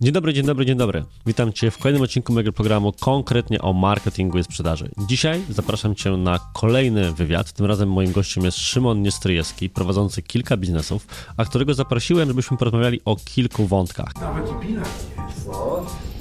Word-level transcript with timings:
Dzień 0.00 0.12
dobry, 0.12 0.32
dzień 0.34 0.46
dobry, 0.46 0.66
dzień 0.66 0.76
dobry. 0.76 1.04
Witam 1.26 1.52
Cię 1.52 1.70
w 1.70 1.78
kolejnym 1.78 2.02
odcinku 2.02 2.32
mojego 2.32 2.52
programu 2.52 2.92
konkretnie 3.00 3.62
o 3.62 3.72
marketingu 3.72 4.38
i 4.38 4.44
sprzedaży. 4.44 4.90
Dzisiaj 5.08 5.42
zapraszam 5.50 5.94
Cię 5.94 6.10
na 6.10 6.38
kolejny 6.54 7.12
wywiad. 7.12 7.52
Tym 7.52 7.66
razem 7.66 7.90
moim 7.90 8.12
gościem 8.12 8.44
jest 8.44 8.58
Szymon 8.58 9.02
Niestryjewski, 9.02 9.70
prowadzący 9.70 10.22
kilka 10.22 10.56
biznesów, 10.56 11.06
a 11.36 11.44
którego 11.44 11.74
zaprosiłem, 11.74 12.28
żebyśmy 12.28 12.56
porozmawiali 12.56 13.00
o 13.04 13.16
kilku 13.16 13.66
wątkach. 13.66 14.14
Nawet 14.20 14.50
i 14.50 14.66
bilans 14.66 14.88
jest. 15.28 16.15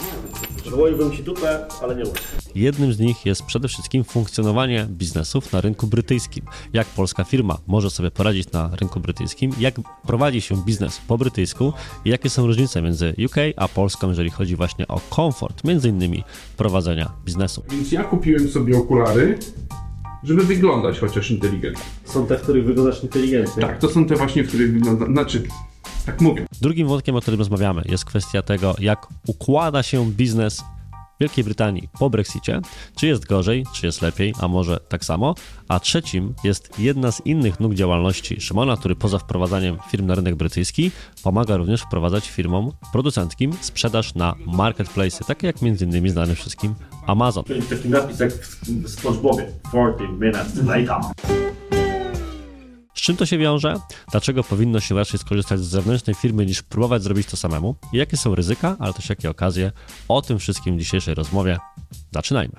Przywoiłbym 0.65 1.11
Ci 1.11 1.23
dupę, 1.23 1.65
ale 1.81 1.95
nie 1.95 2.03
muszę. 2.03 2.21
Jednym 2.55 2.93
z 2.93 2.99
nich 2.99 3.25
jest 3.25 3.43
przede 3.43 3.67
wszystkim 3.67 4.03
funkcjonowanie 4.03 4.87
biznesów 4.89 5.53
na 5.53 5.61
rynku 5.61 5.87
brytyjskim. 5.87 6.45
Jak 6.73 6.87
polska 6.87 7.23
firma 7.23 7.57
może 7.67 7.89
sobie 7.89 8.11
poradzić 8.11 8.51
na 8.51 8.71
rynku 8.79 8.99
brytyjskim, 8.99 9.51
jak 9.59 9.75
prowadzi 10.07 10.41
się 10.41 10.63
biznes 10.65 11.01
po 11.07 11.17
brytyjsku 11.17 11.73
i 12.05 12.09
jakie 12.09 12.29
są 12.29 12.47
różnice 12.47 12.81
między 12.81 13.15
UK 13.25 13.35
a 13.55 13.67
Polską, 13.67 14.09
jeżeli 14.09 14.29
chodzi 14.29 14.55
właśnie 14.55 14.87
o 14.87 15.01
komfort, 15.09 15.63
między 15.63 15.89
innymi 15.89 16.23
prowadzenia 16.57 17.11
biznesu. 17.25 17.63
Więc 17.71 17.91
ja 17.91 18.03
kupiłem 18.03 18.49
sobie 18.49 18.77
okulary, 18.77 19.39
żeby 20.23 20.43
wyglądać 20.43 20.99
chociaż 20.99 21.31
inteligentnie. 21.31 21.83
Są 22.05 22.27
te, 22.27 22.37
w 22.37 22.41
których 22.41 22.65
wyglądasz 22.65 23.03
inteligentnie. 23.03 23.61
Tak, 23.61 23.79
to 23.79 23.89
są 23.89 24.05
te 24.05 24.15
właśnie, 24.15 24.43
w 24.43 24.47
których 24.47 24.73
wygląda, 24.73 25.05
znaczy, 25.05 25.43
tak. 26.05 26.17
Drugim 26.61 26.87
wątkiem, 26.87 27.15
o 27.15 27.21
którym 27.21 27.39
rozmawiamy, 27.39 27.81
jest 27.85 28.05
kwestia 28.05 28.41
tego, 28.41 28.75
jak 28.79 29.07
układa 29.27 29.83
się 29.83 30.11
biznes 30.11 30.63
Wielkiej 31.19 31.43
Brytanii 31.43 31.89
po 31.99 32.09
Brexicie, 32.09 32.61
czy 32.95 33.07
jest 33.07 33.25
gorzej, 33.25 33.63
czy 33.73 33.85
jest 33.85 34.01
lepiej, 34.01 34.33
a 34.39 34.47
może 34.47 34.79
tak 34.89 35.05
samo. 35.05 35.35
A 35.67 35.79
trzecim 35.79 36.33
jest 36.43 36.79
jedna 36.79 37.11
z 37.11 37.25
innych 37.25 37.59
nóg 37.59 37.73
działalności 37.73 38.41
Szymona, 38.41 38.77
który 38.77 38.95
poza 38.95 39.19
wprowadzaniem 39.19 39.77
firm 39.91 40.05
na 40.05 40.15
rynek 40.15 40.35
brytyjski 40.35 40.91
pomaga 41.23 41.57
również 41.57 41.81
wprowadzać 41.81 42.29
firmom 42.29 42.71
producentkim 42.91 43.53
sprzedaż 43.61 44.15
na 44.15 44.35
marketplace, 44.45 45.25
takie 45.25 45.47
jak 45.47 45.61
innymi 45.61 46.09
znany 46.09 46.35
wszystkim 46.35 46.75
Amazon. 47.07 47.43
Taki 47.69 47.89
napis 47.89 48.19
jak 48.19 48.31
w 48.31 48.89
SpongeBobie. 48.89 49.47
40 49.69 50.03
minutes 50.19 50.65
later. 50.65 51.11
Z 52.95 53.01
czym 53.01 53.17
to 53.17 53.25
się 53.25 53.37
wiąże? 53.37 53.75
Dlaczego 54.11 54.43
powinno 54.43 54.79
się 54.79 54.95
raczej 54.95 55.19
skorzystać 55.19 55.59
z 55.59 55.67
zewnętrznej 55.67 56.15
firmy 56.15 56.45
niż 56.45 56.63
próbować 56.63 57.03
zrobić 57.03 57.27
to 57.27 57.37
samemu? 57.37 57.75
I 57.93 57.97
jakie 57.97 58.17
są 58.17 58.35
ryzyka, 58.35 58.75
ale 58.79 58.93
też 58.93 59.09
jakie 59.09 59.29
okazje? 59.29 59.71
O 60.07 60.21
tym 60.21 60.39
wszystkim 60.39 60.77
w 60.77 60.79
dzisiejszej 60.79 61.15
rozmowie. 61.15 61.57
Zaczynajmy. 62.11 62.53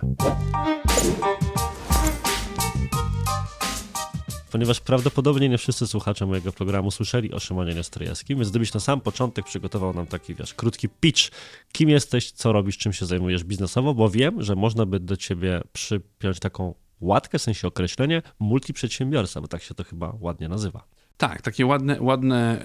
Ponieważ 4.53 4.81
prawdopodobnie 4.81 5.48
nie 5.48 5.59
wszyscy 5.59 5.87
słuchacze 5.87 6.27
mojego 6.27 6.53
programu 6.53 6.91
słyszeli 6.91 7.33
o 7.33 7.41
Szymonie 7.41 7.75
Niestryjewskim, 7.75 8.39
więc 8.39 8.50
gdybyś 8.50 8.75
na 8.75 8.81
sam 8.81 9.00
początek 9.00 9.45
przygotował 9.45 9.95
nam 9.95 10.06
taki, 10.06 10.34
wiesz, 10.34 10.55
krótki 10.55 10.89
pitch, 10.89 11.31
kim 11.73 11.89
jesteś, 11.89 12.31
co 12.31 12.53
robisz, 12.53 12.78
czym 12.78 12.93
się 12.93 13.06
zajmujesz 13.06 13.45
biznesowo, 13.45 13.95
bo 13.95 14.11
wiem, 14.11 14.43
że 14.43 14.56
można 14.56 14.87
by 14.87 15.00
do 15.00 15.17
ciebie 15.17 15.61
przypiąć 15.73 16.39
taką 16.41 16.75
łatkę, 17.00 17.39
w 17.39 17.42
sensie 17.42 17.69
określenie 17.69 18.22
multiprzedsiębiorca, 18.39 19.41
bo 19.41 19.48
tak 19.48 19.62
się 19.62 19.75
to 19.75 19.84
chyba 19.84 20.16
ładnie 20.20 20.48
nazywa. 20.48 20.97
Tak, 21.16 21.42
takie 21.42 21.66
ładne, 21.66 22.00
ładne 22.00 22.64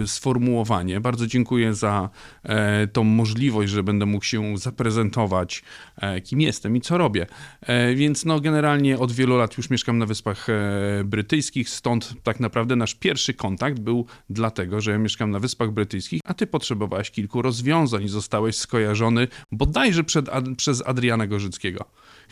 e, 0.00 0.06
sformułowanie. 0.06 1.00
Bardzo 1.00 1.26
dziękuję 1.26 1.74
za 1.74 2.10
e, 2.42 2.86
tą 2.86 3.04
możliwość, 3.04 3.72
że 3.72 3.82
będę 3.82 4.06
mógł 4.06 4.24
się 4.24 4.58
zaprezentować, 4.58 5.62
e, 5.96 6.20
kim 6.20 6.40
jestem 6.40 6.76
i 6.76 6.80
co 6.80 6.98
robię. 6.98 7.26
Więc 7.94 8.24
no, 8.24 8.40
generalnie 8.40 8.98
od 8.98 9.12
wielu 9.12 9.36
lat 9.36 9.56
już 9.56 9.70
mieszkam 9.70 9.98
na 9.98 10.06
Wyspach 10.06 10.46
Brytyjskich, 11.04 11.68
stąd 11.68 12.14
tak 12.22 12.40
naprawdę 12.40 12.76
nasz 12.76 12.94
pierwszy 12.94 13.34
kontakt 13.34 13.80
był 13.80 14.06
dlatego, 14.30 14.80
że 14.80 14.90
ja 14.90 14.98
mieszkam 14.98 15.30
na 15.30 15.38
Wyspach 15.38 15.70
Brytyjskich, 15.70 16.20
a 16.24 16.34
ty 16.34 16.46
potrzebowałeś 16.46 17.10
kilku 17.10 17.42
rozwiązań 17.42 18.02
i 18.02 18.08
zostałeś 18.08 18.56
skojarzony 18.56 19.28
bodajże 19.52 20.04
przed, 20.04 20.30
przez 20.56 20.82
Adriana 20.86 21.26
Gorzyckiego. 21.26 21.84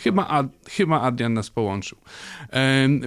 Chyba, 0.03 0.27
Ad, 0.27 0.47
chyba 0.71 1.01
Adrian 1.01 1.35
nas 1.35 1.51
połączył. 1.51 1.99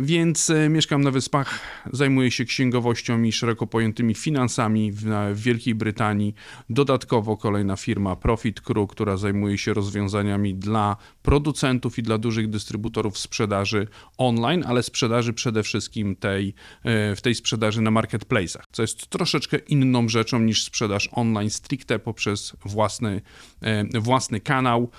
Więc 0.02 0.50
e, 0.50 0.70
mieszkam 0.70 1.02
na 1.02 1.12
Wyspach, 1.12 1.60
zajmuję 1.94 2.32
się 2.32 2.46
księgowością 2.46 3.24
i 3.24 3.32
szeroko 3.32 3.68
pojętymi 3.68 4.16
finansami 4.16 4.92
w, 4.92 5.04
w 5.34 5.42
Wielkiej 5.42 5.76
Brytanii. 5.76 6.36
Dodatkowo 6.70 7.38
kolejna 7.38 7.76
firma 7.76 8.16
Profit 8.16 8.62
Crew, 8.62 8.90
która 8.90 9.18
zajmuje 9.18 9.58
się 9.58 9.74
rozwiązaniami 9.74 10.56
dla 10.56 10.98
producentów 11.22 12.00
i 12.00 12.04
dla 12.04 12.18
dużych 12.18 12.50
dystrybutorów 12.50 13.18
sprzedaży 13.18 13.88
online, 14.18 14.64
ale 14.68 14.84
sprzedaży 14.84 15.34
przede 15.34 15.64
wszystkim 15.64 16.16
tej, 16.16 16.54
e, 16.84 17.16
w 17.16 17.22
tej 17.22 17.36
sprzedaży 17.36 17.82
na 17.82 17.92
marketplace'ach, 17.92 18.64
co 18.72 18.82
jest 18.82 19.08
troszeczkę 19.08 19.58
inną 19.58 20.10
rzeczą 20.10 20.40
niż 20.40 20.64
sprzedaż 20.64 21.10
online 21.12 21.50
stricte 21.50 22.00
poprzez 22.00 22.54
własny, 22.66 23.22
e, 23.62 24.00
własny 24.00 24.40
kanał. 24.40 24.90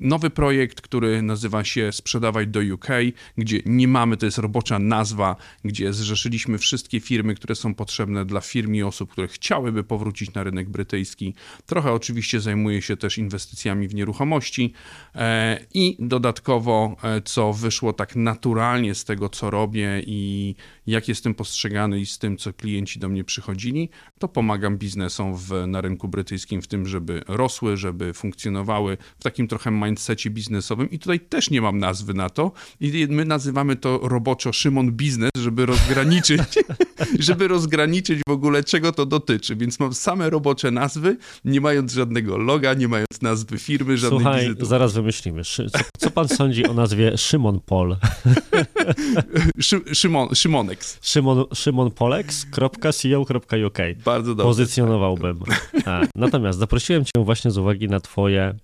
Nowy 0.00 0.30
projekt, 0.30 0.80
który 0.80 1.11
nazywa 1.22 1.64
się 1.64 1.92
Sprzedawaj 1.92 2.48
do 2.48 2.60
UK, 2.74 2.88
gdzie 3.38 3.60
nie 3.66 3.88
mamy, 3.88 4.16
to 4.16 4.26
jest 4.26 4.38
robocza 4.38 4.78
nazwa, 4.78 5.36
gdzie 5.64 5.92
zrzeszyliśmy 5.92 6.58
wszystkie 6.58 7.00
firmy, 7.00 7.34
które 7.34 7.54
są 7.54 7.74
potrzebne 7.74 8.24
dla 8.24 8.40
firm 8.40 8.74
i 8.74 8.82
osób, 8.82 9.12
które 9.12 9.28
chciałyby 9.28 9.84
powrócić 9.84 10.34
na 10.34 10.42
rynek 10.42 10.68
brytyjski. 10.68 11.34
Trochę 11.66 11.92
oczywiście 11.92 12.40
zajmuję 12.40 12.82
się 12.82 12.96
też 12.96 13.18
inwestycjami 13.18 13.88
w 13.88 13.94
nieruchomości 13.94 14.72
i 15.74 15.96
dodatkowo, 15.98 16.96
co 17.24 17.52
wyszło 17.52 17.92
tak 17.92 18.16
naturalnie 18.16 18.94
z 18.94 19.04
tego, 19.04 19.28
co 19.28 19.50
robię 19.50 20.02
i 20.06 20.54
jak 20.86 21.08
jestem 21.08 21.34
postrzegany 21.34 22.00
i 22.00 22.06
z 22.06 22.18
tym, 22.18 22.36
co 22.36 22.52
klienci 22.52 22.98
do 22.98 23.08
mnie 23.08 23.24
przychodzili, 23.24 23.88
to 24.18 24.28
pomagam 24.28 24.78
biznesom 24.78 25.36
w, 25.36 25.66
na 25.66 25.80
rynku 25.80 26.08
brytyjskim 26.08 26.62
w 26.62 26.66
tym, 26.66 26.86
żeby 26.86 27.22
rosły, 27.28 27.76
żeby 27.76 28.14
funkcjonowały 28.14 28.96
w 29.18 29.22
takim 29.22 29.48
trochę 29.48 29.70
mindsetie 29.70 30.30
biznesowym 30.30 30.90
i 30.92 30.98
tutaj 30.98 31.20
też 31.20 31.50
nie 31.50 31.60
mam 31.62 31.78
nazwy 31.78 32.14
na 32.14 32.30
to. 32.30 32.52
I 32.80 33.06
my 33.10 33.24
nazywamy 33.24 33.76
to 33.76 34.00
roboczo 34.02 34.52
Szymon 34.52 34.92
Biznes, 34.92 35.30
żeby 35.38 35.66
rozgraniczyć, 35.66 36.40
żeby 37.18 37.48
rozgraniczyć 37.48 38.20
w 38.28 38.30
ogóle 38.30 38.64
czego 38.64 38.92
to 38.92 39.06
dotyczy, 39.06 39.56
więc 39.56 39.80
mam 39.80 39.94
same 39.94 40.30
robocze 40.30 40.70
nazwy, 40.70 41.16
nie 41.44 41.60
mając 41.60 41.92
żadnego 41.92 42.38
loga, 42.38 42.74
nie 42.74 42.88
mając 42.88 43.22
nazwy 43.22 43.58
firmy, 43.58 43.98
żadnej 43.98 44.20
Słuchaj, 44.20 44.42
wizyty. 44.42 44.66
zaraz 44.66 44.92
wymyślimy. 44.92 45.42
Co, 45.44 45.62
co 45.98 46.10
pan 46.10 46.28
sądzi 46.28 46.66
o 46.66 46.74
nazwie 46.74 47.18
Szymon 47.18 47.60
Pol? 47.60 47.96
Szy, 49.60 49.80
Szymon, 49.94 50.34
Szymonex. 50.34 50.98
Szymon, 51.02 51.44
szymonpolex.co.uk 51.54 53.78
Bardzo 54.04 54.34
dobrze. 54.34 54.44
Pozycjonowałbym. 54.44 55.38
A, 55.86 56.00
natomiast 56.14 56.58
zaprosiłem 56.58 57.04
cię 57.04 57.10
właśnie 57.24 57.50
z 57.50 57.58
uwagi 57.58 57.88
na 57.88 58.00
twoje 58.00 58.54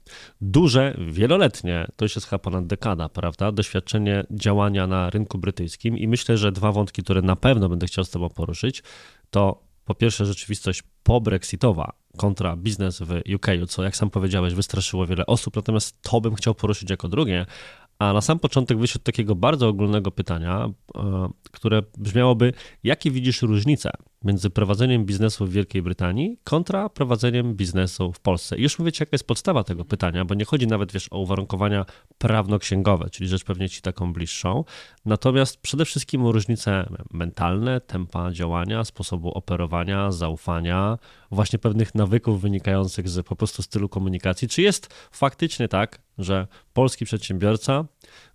duże, 0.41 0.97
wieloletnie, 1.10 1.87
to 1.97 2.04
już 2.04 2.16
jest 2.16 2.27
chyba 2.27 2.38
ponad 2.38 2.66
dekada, 2.66 3.09
prawda, 3.09 3.53
doświadczenie 3.53 4.25
działania 4.31 4.87
na 4.87 5.10
rynku 5.10 5.38
brytyjskim 5.38 5.98
i 5.98 6.09
myślę, 6.09 6.38
że 6.38 6.53
dwa 6.53 6.72
wątki, 6.72 7.03
które 7.03 7.22
na 7.22 7.37
pewno 7.37 7.69
będę 7.69 7.87
chciał 7.87 8.04
z 8.04 8.10
tobą 8.10 8.28
poruszyć, 8.31 8.83
to 9.31 9.62
po 9.84 9.94
pierwsze 9.94 10.27
rzeczywistość 10.27 10.83
po-brexitowa 11.03 11.93
kontra 12.16 12.56
biznes 12.56 13.00
w 13.00 13.34
UK, 13.34 13.47
co 13.69 13.83
jak 13.83 13.97
sam 13.97 14.11
powiedziałeś 14.11 14.55
wystraszyło 14.55 15.06
wiele 15.06 15.27
osób, 15.27 15.56
natomiast 15.56 16.03
to 16.03 16.21
bym 16.21 16.34
chciał 16.34 16.55
poruszyć 16.55 16.91
jako 16.91 17.09
drugie, 17.09 17.47
a 17.98 18.12
na 18.12 18.20
sam 18.20 18.38
początek 18.38 18.78
od 18.97 19.03
takiego 19.03 19.34
bardzo 19.34 19.69
ogólnego 19.69 20.10
pytania, 20.10 20.70
e, 20.97 21.28
które 21.53 21.82
brzmiałoby, 21.98 22.53
jakie 22.84 23.10
widzisz 23.10 23.42
różnice 23.42 23.91
między 24.25 24.50
prowadzeniem 24.50 25.04
biznesu 25.04 25.47
w 25.47 25.53
Wielkiej 25.53 25.82
Brytanii 25.82 26.38
kontra 26.44 26.88
prowadzeniem 26.88 27.54
biznesu 27.54 28.12
w 28.12 28.20
Polsce? 28.20 28.56
I 28.56 28.62
już 28.62 28.78
mówicie, 28.78 29.03
jaka 29.03 29.14
jest 29.14 29.26
podstawa 29.26 29.64
tego 29.64 29.84
pytania, 29.84 30.25
bo 30.25 30.34
nie 30.34 30.44
chodzi 30.44 30.66
nawet, 30.66 30.92
wiesz, 30.92 31.09
o 31.10 31.19
uwarunkowania 31.19 31.84
prawno-księgowe, 32.19 33.10
czyli 33.10 33.28
rzecz 33.28 33.44
pewnie 33.44 33.69
ci 33.69 33.82
taką 33.82 34.12
bliższą, 34.12 34.65
natomiast 35.04 35.56
przede 35.60 35.84
wszystkim 35.84 36.26
o 36.26 36.32
różnice 36.32 36.88
mentalne, 37.12 37.80
tempa 37.80 38.32
działania, 38.32 38.84
sposobu 38.84 39.28
operowania, 39.28 40.10
zaufania, 40.10 40.98
właśnie 41.30 41.59
pewnych 41.59 41.94
nawyków 41.94 42.41
wynikających 42.41 43.09
z 43.09 43.26
po 43.26 43.36
prostu 43.36 43.62
stylu 43.62 43.88
komunikacji. 43.88 44.48
Czy 44.48 44.62
jest 44.62 44.94
faktycznie 45.12 45.68
tak, 45.68 46.08
że 46.18 46.47
polski 46.72 47.04
przedsiębiorca 47.04 47.84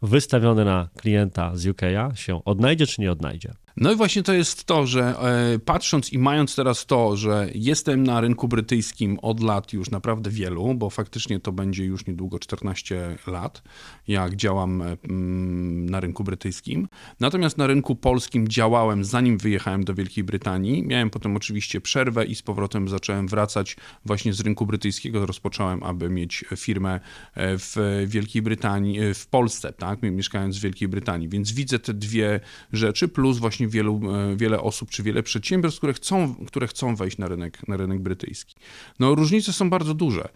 wystawiony 0.01 0.65
na 0.65 0.89
klienta 0.97 1.55
z 1.55 1.65
UK'a 1.65 2.15
się 2.15 2.45
odnajdzie 2.45 2.87
czy 2.87 3.01
nie 3.01 3.11
odnajdzie? 3.11 3.53
No 3.77 3.91
i 3.91 3.95
właśnie 3.95 4.23
to 4.23 4.33
jest 4.33 4.63
to, 4.63 4.87
że 4.87 5.19
e, 5.55 5.59
patrząc 5.59 6.13
i 6.13 6.19
mając 6.19 6.55
teraz 6.55 6.85
to, 6.85 7.17
że 7.17 7.49
jestem 7.55 8.03
na 8.03 8.21
rynku 8.21 8.47
brytyjskim 8.47 9.19
od 9.21 9.43
lat 9.43 9.73
już 9.73 9.91
naprawdę 9.91 10.29
wielu, 10.29 10.75
bo 10.75 10.89
faktycznie 10.89 11.39
to 11.39 11.51
będzie 11.51 11.85
już 11.85 12.05
niedługo 12.05 12.39
14 12.39 13.17
lat, 13.27 13.63
jak 14.07 14.35
działam 14.35 14.81
e, 14.81 14.97
mm, 15.03 15.85
na 15.89 15.99
rynku 15.99 16.23
brytyjskim. 16.23 16.87
Natomiast 17.19 17.57
na 17.57 17.67
rynku 17.67 17.95
polskim 17.95 18.47
działałem 18.47 19.03
zanim 19.03 19.37
wyjechałem 19.37 19.83
do 19.83 19.93
Wielkiej 19.93 20.23
Brytanii. 20.23 20.83
Miałem 20.83 21.09
potem 21.09 21.35
oczywiście 21.35 21.81
przerwę 21.81 22.25
i 22.25 22.35
z 22.35 22.41
powrotem 22.41 22.89
zacząłem 22.89 23.27
wracać 23.27 23.77
właśnie 24.05 24.33
z 24.33 24.39
rynku 24.39 24.65
brytyjskiego. 24.65 25.25
Rozpocząłem, 25.25 25.83
aby 25.83 26.09
mieć 26.09 26.45
firmę 26.55 26.99
e, 27.33 27.57
w 27.57 27.75
Wielkiej 28.07 28.41
Brytanii, 28.41 28.99
w 29.13 29.27
Polsce, 29.27 29.73
tak, 29.73 30.01
mieszkając 30.01 30.57
w 30.57 30.61
Wielkiej 30.61 30.87
Brytanii. 30.87 31.29
Więc 31.29 31.51
widzę 31.51 31.79
te 31.79 31.93
dwie 31.93 32.39
rzeczy, 32.73 33.07
plus 33.07 33.37
właśnie 33.37 33.62
właśnie 33.63 33.67
wielu, 33.67 34.01
e, 34.13 34.35
wiele 34.35 34.61
osób 34.61 34.89
czy 34.89 35.03
wiele 35.03 35.23
przedsiębiorstw, 35.23 35.79
które 35.79 35.93
chcą, 35.93 36.35
które 36.47 36.67
chcą 36.67 36.95
wejść 36.95 37.17
na 37.17 37.27
rynek, 37.27 37.67
na 37.67 37.77
rynek 37.77 37.99
brytyjski. 37.99 38.55
No 38.99 39.15
różnice 39.15 39.53
są 39.53 39.69
bardzo 39.69 39.93
duże. 39.93 40.29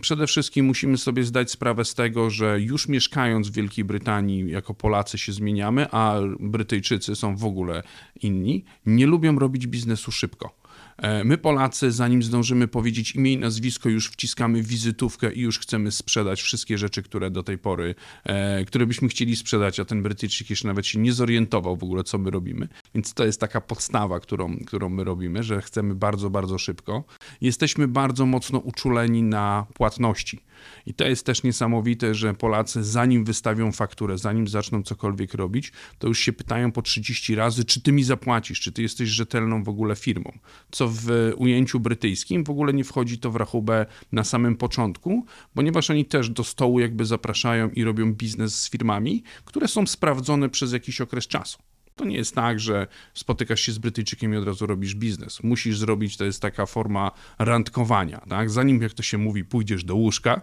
Przede 0.00 0.26
wszystkim 0.26 0.66
musimy 0.66 0.98
sobie 0.98 1.24
zdać 1.24 1.50
sprawę 1.50 1.84
z 1.84 1.94
tego, 1.94 2.30
że 2.30 2.60
już 2.60 2.88
mieszkając 2.88 3.48
w 3.48 3.52
Wielkiej 3.52 3.84
Brytanii 3.84 4.50
jako 4.50 4.74
Polacy 4.74 5.18
się 5.18 5.32
zmieniamy, 5.32 5.86
a 5.90 6.20
Brytyjczycy 6.40 7.16
są 7.16 7.36
w 7.36 7.44
ogóle 7.44 7.82
inni, 8.22 8.64
nie 8.86 9.06
lubią 9.06 9.38
robić 9.38 9.66
biznesu 9.66 10.12
szybko. 10.12 10.61
E, 11.02 11.24
my 11.24 11.38
Polacy, 11.38 11.92
zanim 11.92 12.22
zdążymy 12.22 12.68
powiedzieć 12.68 13.14
imię 13.14 13.32
i 13.32 13.38
nazwisko, 13.38 13.88
już 13.88 14.08
wciskamy 14.10 14.62
wizytówkę 14.62 15.32
i 15.32 15.40
już 15.40 15.58
chcemy 15.58 15.90
sprzedać 15.90 16.42
wszystkie 16.42 16.78
rzeczy, 16.78 17.02
które 17.02 17.30
do 17.30 17.42
tej 17.42 17.58
pory, 17.58 17.94
e, 18.24 18.64
które 18.64 18.86
byśmy 18.86 19.08
chcieli 19.08 19.36
sprzedać, 19.36 19.80
a 19.80 19.84
ten 19.84 20.02
Brytyjczyk 20.02 20.50
jeszcze 20.50 20.68
nawet 20.68 20.86
się 20.86 20.98
nie 20.98 21.12
zorientował 21.12 21.76
w 21.76 21.82
ogóle, 21.82 22.04
co 22.04 22.18
my 22.18 22.30
robimy. 22.30 22.68
Więc 22.94 23.14
to 23.14 23.24
jest 23.24 23.40
taka 23.40 23.60
podstawa, 23.60 24.20
którą, 24.20 24.58
którą 24.66 24.88
my 24.88 25.04
robimy, 25.04 25.42
że 25.42 25.62
chcemy 25.62 25.94
bardzo, 25.94 26.30
bardzo 26.30 26.58
szybko. 26.58 27.04
Jesteśmy 27.40 27.88
bardzo 27.88 28.26
mocno 28.26 28.58
uczuleni 28.58 29.22
na 29.22 29.66
płatności. 29.74 30.40
I 30.86 30.94
to 30.94 31.04
jest 31.04 31.26
też 31.26 31.42
niesamowite, 31.42 32.14
że 32.14 32.34
Polacy, 32.34 32.84
zanim 32.84 33.24
wystawią 33.24 33.72
fakturę, 33.72 34.18
zanim 34.18 34.48
zaczną 34.48 34.82
cokolwiek 34.82 35.34
robić, 35.34 35.72
to 35.98 36.08
już 36.08 36.18
się 36.18 36.32
pytają 36.32 36.72
po 36.72 36.82
30 36.82 37.34
razy, 37.34 37.64
czy 37.64 37.80
ty 37.80 37.92
mi 37.92 38.04
zapłacisz, 38.04 38.60
czy 38.60 38.72
ty 38.72 38.82
jesteś 38.82 39.08
rzetelną 39.08 39.62
w 39.62 39.68
ogóle 39.68 39.96
firmą. 39.96 40.38
Co 40.70 40.88
w 40.88 41.32
ujęciu 41.36 41.80
brytyjskim 41.80 42.44
w 42.44 42.50
ogóle 42.50 42.72
nie 42.72 42.84
wchodzi 42.84 43.18
to 43.18 43.30
w 43.30 43.36
rachubę 43.36 43.86
na 44.12 44.24
samym 44.24 44.56
początku, 44.56 45.26
ponieważ 45.54 45.90
oni 45.90 46.04
też 46.04 46.30
do 46.30 46.44
stołu 46.44 46.80
jakby 46.80 47.04
zapraszają 47.04 47.70
i 47.70 47.84
robią 47.84 48.14
biznes 48.14 48.62
z 48.62 48.70
firmami, 48.70 49.22
które 49.44 49.68
są 49.68 49.86
sprawdzone 49.86 50.48
przez 50.48 50.72
jakiś 50.72 51.00
okres 51.00 51.26
czasu. 51.26 51.58
To 51.96 52.04
nie 52.04 52.16
jest 52.16 52.34
tak, 52.34 52.60
że 52.60 52.86
spotykasz 53.14 53.60
się 53.60 53.72
z 53.72 53.78
Brytyjczykiem 53.78 54.34
i 54.34 54.36
od 54.36 54.46
razu 54.46 54.66
robisz 54.66 54.94
biznes. 54.94 55.42
Musisz 55.42 55.78
zrobić, 55.78 56.16
to 56.16 56.24
jest 56.24 56.42
taka 56.42 56.66
forma 56.66 57.10
randkowania, 57.38 58.20
tak? 58.28 58.50
Zanim, 58.50 58.82
jak 58.82 58.92
to 58.92 59.02
się 59.02 59.18
mówi, 59.18 59.44
pójdziesz 59.44 59.84
do 59.84 59.94
łóżka, 59.94 60.42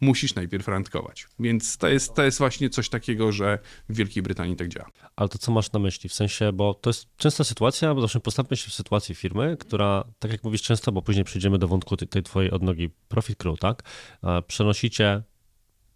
musisz 0.00 0.34
najpierw 0.34 0.68
randkować. 0.68 1.28
Więc 1.38 1.76
to 1.76 1.88
jest, 1.88 2.14
to 2.14 2.22
jest 2.22 2.38
właśnie 2.38 2.70
coś 2.70 2.88
takiego, 2.88 3.32
że 3.32 3.58
w 3.88 3.96
Wielkiej 3.96 4.22
Brytanii 4.22 4.56
tak 4.56 4.68
działa. 4.68 4.90
Ale 5.16 5.28
to 5.28 5.38
co 5.38 5.52
masz 5.52 5.72
na 5.72 5.78
myśli? 5.78 6.08
W 6.08 6.14
sensie, 6.14 6.52
bo 6.52 6.74
to 6.74 6.90
jest 6.90 7.06
częsta 7.16 7.44
sytuacja, 7.44 7.94
bo 7.94 8.00
zawsze 8.00 8.20
postawmy 8.20 8.56
się 8.56 8.70
w 8.70 8.74
sytuacji 8.74 9.14
firmy, 9.14 9.56
która, 9.60 10.04
tak 10.18 10.32
jak 10.32 10.44
mówisz 10.44 10.62
często, 10.62 10.92
bo 10.92 11.02
później 11.02 11.24
przejdziemy 11.24 11.58
do 11.58 11.68
wątku 11.68 11.96
tej, 11.96 12.08
tej 12.08 12.22
twojej 12.22 12.50
odnogi 12.50 12.90
Profit 13.08 13.38
Crew, 13.38 13.58
tak? 13.58 13.82
Przenosicie 14.46 15.22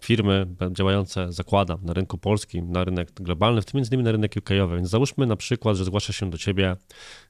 firmy 0.05 0.47
działające, 0.73 1.33
zakładam, 1.33 1.79
na 1.83 1.93
rynku 1.93 2.19
polskim, 2.19 2.73
na 2.73 2.85
rynek 2.85 3.13
globalny, 3.13 3.63
w 3.63 3.65
tym 3.65 3.79
między 3.79 3.89
innymi 3.89 4.05
na 4.05 4.13
rynek 4.13 4.35
UK-owy. 4.39 4.77
Więc 4.77 4.89
załóżmy 4.89 5.27
na 5.27 5.37
przykład, 5.37 5.77
że 5.77 5.85
zgłasza 5.85 6.13
się 6.13 6.31
do 6.31 6.39
ciebie, 6.39 6.77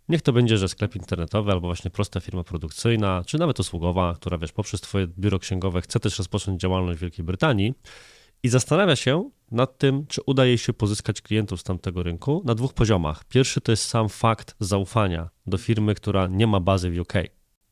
niech 0.09 0.23
to 0.23 0.33
będzie, 0.33 0.57
że 0.57 0.69
sklep 0.69 0.97
internetowy 0.97 1.53
albo 1.53 1.69
właśnie 1.69 1.91
prosta 1.91 2.21
firma 2.21 2.45
produkcyjna, 2.45 3.23
czy 3.27 3.39
nawet 3.39 3.61
usługowa, 3.61 4.15
która 4.15 4.39
wiesz, 4.39 4.53
poprzez 4.53 4.81
twoje 4.81 5.07
biuro 5.07 5.39
księgowe 5.39 5.81
chce 5.81 6.01
też 6.01 6.19
rozpocząć 6.19 6.61
działalność 6.61 6.99
w 6.99 7.03
Wielkiej 7.03 7.25
Brytanii 7.25 7.75
i 8.43 8.49
zastanawia 8.49 8.97
się 8.97 9.31
nad 9.51 9.79
tym, 9.79 10.07
czy 10.07 10.21
uda 10.27 10.45
jej 10.45 10.59
się 10.59 10.73
pozyskać 10.73 11.21
klientów 11.21 11.61
z 11.61 11.65
tamtego 11.65 12.03
rynku 12.03 12.43
na 12.45 12.55
dwóch 12.55 12.75
poziomach. 12.75 13.25
Pierwszy 13.25 13.61
to 13.61 13.73
jest 13.73 13.85
sam 13.85 14.09
fakt 14.09 14.57
zaufania 14.61 15.31
do 15.47 15.59
firmy, 15.59 15.95
która 15.95 16.27
nie 16.27 16.47
ma 16.47 16.61
bazy 16.61 16.91
w 16.91 17.01
UK 17.01 17.13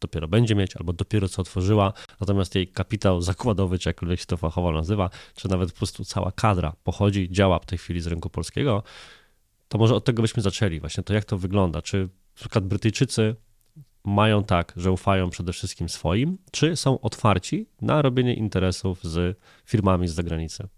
dopiero 0.01 0.29
będzie 0.29 0.55
mieć, 0.55 0.77
albo 0.77 0.93
dopiero 0.93 1.29
co 1.29 1.43
otworzyła, 1.43 1.93
natomiast 2.21 2.55
jej 2.55 2.69
kapitał 2.69 3.23
zakładowy, 3.23 3.79
czy 3.79 3.89
jakkolwiek 3.89 4.21
się 4.21 4.27
to 4.27 4.37
fachowo 4.37 4.73
nazywa, 4.73 5.11
czy 5.35 5.49
nawet 5.49 5.73
po 5.73 5.79
prostu 5.79 6.05
cała 6.05 6.33
kadra 6.33 6.73
pochodzi, 6.85 7.29
działa 7.31 7.59
w 7.59 7.67
tej 7.67 7.79
chwili 7.79 8.01
z 8.01 8.07
rynku 8.07 8.31
polskiego, 8.31 8.83
to 9.69 9.79
może 9.79 9.95
od 9.95 10.05
tego 10.05 10.23
byśmy 10.23 10.43
zaczęli. 10.43 10.81
Właśnie 10.81 11.05
to, 11.05 11.15
jak 11.15 11.25
to 11.25 11.39
wygląda. 11.39 11.83
Czy 11.83 11.99
na 12.01 12.09
przykład 12.35 12.65
Brytyjczycy 12.65 13.37
mają 14.05 14.45
tak, 14.45 14.73
że 14.77 14.93
ufają 14.93 15.31
przede 15.31 15.53
wszystkim 15.53 15.89
swoim, 15.89 16.39
czy 16.51 16.77
są 16.77 17.01
otwarci 17.01 17.67
na 17.81 18.03
robienie 18.03 18.35
interesów 18.35 19.05
z 19.05 19.39
firmami 19.65 20.09
z 20.09 20.13
zagranicy? 20.13 20.69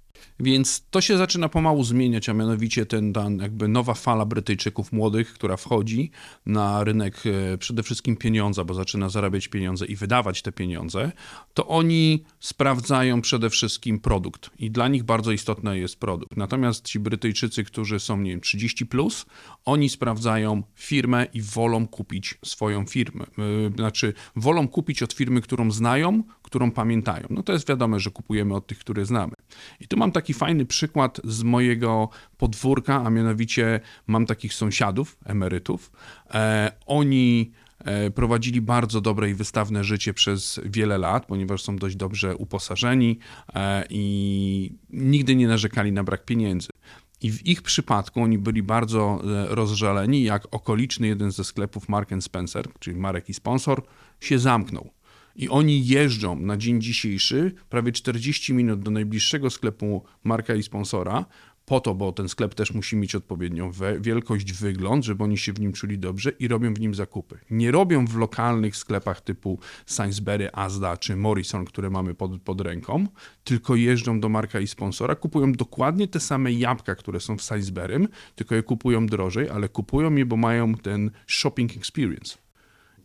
Więc 0.41 0.85
to 0.91 1.01
się 1.01 1.17
zaczyna 1.17 1.49
pomału 1.49 1.85
zmieniać, 1.85 2.29
a 2.29 2.35
mianowicie 2.35 2.87
ten, 2.87 3.13
ten 3.13 3.39
jakby 3.39 3.69
nowa 3.69 3.95
fala 3.95 4.27
Brytyjczyków 4.27 4.93
młodych, 4.93 5.35
która 5.35 5.57
wchodzi 5.57 6.11
na 6.47 6.85
rynek 6.85 7.23
e, 7.27 7.59
przede 7.59 7.83
wszystkim 7.83 8.17
pieniądza, 8.17 8.65
bo 8.65 8.75
zaczyna 8.75 9.09
zarabiać 9.09 9.49
pieniądze 9.49 9.87
i 9.87 9.97
wydawać 9.97 10.43
te 10.43 10.53
pieniądze, 10.53 11.13
to 11.55 11.67
oni 11.67 12.25
sprawdzają 12.41 13.21
przede 13.21 13.51
wszystkim 13.51 14.01
produkt 14.01 14.51
i 14.59 14.71
dla 14.71 14.89
nich 14.89 15.03
bardzo 15.03 15.33
istotny 15.33 15.79
jest 15.79 15.97
produkt. 15.97 16.37
Natomiast 16.37 16.85
ci 16.85 17.01
Brytyjczycy, 17.01 17.65
którzy 17.65 18.01
są, 18.01 18.17
nie 18.17 18.31
wiem, 18.31 18.41
30 18.41 18.87
plus, 18.87 19.27
oni 19.65 19.89
sprawdzają 19.89 20.63
firmę 20.75 21.27
i 21.35 21.43
wolą 21.43 21.87
kupić 21.87 22.39
swoją 22.45 22.87
firmę. 22.87 23.25
E, 23.39 23.73
znaczy, 23.77 24.15
wolą 24.37 24.69
kupić 24.69 25.03
od 25.03 25.13
firmy, 25.13 25.41
którą 25.41 25.71
znają, 25.71 26.23
którą 26.53 26.71
pamiętają. 26.71 27.27
No 27.31 27.43
to 27.43 27.53
jest 27.53 27.69
wiadome, 27.69 28.01
że 28.01 28.11
kupujemy 28.11 28.55
od 28.55 28.67
tych, 28.67 28.79
które 28.79 29.07
znamy. 29.07 29.33
I 29.81 29.89
tu 29.89 29.97
mam 29.97 30.13
taki 30.13 30.35
fajny 30.35 30.67
przykład 30.67 31.21
z 31.25 31.43
mojego 31.43 32.09
podwórka, 32.39 33.03
a 33.05 33.11
mianowicie 33.11 33.81
mam 34.07 34.27
takich 34.27 34.55
sąsiadów, 34.55 35.17
emerytów. 35.25 35.93
E, 36.35 36.73
oni 36.87 37.53
e, 37.79 38.11
prowadzili 38.11 38.61
bardzo 38.61 39.01
dobre 39.01 39.31
i 39.31 39.35
wystawne 39.35 39.85
życie 39.85 40.15
przez 40.15 40.61
wiele 40.65 40.99
lat, 40.99 41.27
ponieważ 41.27 41.63
są 41.63 41.77
dość 41.77 41.97
dobrze 41.97 42.37
uposażeni 42.37 43.19
e, 43.55 43.85
i 43.91 44.73
nigdy 44.91 45.37
nie 45.37 45.49
narzekali 45.49 45.93
na 45.93 46.05
brak 46.05 46.25
pieniędzy. 46.25 46.69
I 47.21 47.31
w 47.31 47.47
ich 47.47 47.63
przypadku 47.63 48.23
oni 48.23 48.39
byli 48.39 48.63
bardzo 48.63 49.23
e, 49.25 49.55
rozżaleni, 49.55 50.23
jak 50.23 50.47
okoliczny 50.51 51.07
jeden 51.07 51.31
ze 51.31 51.45
sklepów 51.45 51.89
Mark 51.89 52.11
Spencer, 52.21 52.69
czyli 52.79 52.97
Marek 52.97 53.29
i 53.29 53.35
sponsor, 53.35 53.83
się 54.21 54.39
zamknął. 54.39 54.91
I 55.37 55.49
oni 55.49 55.87
jeżdżą 55.87 56.37
na 56.37 56.57
dzień 56.57 56.81
dzisiejszy 56.81 57.53
prawie 57.69 57.93
40 57.93 58.55
minut 58.55 58.81
do 58.81 58.91
najbliższego 58.91 59.51
sklepu 59.51 60.05
marka 60.25 60.55
i 60.55 60.63
sponsora, 60.63 61.27
po 61.67 61.81
to, 61.81 61.95
bo 61.95 62.13
ten 62.13 62.29
sklep 62.29 62.55
też 62.55 62.75
musi 62.75 62.97
mieć 62.97 63.15
odpowiednią 63.15 63.71
wielkość, 64.01 64.53
wygląd, 64.53 65.05
żeby 65.05 65.25
oni 65.25 65.39
się 65.39 65.53
w 65.53 65.61
nim 65.61 65.73
czuli 65.73 65.99
dobrze 65.99 66.31
i 66.31 66.49
robią 66.49 66.75
w 66.75 66.81
nim 66.81 66.95
zakupy. 66.95 67.39
Nie 67.51 67.71
robią 67.71 68.07
w 68.07 68.17
lokalnych 68.17 68.77
sklepach 68.77 69.21
typu 69.21 69.59
Sainsbury, 69.87 70.51
Asda 70.53 70.97
czy 70.97 71.17
Morrison, 71.17 71.65
które 71.65 71.91
mamy 71.91 72.15
pod, 72.15 72.43
pod 72.43 72.61
ręką, 72.61 73.07
tylko 73.45 73.77
jeżdżą 73.77 74.21
do 74.21 74.29
marka 74.29 74.61
i 74.61 74.67
sponsora, 74.67 75.15
kupują 75.15 75.53
dokładnie 75.53 76.09
te 76.09 76.21
same 76.21 76.53
jabłka, 76.53 76.95
które 76.95 77.21
są 77.21 77.37
w 77.37 77.43
Sainsbury, 77.43 78.09
tylko 78.35 78.55
je 78.55 78.63
kupują 78.63 79.07
drożej, 79.07 79.51
ale 79.51 79.69
kupują 79.69 80.15
je, 80.15 80.27
bo 80.27 80.37
mają 80.37 80.75
ten 80.75 81.11
shopping 81.27 81.77
experience. 81.77 82.39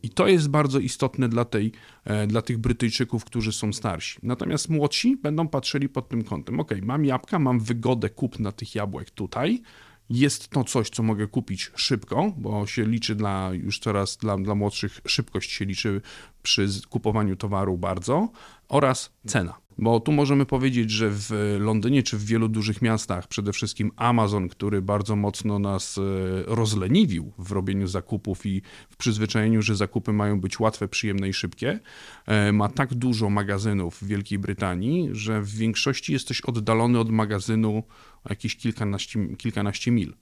I 0.04 0.10
to 0.10 0.28
jest 0.28 0.50
bardzo 0.50 0.80
istotne 0.80 1.30
dla, 1.30 1.46
tej, 1.46 1.72
e, 2.06 2.28
dla 2.28 2.42
tych 2.42 2.58
Brytyjczyków, 2.58 3.26
którzy 3.26 3.52
są 3.52 3.74
starsi. 3.74 4.20
Natomiast 4.24 4.70
młodsi 4.70 5.18
będą 5.18 5.48
patrzyli 5.48 5.90
pod 5.90 6.10
tym 6.10 6.24
kątem. 6.24 6.60
Ok, 6.60 6.72
mam 6.82 7.06
jabłka, 7.06 7.40
mam 7.40 7.60
wygodę 7.60 8.10
kupna 8.10 8.52
tych 8.52 8.76
jabłek 8.76 9.12
tutaj. 9.12 9.62
Jest 10.10 10.50
to 10.50 10.64
coś, 10.64 10.90
co 10.90 11.04
mogę 11.04 11.28
kupić 11.28 11.72
szybko, 11.76 12.34
bo 12.38 12.68
się 12.68 12.86
liczy 12.86 13.16
dla 13.16 13.50
już 13.54 13.80
teraz 13.80 14.18
dla, 14.18 14.38
dla 14.38 14.56
młodszych 14.56 15.02
szybkość 15.08 15.52
się 15.52 15.66
liczy 15.66 16.02
przy 16.44 16.68
kupowaniu 16.90 17.36
towaru 17.36 17.78
bardzo 17.78 18.30
oraz 18.70 19.12
cena. 19.26 19.67
Bo 19.80 20.00
tu 20.00 20.12
możemy 20.12 20.46
powiedzieć, 20.46 20.92
że 20.92 21.10
w 21.12 21.58
Londynie 21.60 22.04
czy 22.04 22.18
w 22.18 22.26
wielu 22.26 22.50
dużych 22.50 22.82
miastach, 22.82 23.28
przede 23.28 23.54
wszystkim 23.54 23.92
Amazon, 23.96 24.50
który 24.50 24.82
bardzo 24.82 25.16
mocno 25.16 25.60
nas 25.60 25.98
e, 25.98 26.02
rozleniwił 26.46 27.34
w 27.38 27.52
robieniu 27.52 27.88
zakupów 27.88 28.46
i 28.46 28.62
w 28.90 28.98
przyzwyczajeniu, 28.98 29.62
że 29.62 29.76
zakupy 29.76 30.14
mają 30.14 30.42
być 30.42 30.60
łatwe, 30.60 30.88
przyjemne 30.88 31.30
i 31.30 31.34
szybkie, 31.34 31.80
e, 32.26 32.52
ma 32.52 32.70
tak 32.70 32.94
dużo 32.94 33.30
magazynów 33.30 33.96
w 34.02 34.08
Wielkiej 34.08 34.40
Brytanii, 34.40 35.10
że 35.12 35.42
w 35.42 35.50
większości 35.50 36.14
jesteś 36.14 36.42
oddalony 36.42 37.00
od 37.00 37.10
magazynu 37.10 37.84
jakieś 38.30 38.56
kilkanaście, 38.56 39.36
kilkanaście 39.38 39.92
mil. 39.92 40.14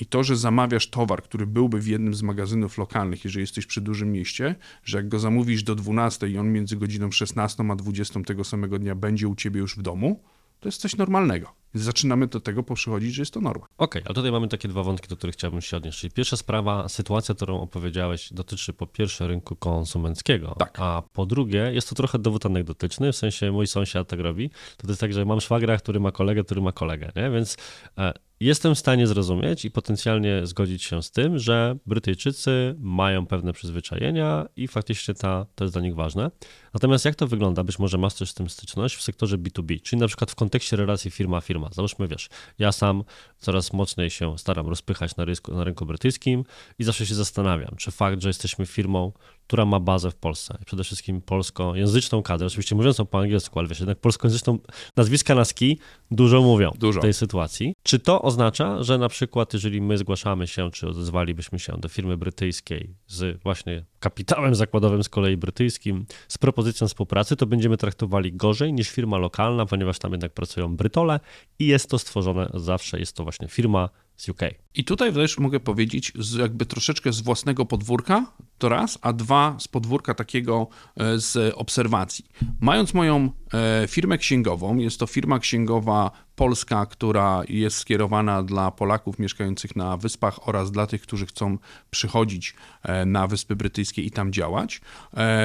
I 0.00 0.06
to, 0.06 0.24
że 0.24 0.36
zamawiasz 0.36 0.90
towar, 0.90 1.22
który 1.22 1.46
byłby 1.46 1.80
w 1.80 1.86
jednym 1.86 2.14
z 2.14 2.22
magazynów 2.22 2.78
lokalnych, 2.78 3.24
jeżeli 3.24 3.42
jesteś 3.42 3.66
przy 3.66 3.80
dużym 3.80 4.12
mieście, 4.12 4.54
że 4.84 4.98
jak 4.98 5.08
go 5.08 5.18
zamówisz 5.18 5.62
do 5.62 5.74
12 5.74 6.28
i 6.28 6.38
on 6.38 6.52
między 6.52 6.76
godziną 6.76 7.10
16 7.10 7.64
a 7.70 7.76
20 7.76 8.20
tego 8.20 8.44
samego 8.44 8.78
dnia 8.78 8.94
będzie 8.94 9.28
u 9.28 9.34
ciebie 9.34 9.60
już 9.60 9.76
w 9.76 9.82
domu, 9.82 10.22
to 10.60 10.68
jest 10.68 10.80
coś 10.80 10.96
normalnego. 10.96 11.63
Zaczynamy 11.74 12.26
do 12.26 12.40
tego 12.40 12.62
przychodzić, 12.62 13.14
że 13.14 13.22
jest 13.22 13.34
to 13.34 13.40
norma. 13.40 13.66
Okej, 13.78 14.02
okay, 14.02 14.10
a 14.10 14.14
tutaj 14.14 14.32
mamy 14.32 14.48
takie 14.48 14.68
dwa 14.68 14.82
wątki, 14.82 15.08
do 15.08 15.16
których 15.16 15.34
chciałbym 15.34 15.60
się 15.60 15.76
odnieść. 15.76 15.98
Czyli 15.98 16.10
pierwsza 16.10 16.36
sprawa, 16.36 16.88
sytuacja, 16.88 17.34
którą 17.34 17.60
opowiedziałeś, 17.60 18.32
dotyczy 18.32 18.72
po 18.72 18.86
pierwsze 18.86 19.26
rynku 19.26 19.56
konsumenckiego, 19.56 20.56
tak. 20.58 20.76
a 20.80 21.02
po 21.12 21.26
drugie 21.26 21.70
jest 21.72 21.88
to 21.88 21.94
trochę 21.94 22.18
dowód 22.18 22.46
anegdotyczny, 22.46 23.12
w 23.12 23.16
sensie 23.16 23.52
mój 23.52 23.66
sąsiad 23.66 24.08
tak 24.08 24.20
robi. 24.20 24.50
To 24.76 24.88
jest 24.88 25.00
tak, 25.00 25.12
że 25.12 25.24
mam 25.24 25.40
szwagra, 25.40 25.76
który 25.76 26.00
ma 26.00 26.12
kolegę, 26.12 26.44
który 26.44 26.60
ma 26.60 26.72
kolegę, 26.72 27.12
nie? 27.16 27.30
więc 27.30 27.56
e, 27.98 28.12
Jestem 28.40 28.74
w 28.74 28.78
stanie 28.78 29.06
zrozumieć 29.06 29.64
i 29.64 29.70
potencjalnie 29.70 30.46
zgodzić 30.46 30.82
się 30.82 31.02
z 31.02 31.10
tym, 31.10 31.38
że 31.38 31.76
Brytyjczycy 31.86 32.74
mają 32.78 33.26
pewne 33.26 33.52
przyzwyczajenia 33.52 34.46
i 34.56 34.68
faktycznie 34.68 35.14
ta, 35.14 35.46
to 35.54 35.64
jest 35.64 35.74
dla 35.74 35.82
nich 35.82 35.94
ważne. 35.94 36.30
Natomiast 36.74 37.04
jak 37.04 37.14
to 37.14 37.26
wygląda? 37.26 37.64
Być 37.64 37.78
może 37.78 37.98
masz 37.98 38.14
też 38.14 38.30
z 38.30 38.34
tym 38.34 38.48
styczność 38.48 38.96
w 38.96 39.02
sektorze 39.02 39.38
B2B, 39.38 39.82
czyli 39.82 40.00
na 40.00 40.06
przykład 40.06 40.30
w 40.30 40.34
kontekście 40.34 40.76
relacji 40.76 41.10
firma-firma 41.10 41.63
ma. 41.64 41.70
Załóżmy, 41.72 42.08
wiesz, 42.08 42.28
ja 42.58 42.72
sam 42.72 43.04
coraz 43.38 43.72
mocniej 43.72 44.10
się 44.10 44.38
staram 44.38 44.68
rozpychać 44.68 45.16
na 45.16 45.24
rynku, 45.24 45.54
na 45.54 45.64
rynku 45.64 45.86
brytyjskim 45.86 46.44
i 46.78 46.84
zawsze 46.84 47.06
się 47.06 47.14
zastanawiam, 47.14 47.76
czy 47.76 47.90
fakt, 47.90 48.22
że 48.22 48.28
jesteśmy 48.28 48.66
firmą, 48.66 49.12
która 49.46 49.64
ma 49.64 49.80
bazę 49.80 50.10
w 50.10 50.14
Polsce, 50.14 50.58
przede 50.66 50.84
wszystkim 50.84 51.20
polskojęzyczną 51.20 52.22
kadrę, 52.22 52.46
oczywiście 52.46 52.74
mówiącą 52.74 53.06
po 53.06 53.20
angielsku, 53.20 53.58
ale 53.58 53.68
wiesz, 53.68 53.80
jednak 53.80 53.98
polskojęzyczną, 53.98 54.58
nazwiska 54.96 55.34
na 55.34 55.44
ski 55.44 55.78
dużo 56.10 56.42
mówią 56.42 56.70
Dużo. 56.78 57.00
w 57.00 57.02
tej 57.02 57.14
sytuacji. 57.14 57.74
Czy 57.82 57.98
to 57.98 58.22
oznacza, 58.22 58.82
że 58.82 58.98
na 58.98 59.08
przykład, 59.08 59.52
jeżeli 59.54 59.80
my 59.80 59.98
zgłaszamy 59.98 60.46
się, 60.46 60.70
czy 60.70 60.88
odezwalibyśmy 60.88 61.58
się 61.58 61.76
do 61.78 61.88
firmy 61.88 62.16
brytyjskiej 62.16 62.94
z 63.06 63.42
właśnie 63.42 63.84
kapitałem 64.00 64.54
zakładowym 64.54 65.04
z 65.04 65.08
kolei 65.08 65.36
brytyjskim, 65.36 66.06
z 66.28 66.38
propozycją 66.38 66.88
współpracy, 66.88 67.36
to 67.36 67.46
będziemy 67.46 67.76
traktowali 67.76 68.32
gorzej 68.32 68.72
niż 68.72 68.90
firma 68.90 69.18
lokalna, 69.18 69.66
ponieważ 69.66 69.98
tam 69.98 70.12
jednak 70.12 70.32
pracują 70.32 70.76
Brytole 70.76 71.20
i 71.58 71.66
jest 71.66 71.90
to 71.90 71.98
stworzone 71.98 72.50
zawsze, 72.54 72.98
jest 72.98 73.16
to 73.16 73.22
właśnie 73.22 73.48
firma 73.48 73.88
z 74.16 74.28
UK. 74.28 74.40
I 74.74 74.84
tutaj 74.84 75.12
też 75.12 75.38
mogę 75.38 75.60
powiedzieć, 75.60 76.12
jakby 76.38 76.66
troszeczkę 76.66 77.12
z 77.12 77.20
własnego 77.20 77.66
podwórka, 77.66 78.26
to 78.58 78.68
raz, 78.68 78.98
a 79.02 79.12
dwa 79.12 79.56
z 79.58 79.68
podwórka 79.68 80.14
takiego 80.14 80.68
e, 80.96 81.18
z 81.18 81.54
obserwacji. 81.56 82.24
Mając 82.60 82.94
moją 82.94 83.30
e, 83.54 83.88
firmę 83.88 84.18
księgową, 84.18 84.76
jest 84.76 85.00
to 85.00 85.06
firma 85.06 85.38
księgowa 85.38 86.10
polska, 86.36 86.86
która 86.86 87.42
jest 87.48 87.76
skierowana 87.76 88.42
dla 88.42 88.70
Polaków 88.70 89.18
mieszkających 89.18 89.76
na 89.76 89.96
wyspach 89.96 90.48
oraz 90.48 90.70
dla 90.70 90.86
tych, 90.86 91.02
którzy 91.02 91.26
chcą 91.26 91.58
przychodzić 91.90 92.54
e, 92.82 93.06
na 93.06 93.26
Wyspy 93.26 93.56
Brytyjskie 93.56 94.02
i 94.02 94.10
tam 94.10 94.32
działać. 94.32 94.80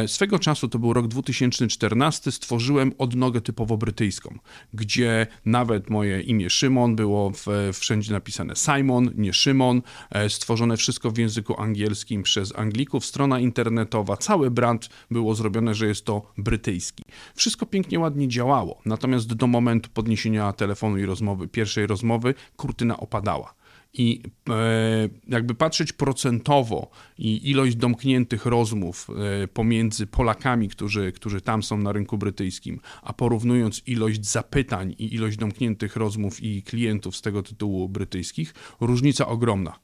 Swego 0.07 0.39
czasu, 0.39 0.67
to 0.67 0.79
był 0.79 0.93
rok 0.93 1.07
2014, 1.07 2.31
stworzyłem 2.31 2.93
odnogę 2.97 3.41
typowo 3.41 3.77
brytyjską, 3.77 4.37
gdzie 4.73 5.27
nawet 5.45 5.89
moje 5.89 6.21
imię 6.21 6.49
Szymon 6.49 6.95
było 6.95 7.31
w, 7.31 7.45
wszędzie 7.73 8.13
napisane 8.13 8.55
Simon, 8.55 9.09
nie 9.19 9.33
Szymon, 9.33 9.81
e, 10.09 10.29
stworzone 10.29 10.77
wszystko 10.77 11.11
w 11.11 11.17
języku 11.17 11.61
angielskim 11.61 12.23
przez 12.23 12.55
Anglików, 12.55 13.05
strona 13.05 13.39
internetowa, 13.39 14.17
cały 14.17 14.51
brand 14.51 14.89
było 15.11 15.35
zrobione, 15.35 15.73
że 15.73 15.87
jest 15.87 16.05
to 16.05 16.33
brytyjski. 16.37 17.03
Wszystko 17.35 17.65
pięknie, 17.65 17.99
ładnie 17.99 18.27
działało, 18.27 18.81
natomiast 18.85 19.33
do 19.33 19.47
momentu 19.47 19.89
podniesienia 19.93 20.53
telefonu 20.53 20.97
i 20.97 21.05
rozmowy, 21.05 21.47
pierwszej 21.47 21.87
rozmowy, 21.87 22.33
kurtyna 22.55 22.97
opadała. 22.97 23.58
I 23.93 24.21
e, 24.49 25.09
jakby 25.27 25.55
patrzeć 25.55 25.93
procentowo 25.93 26.89
i 27.17 27.49
ilość 27.49 27.75
domkniętych 27.75 28.45
rozmów 28.45 29.07
e, 29.43 29.47
pomiędzy 29.47 30.07
Polakami, 30.07 30.69
którzy, 30.69 31.11
którzy 31.11 31.41
tam 31.41 31.63
są 31.63 31.77
na 31.77 31.91
rynku 31.91 32.17
brytyjskim, 32.17 32.79
a 33.01 33.13
porównując 33.13 33.81
ilość 33.87 34.25
zapytań 34.25 34.95
i 34.99 35.15
ilość 35.15 35.37
domkniętych 35.37 35.95
rozmów 35.95 36.43
i 36.43 36.63
klientów 36.63 37.15
z 37.15 37.21
tego 37.21 37.43
tytułu 37.43 37.89
brytyjskich, 37.89 38.53
różnica 38.79 39.27
ogromna. 39.27 39.79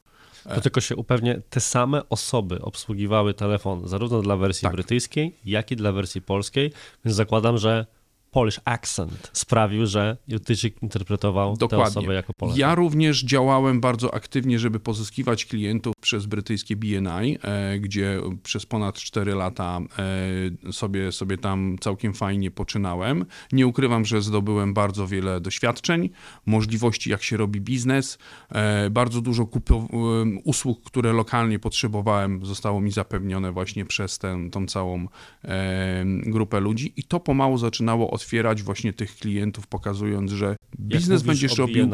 To 0.56 0.62
tylko 0.62 0.82
się 0.82 0.96
upewnię, 0.96 1.42
te 1.50 1.60
same 1.60 2.10
osoby 2.10 2.62
obsługiwały 2.62 3.34
telefon 3.34 3.88
zarówno 3.88 4.22
dla 4.22 4.38
wersji 4.38 4.62
Tak. 4.62 4.74
brytyjskiej, 4.74 5.36
jak 5.46 5.72
i 5.72 5.76
dla 5.76 5.92
wersji 5.92 6.22
polskiej, 6.22 6.72
więc 7.06 7.18
zakładam, 7.18 7.58
że 7.58 7.86
Polish 8.36 8.60
accent 8.66 9.30
sprawił, 9.34 9.86
że 9.86 10.18
Brytyjczyk 10.28 10.84
interpretował 10.84 11.54
tę 11.54 11.60
Dokładnie. 11.60 11.86
osobę 11.86 12.14
jako 12.14 12.34
Polak. 12.34 12.58
Ja 12.58 12.76
również 12.76 13.24
działałem 13.24 13.82
bardzo 13.82 14.14
aktywnie, 14.14 14.60
żeby 14.60 14.80
pozyskiwać 14.80 15.46
klientów 15.46 15.96
przez 16.02 16.26
brytyjskie 16.26 16.76
BNI, 16.76 17.38
e, 17.44 17.80
gdzie 17.80 18.22
przez 18.44 18.66
ponad 18.66 18.96
4 18.96 19.36
lata 19.36 19.80
e, 20.68 20.72
sobie, 20.72 21.12
sobie 21.12 21.38
tam 21.38 21.78
całkiem 21.82 22.14
fajnie 22.14 22.52
poczynałem. 22.52 23.26
Nie 23.52 23.68
ukrywam, 23.68 24.06
że 24.06 24.22
zdobyłem 24.22 24.74
bardzo 24.74 25.08
wiele 25.08 25.42
doświadczeń, 25.42 26.10
możliwości, 26.46 27.10
jak 27.10 27.24
się 27.24 27.38
robi 27.38 27.62
biznes. 27.62 28.18
E, 28.50 28.90
bardzo 28.90 29.22
dużo 29.22 29.48
usług, 30.44 30.84
które 30.84 31.14
lokalnie 31.14 31.60
potrzebowałem, 31.60 32.46
zostało 32.46 32.82
mi 32.82 32.92
zapewnione 32.92 33.52
właśnie 33.52 33.86
przez 33.86 34.20
tę 34.20 34.50
tą 34.52 34.66
całą 34.66 35.08
grupę 36.26 36.60
ludzi 36.60 36.94
i 36.98 37.04
to 37.04 37.20
pomału 37.20 37.58
zaczynało 37.58 38.12
otwierać 38.26 38.64
właśnie 38.64 38.94
tych 38.94 39.16
klientów, 39.16 39.68
pokazując, 39.68 40.32
że 40.32 40.56
biznes 40.80 41.24
będziesz 41.24 41.58
robił 41.58 41.90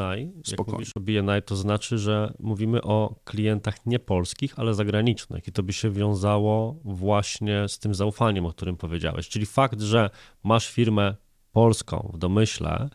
spokojnie. 0.45 0.77
mówisz 0.77 0.91
o 0.95 0.99
BNI, 0.99 1.41
to 1.45 1.55
znaczy, 1.55 1.97
że 1.97 2.33
mówimy 2.39 2.81
o 2.81 3.15
klientach 3.23 3.85
nie 3.85 3.99
polskich, 3.99 4.59
ale 4.59 4.73
zagranicznych 4.73 5.47
i 5.47 5.51
to 5.51 5.63
by 5.63 5.73
się 5.73 5.91
wiązało 5.91 6.79
właśnie 6.83 7.67
z 7.67 7.79
tym 7.79 7.95
zaufaniem, 7.95 8.45
o 8.45 8.49
którym 8.49 8.77
powiedziałeś. 8.77 9.29
Czyli 9.29 9.45
fakt, 9.45 9.81
że 9.81 10.09
masz 10.43 10.69
firmę 10.69 11.15
polską 11.51 12.11
w 12.13 12.17
domyśle, 12.17 12.89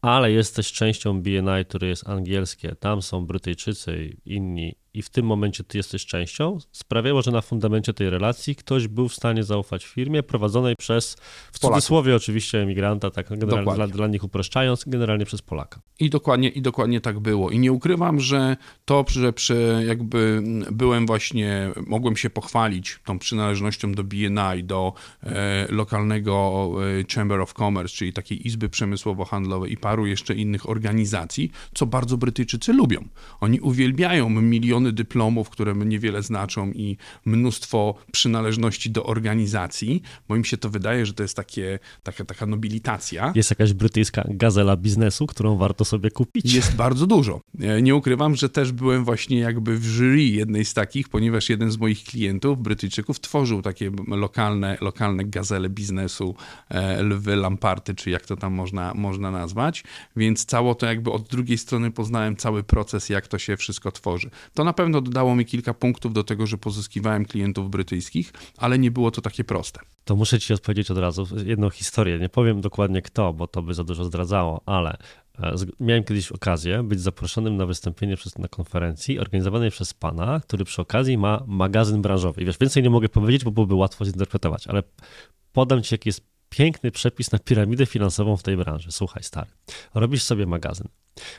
ale 0.00 0.32
jesteś 0.32 0.72
częścią 0.72 1.22
BNI, 1.22 1.64
które 1.68 1.88
jest 1.88 2.08
angielskie, 2.08 2.74
tam 2.80 3.02
są 3.02 3.26
Brytyjczycy 3.26 4.16
i 4.24 4.34
inni 4.34 4.74
i 4.94 5.02
w 5.02 5.08
tym 5.08 5.26
momencie 5.26 5.64
ty 5.64 5.78
jesteś 5.78 6.06
częścią, 6.06 6.58
sprawiało, 6.72 7.22
że 7.22 7.30
na 7.30 7.40
fundamencie 7.40 7.94
tej 7.94 8.10
relacji 8.10 8.56
ktoś 8.56 8.88
był 8.88 9.08
w 9.08 9.14
stanie 9.14 9.44
zaufać 9.44 9.84
firmie 9.86 10.22
prowadzonej 10.22 10.76
przez, 10.76 11.14
w 11.52 11.60
Polaków. 11.60 11.76
cudzysłowie 11.76 12.16
oczywiście, 12.16 12.62
emigranta, 12.62 13.10
tak 13.10 13.28
generalnie 13.28 13.74
dla, 13.74 13.86
dla 13.86 14.06
nich 14.06 14.24
upraszczając, 14.24 14.84
generalnie 14.86 15.24
przez 15.24 15.42
Polaka. 15.42 15.80
I 16.00 16.10
dokładnie, 16.10 16.48
I 16.48 16.62
dokładnie 16.62 17.00
tak 17.00 17.18
było. 17.18 17.50
I 17.50 17.58
nie 17.58 17.72
ukrywam, 17.72 18.20
że 18.20 18.56
to, 18.84 19.04
że 19.08 19.32
przy, 19.32 19.84
jakby 19.86 20.42
byłem 20.72 21.06
właśnie, 21.06 21.70
mogłem 21.86 22.16
się 22.16 22.30
pochwalić 22.30 22.98
tą 23.04 23.18
przynależnością 23.18 23.92
do 23.92 24.04
BNI, 24.04 24.64
do 24.64 24.92
e, 25.22 25.66
lokalnego 25.70 26.70
e, 27.00 27.14
Chamber 27.14 27.40
of 27.40 27.54
Commerce, 27.54 27.96
czyli 27.96 28.12
takiej 28.12 28.46
izby 28.46 28.68
przemysłowo-handlowej 28.68 29.72
i 29.72 29.76
paru 29.76 30.06
jeszcze 30.06 30.34
innych 30.34 30.68
organizacji, 30.68 31.50
co 31.74 31.86
bardzo 31.86 32.16
Brytyjczycy 32.16 32.72
lubią. 32.72 33.08
Oni 33.40 33.60
uwielbiają 33.60 34.28
miliony 34.80 34.92
dyplomów, 34.92 35.50
które 35.50 35.74
niewiele 35.74 36.22
znaczą 36.22 36.72
i 36.72 36.96
mnóstwo 37.24 37.94
przynależności 38.12 38.90
do 38.90 39.04
organizacji, 39.04 40.02
bo 40.28 40.36
im 40.36 40.44
się 40.44 40.56
to 40.56 40.70
wydaje, 40.70 41.06
że 41.06 41.12
to 41.12 41.22
jest 41.22 41.36
takie, 41.36 41.78
taka, 42.02 42.24
taka 42.24 42.46
nobilitacja. 42.46 43.32
Jest 43.34 43.50
jakaś 43.50 43.72
brytyjska 43.72 44.24
gazela 44.28 44.76
biznesu, 44.76 45.26
którą 45.26 45.56
warto 45.56 45.84
sobie 45.84 46.10
kupić. 46.10 46.52
Jest 46.54 46.76
bardzo 46.76 47.06
dużo. 47.06 47.40
E, 47.60 47.82
Nie 47.82 47.94
ukrywam, 47.94 48.36
że 48.36 48.48
też 48.48 48.72
byłem 48.72 49.04
właśnie 49.04 49.38
jakby 49.38 49.78
w 49.78 49.84
jury 49.84 50.22
jednej 50.22 50.64
z 50.64 50.74
takich, 50.74 51.08
ponieważ 51.08 51.48
jeden 51.48 51.70
z 51.70 51.78
moich 51.78 52.04
klientów, 52.04 52.62
Brytyjczyków, 52.62 53.20
tworzył 53.20 53.62
takie 53.62 53.90
lokalne, 54.08 54.78
lokalne 54.80 55.24
gazele 55.24 55.68
biznesu, 55.68 56.34
e, 56.68 57.02
lwy, 57.02 57.36
lamparty, 57.36 57.94
czy 57.94 58.10
jak 58.10 58.26
to 58.26 58.36
tam 58.36 58.52
można, 58.52 58.94
można 58.94 59.30
nazwać. 59.30 59.84
Więc 60.16 60.44
cało 60.44 60.74
to 60.74 60.86
jakby 60.86 61.10
od 61.10 61.28
drugiej 61.28 61.58
strony 61.58 61.90
poznałem 61.90 62.36
cały 62.36 62.62
proces, 62.62 63.08
jak 63.08 63.28
to 63.28 63.38
się 63.38 63.56
wszystko 63.56 63.92
tworzy. 63.92 64.30
To 64.54 64.64
na 64.70 64.74
pewno 64.74 65.00
dodało 65.00 65.34
mi 65.34 65.44
kilka 65.44 65.74
punktów 65.74 66.12
do 66.12 66.24
tego, 66.24 66.46
że 66.46 66.58
pozyskiwałem 66.58 67.24
klientów 67.24 67.70
brytyjskich, 67.70 68.32
ale 68.56 68.78
nie 68.78 68.90
było 68.90 69.10
to 69.10 69.20
takie 69.20 69.44
proste. 69.44 69.80
To 70.04 70.16
muszę 70.16 70.38
ci 70.40 70.54
odpowiedzieć 70.54 70.90
od 70.90 70.98
razu 70.98 71.26
jedną 71.46 71.70
historię. 71.70 72.18
Nie 72.18 72.28
powiem 72.28 72.60
dokładnie 72.60 73.02
kto, 73.02 73.32
bo 73.32 73.46
to 73.46 73.62
by 73.62 73.74
za 73.74 73.84
dużo 73.84 74.04
zdradzało, 74.04 74.60
ale 74.66 74.96
e, 75.38 75.54
miałem 75.80 76.04
kiedyś 76.04 76.32
okazję 76.32 76.82
być 76.82 77.00
zaproszonym 77.00 77.56
na 77.56 77.66
wystąpienie 77.66 78.16
przez, 78.16 78.38
na 78.38 78.48
konferencji 78.48 79.18
organizowanej 79.18 79.70
przez 79.70 79.94
pana, 79.94 80.40
który 80.40 80.64
przy 80.64 80.82
okazji 80.82 81.18
ma 81.18 81.44
magazyn 81.46 82.02
branżowy. 82.02 82.42
I 82.42 82.44
wiesz, 82.44 82.58
więcej 82.58 82.82
nie 82.82 82.90
mogę 82.90 83.08
powiedzieć, 83.08 83.44
bo 83.44 83.50
byłoby 83.50 83.74
łatwo 83.74 84.04
zinterpretować, 84.04 84.66
ale 84.66 84.82
podam 85.52 85.82
ci, 85.82 85.94
jaki 85.94 86.08
jest 86.08 86.30
piękny 86.50 86.90
przepis 86.90 87.32
na 87.32 87.38
piramidę 87.38 87.86
finansową 87.86 88.36
w 88.36 88.42
tej 88.42 88.56
branży. 88.56 88.92
Słuchaj, 88.92 89.22
stary, 89.22 89.50
robisz 89.94 90.22
sobie 90.22 90.46
magazyn. 90.46 90.88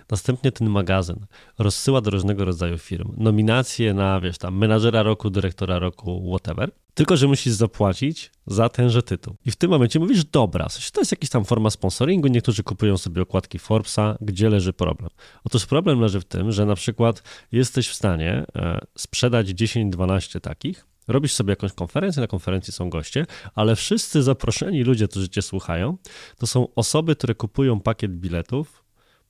Następnie 0.10 0.52
ten 0.52 0.70
magazyn 0.70 1.26
rozsyła 1.60 2.02
do 2.02 2.12
różnego 2.12 2.46
rodzaju 2.46 2.78
firm 2.78 3.14
nominacje 3.18 3.94
na, 3.94 4.20
wiesz, 4.20 4.38
tam 4.38 4.58
menadżera 4.58 5.04
roku, 5.04 5.30
dyrektora 5.30 5.80
roku, 5.80 6.24
whatever. 6.30 6.72
Tylko, 6.94 7.18
że 7.18 7.28
musisz 7.28 7.54
zapłacić 7.54 8.32
za 8.48 8.70
tenże 8.70 9.04
tytuł. 9.04 9.36
I 9.46 9.52
w 9.52 9.56
tym 9.56 9.72
momencie 9.72 10.00
mówisz, 10.00 10.26
dobra, 10.26 10.68
to 10.94 11.02
jest 11.02 11.12
jakaś 11.12 11.30
tam 11.30 11.46
forma 11.46 11.70
sponsoringu, 11.70 12.28
niektórzy 12.28 12.64
kupują 12.64 12.98
sobie 12.98 13.22
okładki 13.22 13.60
Forbesa, 13.60 14.18
gdzie 14.22 14.50
leży 14.50 14.74
problem? 14.74 15.10
Otóż 15.44 15.66
problem 15.66 16.00
leży 16.00 16.20
w 16.20 16.26
tym, 16.26 16.52
że 16.52 16.66
na 16.66 16.76
przykład 16.76 17.24
jesteś 17.52 17.90
w 17.90 17.94
stanie 17.96 18.46
e, 18.56 18.80
sprzedać 18.98 19.48
10-12 19.48 20.40
takich, 20.40 20.86
robisz 21.08 21.34
sobie 21.34 21.52
jakąś 21.52 21.74
konferencję, 21.74 22.22
na 22.22 22.28
konferencji 22.28 22.74
są 22.74 22.90
goście, 22.90 23.26
ale 23.56 23.76
wszyscy 23.76 24.24
zaproszeni 24.24 24.84
ludzie, 24.84 25.08
którzy 25.08 25.30
cię 25.30 25.42
słuchają, 25.42 25.98
to 26.38 26.48
są 26.48 26.68
osoby, 26.76 27.16
które 27.16 27.36
kupują 27.36 27.80
pakiet 27.80 28.12
biletów 28.16 28.84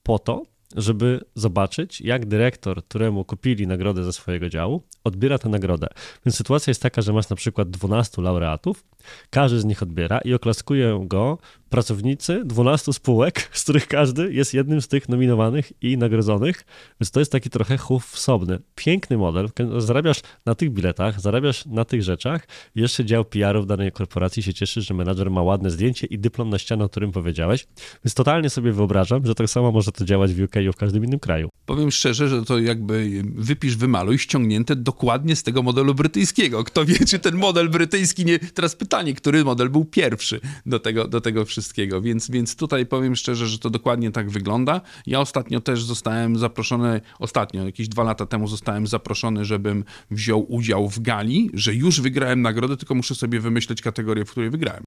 po 0.03 0.19
to, 0.19 0.43
żeby 0.75 1.19
zobaczyć, 1.35 2.01
jak 2.01 2.25
dyrektor, 2.25 2.83
któremu 2.83 3.25
kupili 3.25 3.67
nagrodę 3.67 4.03
ze 4.03 4.13
swojego 4.13 4.49
działu, 4.49 4.83
odbiera 5.03 5.37
tę 5.37 5.49
nagrodę. 5.49 5.87
Więc 6.25 6.35
sytuacja 6.35 6.71
jest 6.71 6.81
taka, 6.81 7.01
że 7.01 7.13
masz 7.13 7.29
na 7.29 7.35
przykład 7.35 7.69
12 7.69 8.21
laureatów 8.21 8.83
Każdy 9.29 9.59
z 9.59 9.65
nich 9.65 9.83
odbiera 9.83 10.19
i 10.19 10.33
oklaskują 10.33 11.07
go 11.07 11.37
pracownicy 11.71 12.41
12 12.45 12.93
spółek, 12.93 13.49
z 13.57 13.63
których 13.63 13.87
każdy 13.87 14.33
jest 14.33 14.53
jednym 14.53 14.81
z 14.81 14.87
tych 14.87 15.09
nominowanych 15.09 15.71
i 15.81 15.97
nagrodzonych, 15.97 16.65
więc 17.01 17.11
to 17.11 17.19
jest 17.19 17.31
taki 17.31 17.49
trochę 17.49 17.77
chów 17.77 18.05
wsobny. 18.05 18.59
Piękny 18.75 19.17
model, 19.17 19.49
zarabiasz 19.77 20.21
na 20.45 20.55
tych 20.55 20.71
biletach, 20.71 21.21
zarabiasz 21.21 21.65
na 21.65 21.85
tych 21.85 22.03
rzeczach, 22.03 22.47
jeszcze 22.75 23.05
dział 23.05 23.25
PR-u 23.25 23.61
w 23.61 23.65
danej 23.65 23.91
korporacji 23.91 24.43
się 24.43 24.53
cieszy, 24.53 24.81
że 24.81 24.93
menadżer 24.93 25.31
ma 25.31 25.41
ładne 25.41 25.71
zdjęcie 25.71 26.07
i 26.07 26.19
dyplom 26.19 26.49
na 26.49 26.59
ścianę, 26.59 26.85
o 26.85 26.89
którym 26.89 27.11
powiedziałeś, 27.11 27.67
więc 28.05 28.13
totalnie 28.13 28.49
sobie 28.49 28.71
wyobrażam, 28.71 29.25
że 29.25 29.35
tak 29.35 29.49
samo 29.49 29.71
może 29.71 29.91
to 29.91 30.05
działać 30.05 30.33
w 30.33 30.43
UK 30.43 30.55
i 30.55 30.71
w 30.71 30.75
każdym 30.75 31.05
innym 31.05 31.19
kraju. 31.19 31.49
Powiem 31.65 31.91
szczerze, 31.91 32.27
że 32.27 32.45
to 32.45 32.59
jakby 32.59 33.23
wypisz, 33.35 33.75
wymaluj, 33.75 34.19
ściągnięte 34.19 34.75
dokładnie 34.75 35.35
z 35.35 35.43
tego 35.43 35.63
modelu 35.63 35.95
brytyjskiego. 35.95 36.63
Kto 36.63 36.85
wie, 36.85 37.05
czy 37.07 37.19
ten 37.19 37.35
model 37.35 37.69
brytyjski 37.69 38.25
nie... 38.25 38.39
Teraz 38.39 38.75
pytanie, 38.91 39.13
który 39.13 39.43
model 39.43 39.69
był 39.69 39.85
pierwszy 39.85 40.39
do 40.65 40.79
tego, 40.79 41.07
do 41.07 41.21
tego 41.21 41.45
wszystkiego, 41.45 42.01
więc, 42.01 42.29
więc 42.31 42.55
tutaj 42.55 42.85
powiem 42.85 43.15
szczerze, 43.15 43.47
że 43.47 43.59
to 43.59 43.69
dokładnie 43.69 44.11
tak 44.11 44.29
wygląda. 44.29 44.81
Ja 45.07 45.19
ostatnio 45.19 45.61
też 45.61 45.83
zostałem 45.83 46.37
zaproszony, 46.37 47.01
ostatnio, 47.19 47.65
jakieś 47.65 47.87
dwa 47.87 48.03
lata 48.03 48.25
temu 48.25 48.47
zostałem 48.47 48.87
zaproszony, 48.87 49.45
żebym 49.45 49.83
wziął 50.11 50.53
udział 50.53 50.89
w 50.89 50.99
gali, 50.99 51.49
że 51.53 51.73
już 51.73 52.01
wygrałem 52.01 52.41
nagrodę, 52.41 52.77
tylko 52.77 52.95
muszę 52.95 53.15
sobie 53.15 53.39
wymyśleć 53.39 53.81
kategorię, 53.81 54.25
w 54.25 54.31
której 54.31 54.49
wygrałem. 54.49 54.83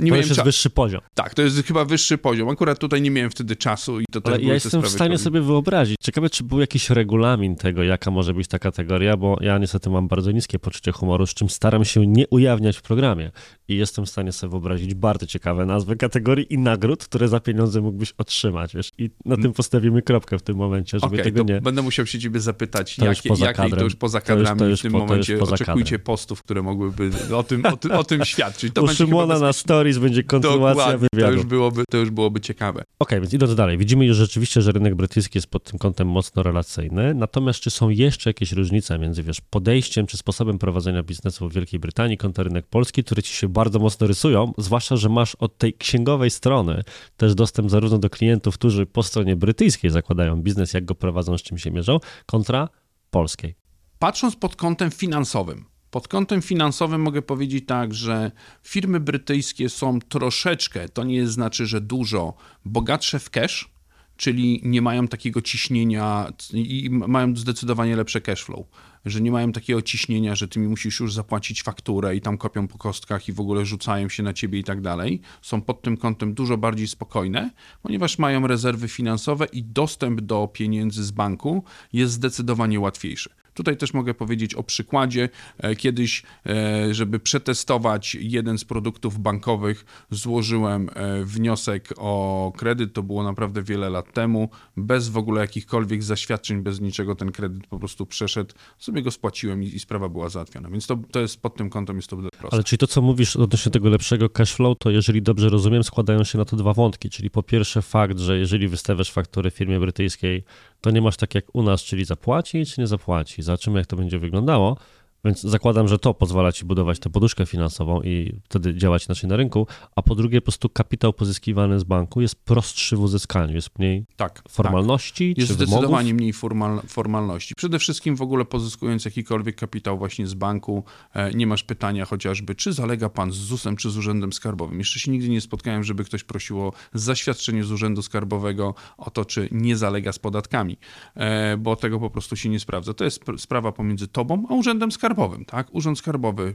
Nie 0.00 0.10
to 0.10 0.16
jest 0.16 0.42
wyższy 0.42 0.70
poziom. 0.70 1.00
Tak, 1.14 1.34
to 1.34 1.42
jest 1.42 1.66
chyba 1.66 1.84
wyższy 1.84 2.18
poziom. 2.18 2.48
Akurat 2.48 2.78
tutaj 2.78 3.02
nie 3.02 3.10
miałem 3.10 3.30
wtedy 3.30 3.56
czasu 3.56 4.00
i 4.00 4.04
to 4.12 4.20
Ale 4.24 4.42
ja 4.42 4.54
jestem 4.54 4.82
w 4.82 4.88
stanie 4.88 5.18
sobie 5.18 5.40
wyobrazić. 5.40 5.96
Ciekawe, 6.00 6.30
czy 6.30 6.44
był 6.44 6.60
jakiś 6.60 6.90
regulamin 6.90 7.56
tego, 7.56 7.82
jaka 7.82 8.10
może 8.10 8.34
być 8.34 8.48
ta 8.48 8.58
kategoria, 8.58 9.16
bo 9.16 9.36
ja 9.40 9.58
niestety 9.58 9.90
mam 9.90 10.08
bardzo 10.08 10.30
niskie 10.30 10.58
poczucie 10.58 10.92
humoru, 10.92 11.26
z 11.26 11.34
czym 11.34 11.48
staram 11.48 11.84
się 11.84 12.06
nie 12.06 12.28
ujawniać 12.28 12.76
w 12.76 12.82
programie. 12.82 13.30
I 13.68 13.76
jestem 13.76 14.06
w 14.06 14.10
stanie 14.10 14.32
sobie 14.32 14.50
wyobrazić 14.50 14.94
bardzo 14.94 15.26
ciekawe 15.26 15.66
nazwy 15.66 15.96
kategorii 15.96 16.54
i 16.54 16.58
nagród, 16.58 17.04
które 17.04 17.28
za 17.28 17.40
pieniądze 17.40 17.80
mógłbyś 17.80 18.14
otrzymać, 18.18 18.74
wiesz. 18.74 18.90
I 18.98 19.10
na 19.24 19.36
tym 19.36 19.52
postawimy 19.52 20.02
kropkę 20.02 20.38
w 20.38 20.42
tym 20.42 20.56
momencie, 20.56 20.98
żeby 20.98 21.14
okay, 21.14 21.24
tego 21.24 21.42
nie... 21.42 21.60
będę 21.60 21.82
musiał 21.82 22.06
się 22.06 22.18
ciebie 22.18 22.40
zapytać, 22.40 22.96
to 22.96 23.04
jakie, 23.04 23.28
już 23.28 23.38
poza 23.38 23.46
jakie 23.46 23.70
to 23.70 23.84
już 23.84 23.96
poza 23.96 24.20
kadrami 24.20 24.58
to 24.58 24.66
już, 24.66 24.68
to 24.68 24.70
już 24.70 24.80
w 24.80 24.82
tym 24.82 24.92
po, 24.92 24.98
momencie 24.98 25.40
oczekujcie 25.40 25.90
kadrem. 25.90 26.00
postów, 26.00 26.42
które 26.42 26.62
mogłyby 26.62 27.10
o 27.36 27.42
tym, 27.42 27.66
o 27.66 27.76
tym, 27.76 27.92
o 27.92 28.04
tym 28.04 28.24
świadczyć. 28.34 28.74
To 28.74 28.82
U 28.82 28.88
Szymona 28.88 29.38
na 29.38 29.52
stories 29.74 29.98
będzie 29.98 30.22
kontynuacja 30.22 30.84
Dokładnie, 30.84 31.08
wywiadu. 31.12 31.32
To 31.32 31.36
już 31.36 31.46
byłoby, 31.46 31.84
to 31.90 31.96
już 31.96 32.10
byłoby 32.10 32.40
ciekawe. 32.40 32.80
Okej, 32.80 32.88
okay, 32.98 33.20
więc 33.20 33.34
idąc 33.34 33.54
dalej, 33.54 33.78
widzimy 33.78 34.06
już 34.06 34.16
rzeczywiście, 34.16 34.62
że 34.62 34.72
rynek 34.72 34.94
brytyjski 34.94 35.38
jest 35.38 35.46
pod 35.46 35.64
tym 35.64 35.78
kątem 35.78 36.08
mocno 36.08 36.42
relacyjny, 36.42 37.14
natomiast 37.14 37.60
czy 37.60 37.70
są 37.70 37.88
jeszcze 37.88 38.30
jakieś 38.30 38.52
różnice 38.52 38.98
między, 38.98 39.22
wiesz, 39.22 39.40
podejściem 39.40 40.06
czy 40.06 40.16
sposobem 40.16 40.58
prowadzenia 40.58 41.02
biznesu 41.02 41.48
w 41.48 41.52
Wielkiej 41.52 41.80
Brytanii 41.80 42.16
kontra 42.16 42.44
rynek 42.44 42.66
polski, 42.66 43.04
które 43.04 43.22
ci 43.22 43.34
się 43.34 43.48
bardzo 43.48 43.78
mocno 43.78 44.06
rysują, 44.06 44.52
zwłaszcza, 44.58 44.96
że 44.96 45.08
masz 45.08 45.34
od 45.34 45.58
tej 45.58 45.74
księgowej 45.74 46.30
strony 46.30 46.84
też 47.16 47.34
dostęp 47.34 47.70
zarówno 47.70 47.98
do 47.98 48.10
klientów, 48.10 48.54
którzy 48.54 48.86
po 48.86 49.02
stronie 49.02 49.36
brytyjskiej 49.36 49.90
zakładają 49.90 50.42
biznes, 50.42 50.74
jak 50.74 50.84
go 50.84 50.94
prowadzą, 50.94 51.38
z 51.38 51.42
czym 51.42 51.58
się 51.58 51.70
mierzą, 51.70 52.00
kontra 52.26 52.68
polskiej. 53.10 53.54
Patrząc 53.98 54.36
pod 54.36 54.56
kątem 54.56 54.90
finansowym, 54.90 55.64
pod 55.94 56.08
kątem 56.08 56.42
finansowym 56.42 57.00
mogę 57.00 57.22
powiedzieć 57.22 57.64
tak, 57.66 57.94
że 57.94 58.30
firmy 58.62 59.00
brytyjskie 59.00 59.68
są 59.68 59.98
troszeczkę, 60.00 60.88
to 60.88 61.04
nie 61.04 61.26
znaczy, 61.26 61.66
że 61.66 61.80
dużo, 61.80 62.34
bogatsze 62.64 63.18
w 63.18 63.30
cash, 63.30 63.68
czyli 64.16 64.60
nie 64.64 64.82
mają 64.82 65.08
takiego 65.08 65.42
ciśnienia 65.42 66.32
i 66.52 66.90
mają 66.90 67.36
zdecydowanie 67.36 67.96
lepsze 67.96 68.20
cash 68.20 68.44
flow, 68.44 68.66
że 69.04 69.20
nie 69.20 69.32
mają 69.32 69.52
takiego 69.52 69.82
ciśnienia, 69.82 70.34
że 70.34 70.48
ty 70.48 70.60
mi 70.60 70.68
musisz 70.68 71.00
już 71.00 71.14
zapłacić 71.14 71.62
fakturę 71.62 72.16
i 72.16 72.20
tam 72.20 72.38
kopią 72.38 72.68
po 72.68 72.78
kostkach 72.78 73.28
i 73.28 73.32
w 73.32 73.40
ogóle 73.40 73.66
rzucają 73.66 74.08
się 74.08 74.22
na 74.22 74.32
ciebie 74.32 74.58
i 74.58 74.64
tak 74.64 74.80
dalej. 74.80 75.20
Są 75.42 75.62
pod 75.62 75.82
tym 75.82 75.96
kątem 75.96 76.34
dużo 76.34 76.56
bardziej 76.56 76.88
spokojne, 76.88 77.50
ponieważ 77.82 78.18
mają 78.18 78.46
rezerwy 78.46 78.88
finansowe 78.88 79.46
i 79.46 79.62
dostęp 79.62 80.20
do 80.20 80.48
pieniędzy 80.52 81.04
z 81.04 81.10
banku 81.10 81.64
jest 81.92 82.12
zdecydowanie 82.12 82.80
łatwiejszy. 82.80 83.43
Tutaj 83.54 83.76
też 83.76 83.94
mogę 83.94 84.14
powiedzieć 84.14 84.54
o 84.54 84.62
przykładzie. 84.62 85.28
E, 85.58 85.76
kiedyś, 85.76 86.22
e, 86.46 86.94
żeby 86.94 87.20
przetestować 87.20 88.14
jeden 88.14 88.58
z 88.58 88.64
produktów 88.64 89.18
bankowych, 89.18 89.84
złożyłem 90.10 90.90
e, 90.94 91.24
wniosek 91.24 91.88
o 91.96 92.52
kredyt. 92.56 92.92
To 92.92 93.02
było 93.02 93.22
naprawdę 93.22 93.62
wiele 93.62 93.90
lat 93.90 94.12
temu, 94.12 94.48
bez 94.76 95.08
w 95.08 95.16
ogóle 95.16 95.40
jakichkolwiek 95.40 96.02
zaświadczeń, 96.02 96.62
bez 96.62 96.80
niczego. 96.80 97.14
Ten 97.14 97.32
kredyt 97.32 97.66
po 97.66 97.78
prostu 97.78 98.06
przeszedł, 98.06 98.54
sobie 98.78 99.02
go 99.02 99.10
spłaciłem 99.10 99.62
i, 99.62 99.78
sprawa 99.78 100.08
była 100.08 100.28
załatwiona. 100.28 100.70
Więc 100.70 100.86
to, 100.86 100.98
to 101.10 101.20
jest 101.20 101.40
pod 101.40 101.56
tym 101.56 101.70
kątem 101.70 101.96
jest 101.96 102.08
to 102.08 102.16
proste. 102.16 102.48
Ale 102.50 102.64
czyli 102.64 102.78
to, 102.78 102.86
co 102.86 103.02
mówisz 103.02 103.36
odnośnie 103.36 103.72
tego 103.72 103.88
lepszego 103.88 104.30
cashflow, 104.30 104.78
to 104.78 104.90
jeżeli 104.90 105.22
dobrze 105.22 105.48
rozumiem, 105.48 105.84
składają 105.84 106.24
się 106.24 106.38
na 106.38 106.44
to 106.44 106.56
dwa 106.56 106.72
wątki. 106.72 107.10
Czyli 107.10 107.30
po 107.30 107.42
pierwsze 107.42 107.82
fakt, 107.82 108.18
że 108.18 108.38
jeżeli 108.38 108.68
wystawiasz 108.68 109.12
fakturę 109.12 109.50
firmie 109.50 109.80
brytyjskiej, 109.80 110.44
to 110.84 110.90
nie 110.90 111.00
masz 111.02 111.16
tak 111.16 111.34
jak 111.34 111.44
u 111.54 111.62
nas, 111.62 111.82
czyli 111.82 112.04
zapłaci 112.04 112.66
czy 112.66 112.80
nie 112.80 112.86
zapłaci. 112.86 113.42
Zobaczymy, 113.42 113.78
jak 113.78 113.86
to 113.86 113.96
będzie 113.96 114.18
wyglądało. 114.18 114.76
Więc 115.24 115.40
zakładam, 115.40 115.88
że 115.88 115.98
to 115.98 116.14
pozwala 116.14 116.52
ci 116.52 116.64
budować 116.64 116.98
tę 116.98 117.10
poduszkę 117.10 117.46
finansową 117.46 118.02
i 118.02 118.40
wtedy 118.44 118.74
działać 118.74 119.06
inaczej 119.06 119.30
na 119.30 119.36
rynku. 119.36 119.66
A 119.96 120.02
po 120.02 120.14
drugie, 120.14 120.40
po 120.40 120.44
prostu 120.44 120.68
kapitał 120.68 121.12
pozyskiwany 121.12 121.80
z 121.80 121.84
banku 121.84 122.20
jest 122.20 122.36
prostszy 122.36 122.96
w 122.96 123.00
uzyskaniu, 123.00 123.54
jest 123.54 123.78
mniej 123.78 124.06
tak, 124.16 124.42
formalności 124.48 125.30
tak. 125.30 125.38
Jest 125.38 125.48
czy 125.48 125.54
zdecydowanie 125.54 125.88
wymogów? 125.88 126.20
mniej 126.20 126.32
formal, 126.32 126.80
formalności. 126.86 127.54
Przede 127.54 127.78
wszystkim 127.78 128.16
w 128.16 128.22
ogóle 128.22 128.44
pozyskując 128.44 129.04
jakikolwiek 129.04 129.56
kapitał 129.56 129.98
właśnie 129.98 130.26
z 130.26 130.34
banku, 130.34 130.84
e, 131.14 131.30
nie 131.30 131.46
masz 131.46 131.62
pytania 131.62 132.04
chociażby, 132.04 132.54
czy 132.54 132.72
zalega 132.72 133.08
pan 133.08 133.32
z 133.32 133.36
ZUS-em, 133.36 133.76
czy 133.76 133.90
z 133.90 133.96
Urzędem 133.96 134.32
Skarbowym. 134.32 134.78
Jeszcze 134.78 135.00
się 135.00 135.10
nigdy 135.10 135.28
nie 135.28 135.40
spotkałem, 135.40 135.84
żeby 135.84 136.04
ktoś 136.04 136.24
prosił 136.24 136.60
o 136.60 136.72
zaświadczenie 136.94 137.64
z 137.64 137.72
Urzędu 137.72 138.02
Skarbowego 138.02 138.74
o 138.98 139.10
to, 139.10 139.24
czy 139.24 139.48
nie 139.50 139.76
zalega 139.76 140.12
z 140.12 140.18
podatkami, 140.18 140.76
e, 141.14 141.56
bo 141.56 141.76
tego 141.76 142.00
po 142.00 142.10
prostu 142.10 142.36
się 142.36 142.48
nie 142.48 142.60
sprawdza. 142.60 142.94
To 142.94 143.04
jest 143.04 143.20
sprawa 143.38 143.72
pomiędzy 143.72 144.08
tobą 144.08 144.46
a 144.50 144.54
Urzędem 144.54 144.92
Skarbowym 144.92 145.13
skarbowym, 145.14 145.44
tak? 145.44 145.74
Urząd 145.74 145.98
Skarbowy 145.98 146.54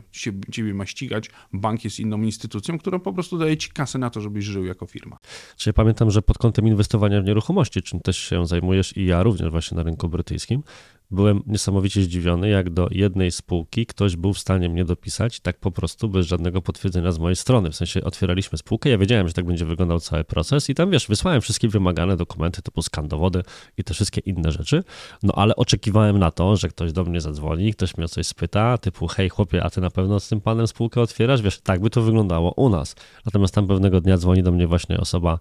ciebie 0.51 0.73
ma 0.73 0.85
ścigać, 0.85 1.29
bank 1.53 1.83
jest 1.83 1.99
inną 1.99 2.21
instytucją, 2.21 2.79
która 2.79 2.99
po 2.99 3.13
prostu 3.13 3.37
daje 3.37 3.57
ci 3.57 3.69
kasę 3.69 3.99
na 3.99 4.09
to, 4.09 4.21
żebyś 4.21 4.45
żył 4.45 4.65
jako 4.65 4.85
firma. 4.85 5.17
Czy 5.57 5.69
ja 5.69 5.73
pamiętam, 5.73 6.11
że 6.11 6.21
pod 6.21 6.37
kątem 6.37 6.67
inwestowania 6.67 7.21
w 7.21 7.25
nieruchomości, 7.25 7.81
czym 7.81 7.99
też 7.99 8.17
się 8.17 8.45
zajmujesz 8.45 8.97
i 8.97 9.05
ja 9.05 9.23
również 9.23 9.51
właśnie 9.51 9.77
na 9.77 9.83
rynku 9.83 10.09
brytyjskim, 10.09 10.63
byłem 11.11 11.43
niesamowicie 11.47 12.03
zdziwiony, 12.03 12.49
jak 12.49 12.69
do 12.69 12.87
jednej 12.91 13.31
spółki 13.31 13.85
ktoś 13.85 14.15
był 14.15 14.33
w 14.33 14.39
stanie 14.39 14.69
mnie 14.69 14.85
dopisać 14.85 15.39
tak 15.39 15.59
po 15.59 15.71
prostu, 15.71 16.09
bez 16.09 16.27
żadnego 16.27 16.61
potwierdzenia 16.61 17.11
z 17.11 17.19
mojej 17.19 17.35
strony. 17.35 17.71
W 17.71 17.75
sensie 17.75 18.03
otwieraliśmy 18.03 18.57
spółkę, 18.57 18.89
ja 18.89 18.97
wiedziałem, 18.97 19.27
że 19.27 19.33
tak 19.33 19.45
będzie 19.45 19.65
wyglądał 19.65 19.99
cały 19.99 20.23
proces 20.23 20.69
i 20.69 20.75
tam, 20.75 20.91
wiesz, 20.91 21.07
wysłałem 21.07 21.41
wszystkie 21.41 21.67
wymagane 21.67 22.17
dokumenty 22.17 22.61
typu 22.61 22.81
skan 22.81 23.07
dowody 23.07 23.43
i 23.77 23.83
te 23.83 23.93
wszystkie 23.93 24.21
inne 24.21 24.51
rzeczy, 24.51 24.83
no 25.23 25.33
ale 25.35 25.55
oczekiwałem 25.55 26.19
na 26.19 26.31
to, 26.31 26.55
że 26.55 26.69
ktoś 26.69 26.91
do 26.91 27.03
mnie 27.03 27.21
zadzwoni, 27.21 27.73
ktoś 27.73 27.97
mnie 27.97 28.05
o 28.05 28.09
coś 28.09 28.27
spyta, 28.27 28.77
typu 28.77 29.07
hej 29.07 29.29
chłopie, 29.29 29.63
a 29.63 29.69
ty 29.69 29.81
na 29.81 29.89
pewno 29.89 30.19
z 30.19 30.29
tym 30.29 30.41
panem 30.41 30.67
spółkę 30.67 31.01
otwierasz? 31.01 31.41
Wiesz, 31.41 31.59
tak 31.59 31.81
by 31.81 31.89
to 31.89 32.01
wyglądało 32.01 32.51
u 32.51 32.69
nas. 32.69 32.95
Natomiast 33.25 33.53
tam 33.53 33.67
pewnego 33.67 34.01
dnia 34.01 34.17
dzwoni 34.17 34.43
do 34.43 34.51
mnie 34.51 34.67
właśnie 34.67 34.97
osoba, 34.97 35.39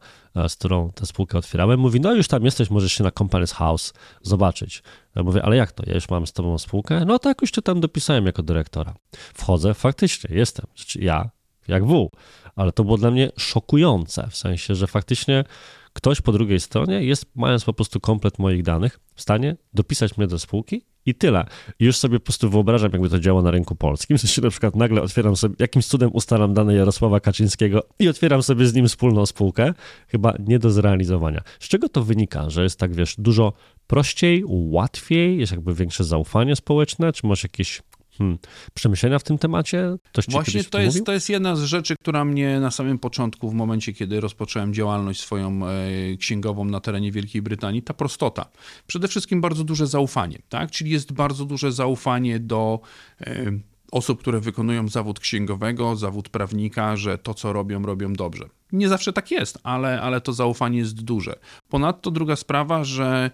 z 0.49 0.57
którą 0.57 0.93
tę 0.93 1.07
spółkę 1.07 1.39
otwierałem, 1.39 1.81
mówi, 1.81 2.01
no 2.01 2.15
już 2.15 2.29
tam 2.29 2.45
jesteś, 2.45 2.71
możesz 2.71 2.93
się 2.93 3.05
na 3.05 3.11
Company's 3.11 3.55
House 3.55 3.93
zobaczyć. 4.23 4.83
Ja 5.17 5.23
mówię, 5.23 5.43
ale 5.43 5.57
jak 5.57 5.73
to? 5.73 5.83
Ja 5.87 5.95
już 5.95 6.09
mam 6.09 6.27
z 6.27 6.33
tobą 6.33 6.59
spółkę? 6.59 7.05
No 7.05 7.19
tak, 7.19 7.41
już 7.41 7.51
cię 7.51 7.63
tam 7.63 7.81
dopisałem 7.81 8.27
jako 8.27 8.43
dyrektora. 8.43 8.95
Wchodzę, 9.35 9.75
faktycznie 9.75 10.37
jestem. 10.37 10.67
Znaczy 10.77 11.01
ja, 11.01 11.31
jak 11.69 11.87
W. 11.87 12.11
Ale 12.57 12.73
to 12.73 12.85
było 12.85 12.99
dla 12.99 13.11
mnie 13.11 13.31
szokujące, 13.37 14.29
w 14.31 14.37
sensie, 14.37 14.75
że 14.75 14.87
faktycznie 14.87 15.45
ktoś 15.93 16.21
po 16.21 16.33
drugiej 16.33 16.61
stronie 16.61 17.05
jest, 17.05 17.27
mając 17.35 17.65
po 17.65 17.73
prostu 17.73 18.01
komplet 18.01 18.39
moich 18.39 18.63
danych, 18.63 19.01
w 19.15 19.23
stanie 19.23 19.57
dopisać 19.75 20.17
mnie 20.17 20.27
do 20.27 20.39
spółki 20.39 20.85
i 21.07 21.15
tyle. 21.15 21.47
Już 21.81 21.97
sobie 21.97 22.19
po 22.19 22.25
prostu 22.25 22.51
wyobrażam, 22.51 22.93
jakby 22.93 23.11
to 23.11 23.21
działo 23.21 23.43
na 23.43 23.51
rynku 23.51 23.75
polskim. 23.75 24.19
W 24.19 24.21
sensie 24.21 24.43
na 24.43 24.51
przykład 24.51 24.77
nagle 24.77 25.03
otwieram 25.03 25.37
sobie, 25.37 25.55
jakimś 25.59 25.87
cudem 25.87 26.11
ustalam 26.13 26.55
dane 26.55 26.75
Jarosława 26.75 27.21
Kaczyńskiego 27.21 27.83
i 27.99 28.09
otwieram 28.09 28.43
sobie 28.43 28.67
z 28.67 28.75
nim 28.75 28.89
wspólną 28.89 29.27
spółkę. 29.27 29.75
Chyba 30.09 30.35
nie 30.39 30.59
do 30.59 30.71
zrealizowania. 30.71 31.41
Z 31.61 31.69
czego 31.69 31.89
to 31.89 32.03
wynika, 32.03 32.51
że 32.51 32.63
jest 32.63 32.79
tak, 32.79 32.95
wiesz, 32.95 33.15
dużo 33.19 33.53
prościej, 33.87 34.43
łatwiej, 34.47 35.39
jest 35.39 35.53
jakby 35.53 35.75
większe 35.75 36.05
zaufanie 36.05 36.57
społeczne? 36.57 37.13
Czy 37.13 37.27
masz 37.27 37.43
jakieś 37.43 37.83
Hmm. 38.19 38.39
Przemyślenia 38.75 39.19
w 39.19 39.23
tym 39.23 39.39
temacie? 39.39 39.97
Ktoś 40.13 40.27
Właśnie 40.29 40.65
to 40.65 40.81
jest, 40.81 41.05
to 41.05 41.13
jest 41.13 41.29
jedna 41.29 41.57
z 41.57 41.63
rzeczy, 41.63 41.97
która 41.97 42.25
mnie 42.25 42.61
na 42.61 42.71
samym 42.71 42.99
początku, 42.99 43.51
w 43.51 43.55
momencie, 43.55 43.93
kiedy 43.93 44.21
rozpocząłem 44.21 44.75
działalność 44.75 45.21
swoją 45.21 45.67
e, 45.67 46.17
księgową 46.17 46.65
na 46.65 46.81
terenie 46.81 47.13
Wielkiej 47.13 47.43
Brytanii, 47.43 47.83
ta 47.83 47.95
prostota. 47.95 48.47
Przede 48.87 49.09
wszystkim 49.09 49.41
bardzo 49.41 49.65
duże 49.65 49.87
zaufanie, 49.87 50.39
tak? 50.49 50.71
Czyli 50.71 50.91
jest 50.91 51.13
bardzo 51.13 51.45
duże 51.45 51.73
zaufanie 51.73 52.41
do 52.41 52.81
e, 53.21 53.53
osób, 53.93 54.21
które 54.21 54.41
wykonują 54.41 54.89
zawód 54.89 55.21
księgowego, 55.21 55.97
zawód 55.97 56.29
prawnika, 56.29 56.97
że 56.97 57.19
to, 57.19 57.35
co 57.35 57.53
robią, 57.53 57.83
robią 57.83 58.13
dobrze. 58.13 58.45
Nie 58.73 58.89
zawsze 58.89 59.13
tak 59.13 59.31
jest, 59.31 59.59
ale, 59.63 60.01
ale 60.03 60.21
to 60.21 60.33
zaufanie 60.33 60.79
jest 60.79 61.03
duże. 61.03 61.39
Ponadto 61.69 62.11
druga 62.11 62.37
sprawa, 62.37 62.85
że 62.85 63.31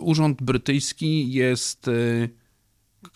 Urząd 0.00 0.42
Brytyjski 0.42 1.32
jest 1.32 1.90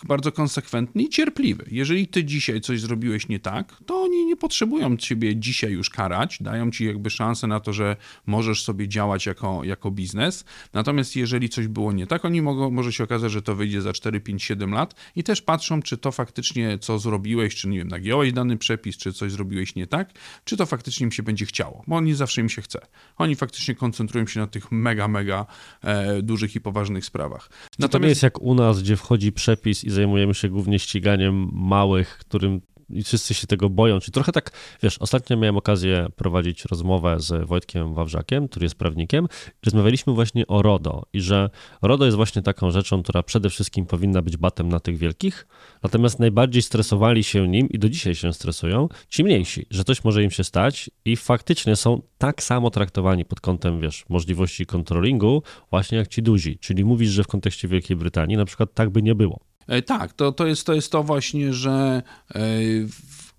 bardzo 0.05 0.33
konsekwentny 0.33 1.03
i 1.03 1.09
cierpliwy. 1.09 1.65
Jeżeli 1.71 2.09
ty 2.09 2.25
dzisiaj 2.25 2.61
coś 2.61 2.81
zrobiłeś 2.81 3.29
nie 3.29 3.41
tak, 3.41 3.77
to 3.87 4.03
oni 4.03 4.27
nie 4.27 4.37
potrzebują 4.37 4.97
ciebie 4.97 5.37
dzisiaj 5.37 5.73
już 5.73 5.91
karać, 5.91 6.39
dają 6.41 6.71
ci 6.71 6.85
jakby 6.85 7.11
szansę 7.11 7.47
na 7.47 7.61
to, 7.61 7.73
że 7.73 7.97
możesz 8.27 8.65
sobie 8.65 8.89
działać 8.89 9.27
jako, 9.27 9.65
jako 9.65 9.91
biznes. 9.91 10.45
Natomiast 10.73 11.17
jeżeli 11.17 11.49
coś 11.49 11.67
było 11.69 11.93
nie 11.93 12.07
tak, 12.07 12.25
oni 12.25 12.43
mogą, 12.43 12.71
może 12.71 12.93
się 12.93 13.05
okazać, 13.05 13.33
że 13.33 13.43
to 13.43 13.55
wyjdzie 13.55 13.83
za 13.83 13.93
4, 13.93 14.21
5, 14.21 14.45
7 14.45 14.73
lat 14.73 14.95
i 15.17 15.25
też 15.25 15.43
patrzą, 15.43 15.83
czy 15.83 15.99
to 15.99 16.13
faktycznie 16.13 16.79
co 16.79 16.99
zrobiłeś, 16.99 17.55
czy 17.55 17.69
nie 17.69 17.79
wiem, 17.79 17.89
nagiąłeś 17.89 18.33
dany 18.33 18.57
przepis, 18.57 18.97
czy 18.97 19.13
coś 19.13 19.33
zrobiłeś 19.33 19.75
nie 19.75 19.87
tak, 19.87 20.13
czy 20.45 20.57
to 20.57 20.67
faktycznie 20.67 21.05
im 21.05 21.13
się 21.13 21.23
będzie 21.23 21.47
chciało, 21.47 21.83
bo 21.87 21.97
oni 21.97 22.15
zawsze 22.15 22.41
im 22.41 22.49
się 22.49 22.63
chce. 22.63 22.81
Oni 23.17 23.37
faktycznie 23.37 23.75
koncentrują 23.75 24.27
się 24.27 24.41
na 24.41 24.47
tych 24.47 24.73
mega, 24.73 25.09
mega 25.09 25.47
e, 25.83 26.23
dużych 26.23 26.55
i 26.57 26.61
poważnych 26.61 27.05
sprawach. 27.05 27.51
Natomiast... 27.79 27.93
To 27.93 27.99
nie 27.99 28.09
jest 28.09 28.23
jak 28.23 28.43
u 28.43 28.55
nas, 28.55 28.83
gdzie 28.83 28.97
wchodzi 28.97 29.33
przepis 29.33 29.72
i 29.85 29.91
zajmujemy 29.91 30.35
się 30.35 30.49
głównie 30.49 30.79
ściganiem 30.79 31.49
małych, 31.53 32.19
którym 32.19 32.61
i 32.93 33.03
wszyscy 33.03 33.35
się 33.35 33.47
tego 33.47 33.71
boją. 33.71 34.01
Czyli 34.01 34.13
trochę 34.13 34.33
tak, 34.33 34.51
wiesz, 34.83 34.99
ostatnio 34.99 35.37
miałem 35.37 35.57
okazję 35.57 36.07
prowadzić 36.17 36.65
rozmowę 36.65 37.21
z 37.21 37.49
Wojtkiem 37.49 37.95
Wawrzakiem, 37.95 38.49
który 38.49 38.65
jest 38.65 38.75
prawnikiem. 38.75 39.29
Rozmawialiśmy 39.65 40.13
właśnie 40.13 40.47
o 40.47 40.63
RODO 40.63 41.03
i 41.13 41.21
że 41.21 41.51
RODO 41.83 42.05
jest 42.05 42.17
właśnie 42.17 42.43
taką 42.43 42.71
rzeczą, 42.71 43.03
która 43.03 43.23
przede 43.23 43.51
wszystkim 43.51 43.87
powinna 43.87 44.23
być 44.23 44.37
batem 44.37 44.69
na 44.69 44.81
tych 44.81 44.97
wielkich, 44.97 45.47
natomiast 45.83 46.19
najbardziej 46.19 46.63
stresowali 46.63 47.25
się 47.25 47.49
nim 47.49 47.69
i 47.69 47.79
do 47.79 47.89
dzisiaj 47.89 48.15
się 48.15 48.33
stresują 48.33 48.89
ci 49.09 49.25
mniejsi, 49.25 49.67
że 49.71 49.85
coś 49.85 50.05
może 50.05 50.23
im 50.25 50.31
się 50.31 50.45
stać 50.45 50.91
i 51.05 51.17
faktycznie 51.17 51.77
są 51.77 52.03
tak 52.19 52.43
samo 52.43 52.71
traktowani 52.71 53.25
pod 53.25 53.41
kątem, 53.41 53.81
wiesz, 53.81 54.05
możliwości 54.09 54.67
kontrolingu 54.67 55.43
właśnie 55.71 55.99
jak 55.99 56.09
ci 56.09 56.23
duzi. 56.23 56.59
Czyli 56.59 56.85
mówisz, 56.85 57.11
że 57.11 57.25
w 57.25 57.27
kontekście 57.27 57.69
Wielkiej 57.69 57.97
Brytanii 57.97 58.37
na 58.37 58.45
przykład 58.45 58.75
tak 58.75 58.91
by 58.91 59.03
nie 59.03 59.15
było. 59.15 59.52
E, 59.67 59.83
tak, 59.83 60.13
to, 60.13 60.33
to, 60.33 60.47
jest, 60.47 60.67
to 60.67 60.75
jest 60.75 60.93
to 60.93 61.03
właśnie, 61.03 61.53
że 61.53 62.03
e, 62.35 62.41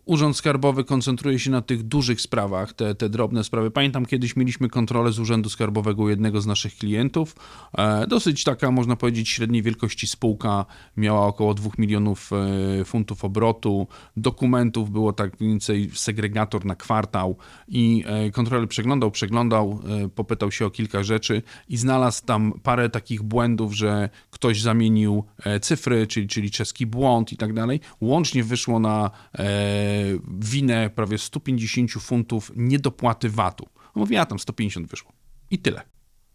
Urząd 0.06 0.38
Skarbowy 0.38 0.84
koncentruje 0.84 1.40
się 1.40 1.52
na 1.52 1.62
tych 1.62 1.84
dużych 1.84 2.22
sprawach, 2.22 2.74
te, 2.74 2.96
te 2.96 3.10
drobne 3.10 3.44
sprawy. 3.44 3.72
Pamiętam, 3.72 4.06
kiedyś 4.06 4.36
mieliśmy 4.36 4.70
kontrolę 4.70 5.12
z 5.12 5.20
Urzędu 5.20 5.50
Skarbowego 5.50 6.10
jednego 6.10 6.42
z 6.42 6.46
naszych 6.46 6.76
klientów. 6.76 7.36
E, 7.78 8.08
dosyć 8.08 8.44
taka, 8.44 8.72
można 8.72 8.96
powiedzieć, 8.96 9.30
średniej 9.30 9.62
wielkości 9.62 10.08
spółka. 10.08 10.66
Miała 10.98 11.28
około 11.28 11.54
2 11.54 11.70
milionów 11.78 12.30
e, 12.82 12.86
funtów 12.86 13.26
obrotu. 13.26 13.88
Dokumentów 14.18 14.92
było 14.92 15.14
tak 15.14 15.40
mniej 15.40 15.52
więcej 15.52 15.92
segregator 15.94 16.66
na 16.66 16.76
kwartał 16.76 17.38
i 17.68 18.04
e, 18.08 18.32
kontroler 18.32 18.68
przeglądał, 18.68 19.12
przeglądał, 19.12 19.80
e, 20.06 20.10
popytał 20.10 20.52
się 20.52 20.66
o 20.66 20.70
kilka 20.70 21.04
rzeczy 21.04 21.42
i 21.70 21.78
znalazł 21.78 22.26
tam 22.26 22.54
parę 22.64 22.90
takich 22.90 23.22
błędów, 23.22 23.74
że 23.76 24.10
ktoś 24.30 24.62
zamienił 24.62 25.24
e, 25.44 25.60
cyfry, 25.60 26.08
czyli, 26.08 26.28
czyli 26.28 26.52
czeski 26.52 26.86
błąd 26.86 27.34
i 27.34 27.38
tak 27.38 27.54
dalej. 27.54 27.80
Łącznie 28.02 28.44
wyszło 28.44 28.80
na 28.80 29.12
e, 29.34 29.93
winę 30.40 30.90
prawie 30.90 31.18
150 31.18 31.92
funtów 31.92 32.52
niedopłaty 32.56 33.30
VAT-u. 33.30 33.66
Mówi, 33.96 34.18
a 34.18 34.26
tam 34.26 34.40
150 34.40 34.88
wyszło. 34.88 35.12
I 35.52 35.60
tyle. 35.60 35.82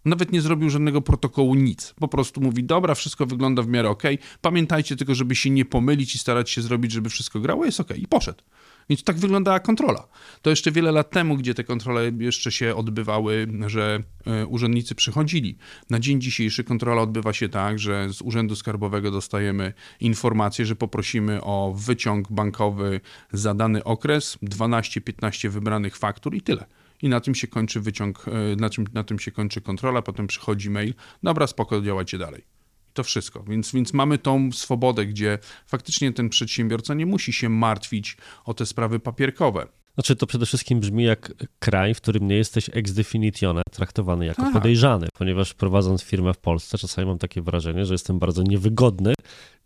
Nawet 0.04 0.32
nie 0.32 0.40
zrobił 0.40 0.70
żadnego 0.70 1.00
protokołu, 1.02 1.54
nic. 1.54 1.94
Po 2.00 2.08
prostu 2.08 2.40
mówi, 2.40 2.64
dobra, 2.64 2.94
wszystko 2.94 3.26
wygląda 3.26 3.62
w 3.62 3.68
miarę 3.68 3.88
ok. 3.88 4.02
Pamiętajcie 4.40 4.96
tylko, 4.96 5.14
żeby 5.14 5.36
się 5.36 5.50
nie 5.50 5.64
pomylić 5.64 6.14
i 6.14 6.18
starać 6.18 6.50
się 6.50 6.62
zrobić, 6.62 6.92
żeby 6.92 7.08
wszystko 7.08 7.40
grało, 7.40 7.64
jest 7.64 7.80
ok. 7.80 7.90
I 7.96 8.08
poszedł. 8.08 8.42
Więc 8.88 9.04
tak 9.04 9.16
wyglądała 9.16 9.60
kontrola. 9.60 10.08
To 10.42 10.50
jeszcze 10.50 10.72
wiele 10.72 10.92
lat 10.92 11.10
temu, 11.10 11.36
gdzie 11.36 11.54
te 11.54 11.64
kontrole 11.64 12.10
jeszcze 12.18 12.52
się 12.52 12.76
odbywały, 12.76 13.46
że 13.66 14.02
e, 14.26 14.46
urzędnicy 14.46 14.94
przychodzili. 14.94 15.58
Na 15.90 16.00
dzień 16.00 16.20
dzisiejszy 16.20 16.64
kontrola 16.64 17.02
odbywa 17.02 17.32
się 17.32 17.48
tak, 17.48 17.78
że 17.78 18.12
z 18.12 18.22
Urzędu 18.22 18.56
Skarbowego 18.56 19.10
dostajemy 19.10 19.72
informację, 20.00 20.66
że 20.66 20.76
poprosimy 20.76 21.42
o 21.42 21.74
wyciąg 21.76 22.32
bankowy 22.32 23.00
za 23.32 23.54
dany 23.54 23.84
okres, 23.84 24.38
12-15 24.42 25.48
wybranych 25.48 25.96
faktur 25.96 26.34
i 26.34 26.40
tyle 26.40 26.66
i 27.02 27.08
na 27.08 27.20
tym 27.20 27.34
się 27.34 27.46
kończy 27.46 27.80
wyciąg, 27.80 28.24
e, 28.28 28.56
na 28.56 28.68
na 28.94 29.04
tym 29.04 29.18
się 29.18 29.30
kończy 29.30 29.60
kontrola, 29.60 30.02
potem 30.02 30.26
przychodzi 30.26 30.70
mail, 30.70 30.94
dobra, 31.22 31.46
spoko, 31.46 31.80
działajcie 31.80 32.18
dalej 32.18 32.57
to 32.98 33.04
wszystko. 33.04 33.42
Więc, 33.42 33.72
więc 33.72 33.92
mamy 33.92 34.18
tą 34.18 34.52
swobodę, 34.52 35.06
gdzie 35.06 35.38
faktycznie 35.66 36.12
ten 36.12 36.28
przedsiębiorca 36.28 36.94
nie 36.94 37.06
musi 37.06 37.32
się 37.32 37.48
martwić 37.48 38.16
o 38.44 38.54
te 38.54 38.66
sprawy 38.66 39.00
papierkowe. 39.00 39.66
Znaczy 39.94 40.16
to 40.16 40.26
przede 40.26 40.46
wszystkim 40.46 40.80
brzmi 40.80 41.04
jak 41.04 41.32
kraj, 41.58 41.94
w 41.94 42.00
którym 42.00 42.28
nie 42.28 42.36
jesteś 42.36 42.70
ex 42.72 42.92
definitione 42.92 43.62
traktowany 43.70 44.26
jako 44.26 44.42
Aha. 44.42 44.50
podejrzany, 44.52 45.08
ponieważ 45.18 45.54
prowadząc 45.54 46.02
firmę 46.02 46.34
w 46.34 46.38
Polsce 46.38 46.78
czasami 46.78 47.08
mam 47.08 47.18
takie 47.18 47.42
wrażenie, 47.42 47.86
że 47.86 47.94
jestem 47.94 48.18
bardzo 48.18 48.42
niewygodny 48.42 49.14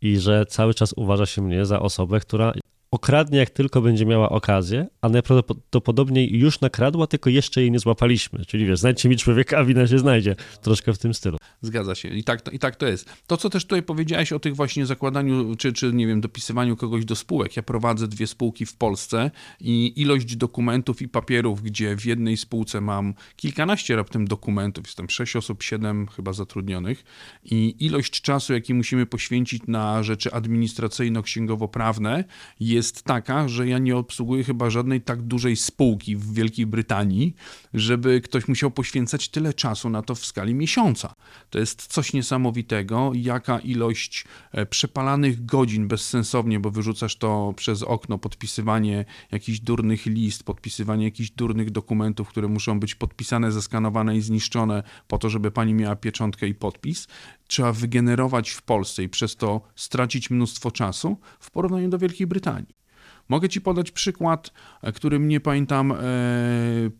i 0.00 0.18
że 0.18 0.46
cały 0.46 0.74
czas 0.74 0.92
uważa 0.96 1.26
się 1.26 1.42
mnie 1.42 1.66
za 1.66 1.80
osobę, 1.80 2.20
która 2.20 2.52
okradnie 2.92 3.38
jak 3.38 3.50
tylko 3.50 3.80
będzie 3.80 4.06
miała 4.06 4.28
okazję, 4.28 4.86
a 5.00 5.08
najprawdopodobniej 5.08 6.38
już 6.38 6.60
nakradła, 6.60 7.06
tylko 7.06 7.30
jeszcze 7.30 7.60
jej 7.60 7.70
nie 7.70 7.78
złapaliśmy. 7.78 8.44
Czyli 8.44 8.66
wiesz, 8.66 8.78
znajdźcie 8.78 9.08
mi 9.08 9.16
człowieka, 9.16 9.58
a 9.58 9.64
wina 9.64 9.86
się 9.86 9.98
znajdzie. 9.98 10.36
Troszkę 10.62 10.92
w 10.92 10.98
tym 10.98 11.14
stylu. 11.14 11.38
Zgadza 11.62 11.94
się. 11.94 12.08
I 12.08 12.24
tak, 12.24 12.52
I 12.52 12.58
tak 12.58 12.76
to 12.76 12.86
jest. 12.86 13.10
To, 13.26 13.36
co 13.36 13.50
też 13.50 13.64
tutaj 13.64 13.82
powiedziałeś 13.82 14.32
o 14.32 14.38
tych 14.38 14.56
właśnie 14.56 14.86
zakładaniu, 14.86 15.56
czy, 15.56 15.72
czy 15.72 15.92
nie 15.92 16.06
wiem, 16.06 16.20
dopisywaniu 16.20 16.76
kogoś 16.76 17.04
do 17.04 17.16
spółek. 17.16 17.56
Ja 17.56 17.62
prowadzę 17.62 18.08
dwie 18.08 18.26
spółki 18.26 18.66
w 18.66 18.76
Polsce 18.76 19.30
i 19.60 19.92
ilość 19.96 20.36
dokumentów 20.36 21.02
i 21.02 21.08
papierów, 21.08 21.62
gdzie 21.62 21.96
w 21.96 22.06
jednej 22.06 22.36
spółce 22.36 22.80
mam 22.80 23.14
kilkanaście 23.36 23.96
raptem 23.96 24.28
dokumentów, 24.28 24.86
jestem 24.86 25.10
sześć 25.10 25.36
osób, 25.36 25.62
siedem 25.62 26.06
chyba 26.08 26.32
zatrudnionych 26.32 27.04
i 27.44 27.74
ilość 27.78 28.20
czasu, 28.20 28.52
jaki 28.52 28.74
musimy 28.74 29.06
poświęcić 29.06 29.62
na 29.66 30.02
rzeczy 30.02 30.30
administracyjno-księgowo-prawne 30.30 32.24
jest 32.60 32.81
jest 32.82 33.02
taka, 33.02 33.48
że 33.48 33.68
ja 33.68 33.78
nie 33.78 33.96
obsługuję 33.96 34.44
chyba 34.44 34.70
żadnej 34.70 35.00
tak 35.00 35.22
dużej 35.22 35.56
spółki 35.56 36.16
w 36.16 36.32
Wielkiej 36.32 36.66
Brytanii, 36.66 37.34
żeby 37.74 38.20
ktoś 38.20 38.48
musiał 38.48 38.70
poświęcać 38.70 39.28
tyle 39.28 39.54
czasu 39.54 39.90
na 39.90 40.02
to 40.02 40.14
w 40.14 40.26
skali 40.26 40.54
miesiąca. 40.54 41.14
To 41.50 41.58
jest 41.58 41.86
coś 41.86 42.12
niesamowitego, 42.12 43.12
jaka 43.14 43.58
ilość 43.58 44.24
e, 44.52 44.66
przepalanych 44.66 45.44
godzin 45.44 45.88
bezsensownie, 45.88 46.60
bo 46.60 46.70
wyrzucasz 46.70 47.16
to 47.16 47.54
przez 47.56 47.82
okno, 47.82 48.18
podpisywanie 48.18 49.04
jakichś 49.32 49.60
durnych 49.60 50.06
list, 50.06 50.44
podpisywanie 50.44 51.04
jakichś 51.04 51.30
durnych 51.30 51.70
dokumentów, 51.70 52.28
które 52.28 52.48
muszą 52.48 52.80
być 52.80 52.94
podpisane, 52.94 53.52
zeskanowane 53.52 54.16
i 54.16 54.20
zniszczone 54.20 54.82
po 55.08 55.18
to, 55.18 55.30
żeby 55.30 55.50
pani 55.50 55.74
miała 55.74 55.96
pieczątkę 55.96 56.48
i 56.48 56.54
podpis, 56.54 57.08
trzeba 57.52 57.72
wygenerować 57.72 58.50
w 58.50 58.62
Polsce 58.62 59.02
i 59.02 59.08
przez 59.08 59.36
to 59.36 59.60
stracić 59.76 60.30
mnóstwo 60.30 60.70
czasu 60.70 61.16
w 61.40 61.50
porównaniu 61.50 61.88
do 61.88 61.98
Wielkiej 61.98 62.26
Brytanii. 62.26 62.81
Mogę 63.28 63.48
ci 63.48 63.60
podać 63.60 63.90
przykład, 63.90 64.52
e, 64.82 64.92
który 64.92 65.18
mnie 65.18 65.40
pamiętam 65.40 65.92
e, 65.92 65.96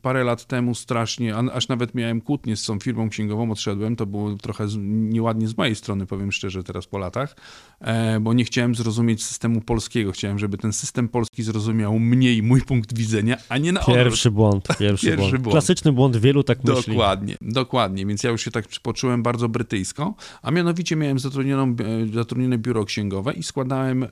parę 0.02 0.24
lat 0.24 0.46
temu 0.46 0.74
strasznie, 0.74 1.36
aż 1.36 1.68
nawet 1.68 1.94
miałem 1.94 2.20
kłótnię 2.20 2.56
z 2.56 2.64
tą 2.64 2.78
firmą 2.78 3.08
księgową, 3.08 3.50
odszedłem, 3.50 3.96
to 3.96 4.06
było 4.06 4.34
trochę 4.34 4.66
nieładnie 4.78 5.48
z 5.48 5.56
mojej 5.56 5.74
strony, 5.74 6.06
powiem 6.06 6.32
szczerze 6.32 6.62
teraz 6.62 6.86
po 6.86 6.98
latach, 6.98 7.36
e, 7.80 8.20
bo 8.20 8.32
nie 8.32 8.44
chciałem 8.44 8.74
zrozumieć 8.74 9.24
systemu 9.24 9.60
polskiego, 9.60 10.12
chciałem, 10.12 10.38
żeby 10.38 10.58
ten 10.58 10.72
system 10.72 11.08
polski 11.08 11.42
zrozumiał 11.42 11.98
mnie 11.98 12.34
i 12.34 12.42
mój 12.42 12.62
punkt 12.62 12.98
widzenia, 12.98 13.36
a 13.48 13.58
nie 13.58 13.72
na 13.72 13.80
odwrót. 13.80 13.96
Pierwszy 13.96 14.30
błąd, 14.30 14.68
pierwszy, 14.78 15.06
pierwszy 15.06 15.28
błąd. 15.28 15.42
błąd. 15.42 15.54
Klasyczny 15.54 15.92
błąd, 15.92 16.16
wielu 16.16 16.42
tak 16.42 16.64
myśli. 16.64 16.92
Dokładnie, 16.92 17.36
dokładnie, 17.40 18.06
więc 18.06 18.22
ja 18.22 18.30
już 18.30 18.44
się 18.44 18.50
tak 18.50 18.64
poczułem 18.82 19.22
bardzo 19.22 19.48
brytyjsko, 19.48 20.14
a 20.42 20.50
mianowicie 20.50 20.96
miałem 20.96 21.18
zatrudnioną, 21.18 21.76
zatrudnione 22.14 22.58
biuro 22.58 22.84
księgowe 22.84 23.32
i 23.32 23.42
składałem 23.42 24.06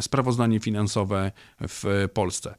sprawozdanie 0.00 0.60
finansowe 0.60 1.32
w 1.60 2.08
Polsce. 2.14 2.54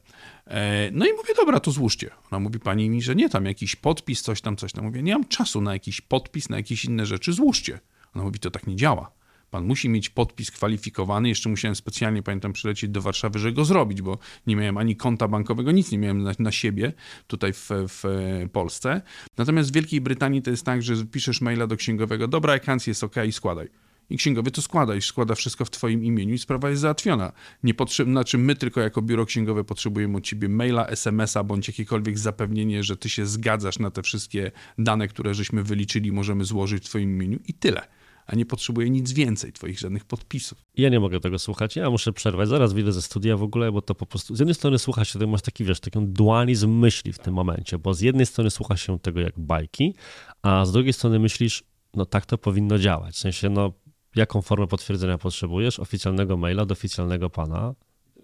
E, 0.46 0.90
no 0.92 1.06
i 1.06 1.12
mówię, 1.12 1.34
dobra, 1.36 1.60
to 1.60 1.70
złóżcie. 1.70 2.10
Ona 2.30 2.40
mówi 2.40 2.60
pani 2.60 2.90
mi, 2.90 3.02
że 3.02 3.14
nie, 3.14 3.28
tam 3.28 3.44
jakiś 3.44 3.76
podpis, 3.76 4.22
coś 4.22 4.40
tam, 4.40 4.56
coś 4.56 4.72
tam. 4.72 4.84
Mówię, 4.84 5.02
nie 5.02 5.12
mam 5.12 5.24
czasu 5.24 5.60
na 5.60 5.72
jakiś 5.72 6.00
podpis, 6.00 6.48
na 6.48 6.56
jakieś 6.56 6.84
inne 6.84 7.06
rzeczy, 7.06 7.32
złóżcie. 7.32 7.80
Ona 8.14 8.24
mówi, 8.24 8.38
to 8.38 8.50
tak 8.50 8.66
nie 8.66 8.76
działa. 8.76 9.12
Pan 9.50 9.64
musi 9.64 9.88
mieć 9.88 10.10
podpis 10.10 10.50
kwalifikowany. 10.50 11.28
Jeszcze 11.28 11.48
musiałem 11.48 11.74
specjalnie, 11.76 12.22
pamiętam, 12.22 12.52
przylecieć 12.52 12.90
do 12.90 13.02
Warszawy, 13.02 13.38
żeby 13.38 13.54
go 13.54 13.64
zrobić, 13.64 14.02
bo 14.02 14.18
nie 14.46 14.56
miałem 14.56 14.78
ani 14.78 14.96
konta 14.96 15.28
bankowego, 15.28 15.72
nic 15.72 15.92
nie 15.92 15.98
miałem 15.98 16.22
na, 16.22 16.32
na 16.38 16.52
siebie 16.52 16.92
tutaj 17.26 17.52
w, 17.52 17.68
w, 17.70 18.04
Polsce. 18.52 19.02
Natomiast 19.36 19.70
w 19.70 19.74
Wielkiej 19.74 20.00
Brytanii 20.00 20.42
to 20.42 20.50
jest 20.50 20.64
tak, 20.64 20.82
że 20.82 21.06
piszesz 21.06 21.40
maila 21.40 21.66
do 21.66 21.76
księgowego, 21.76 22.28
dobra, 22.28 22.54
ekancja 22.54 22.90
jest 22.90 23.04
ok, 23.04 23.14
składaj 23.30 23.68
i 24.10 24.16
księgowy 24.16 24.50
to 24.50 24.62
składa 24.62 24.94
i 24.94 25.02
składa 25.02 25.34
wszystko 25.34 25.64
w 25.64 25.70
twoim 25.70 26.04
imieniu 26.04 26.34
i 26.34 26.38
sprawa 26.38 26.70
jest 26.70 26.82
załatwiona. 26.82 27.32
Nie 27.62 27.74
potrzeb, 27.74 28.08
znaczy 28.08 28.38
my 28.38 28.54
tylko 28.54 28.80
jako 28.80 29.02
biuro 29.02 29.26
księgowe 29.26 29.64
potrzebujemy 29.64 30.16
od 30.16 30.24
ciebie 30.24 30.48
maila, 30.48 30.86
smsa 30.86 31.44
bądź 31.44 31.68
jakiekolwiek 31.68 32.18
zapewnienie, 32.18 32.82
że 32.82 32.96
ty 32.96 33.08
się 33.08 33.26
zgadzasz 33.26 33.78
na 33.78 33.90
te 33.90 34.02
wszystkie 34.02 34.52
dane, 34.78 35.08
które 35.08 35.34
żeśmy 35.34 35.62
wyliczyli, 35.62 36.12
możemy 36.12 36.44
złożyć 36.44 36.84
w 36.84 36.88
twoim 36.88 37.10
imieniu 37.10 37.38
i 37.48 37.54
tyle 37.54 37.88
a 38.26 38.34
nie 38.34 38.46
potrzebuję 38.46 38.90
nic 38.90 39.12
więcej, 39.12 39.52
twoich 39.52 39.78
żadnych 39.78 40.04
podpisów. 40.04 40.64
Ja 40.76 40.88
nie 40.88 41.00
mogę 41.00 41.20
tego 41.20 41.38
słuchać, 41.38 41.76
ja 41.76 41.90
muszę 41.90 42.12
przerwać, 42.12 42.48
zaraz 42.48 42.72
wyjdę 42.72 42.92
ze 42.92 43.02
studia 43.02 43.36
w 43.36 43.42
ogóle, 43.42 43.72
bo 43.72 43.82
to 43.82 43.94
po 43.94 44.06
prostu, 44.06 44.36
z 44.36 44.38
jednej 44.38 44.54
strony 44.54 44.78
słucha 44.78 45.04
się, 45.04 45.18
to 45.18 45.26
masz 45.26 45.42
taki, 45.42 45.64
wiesz, 45.64 45.80
taki 45.80 45.98
dualizm 46.02 46.70
myśli 46.70 47.12
w 47.12 47.18
tym 47.18 47.34
momencie, 47.34 47.78
bo 47.78 47.94
z 47.94 48.00
jednej 48.00 48.26
strony 48.26 48.50
słucha 48.50 48.76
się 48.76 48.98
tego 48.98 49.20
jak 49.20 49.38
bajki, 49.38 49.94
a 50.42 50.64
z 50.64 50.72
drugiej 50.72 50.92
strony 50.92 51.18
myślisz, 51.18 51.64
no 51.94 52.06
tak 52.06 52.26
to 52.26 52.38
powinno 52.38 52.78
działać, 52.78 53.14
w 53.14 53.18
sensie, 53.18 53.50
no 53.50 53.72
jaką 54.16 54.42
formę 54.42 54.66
potwierdzenia 54.66 55.18
potrzebujesz, 55.18 55.80
oficjalnego 55.80 56.36
maila 56.36 56.66
do 56.66 56.72
oficjalnego 56.72 57.30
pana, 57.30 57.74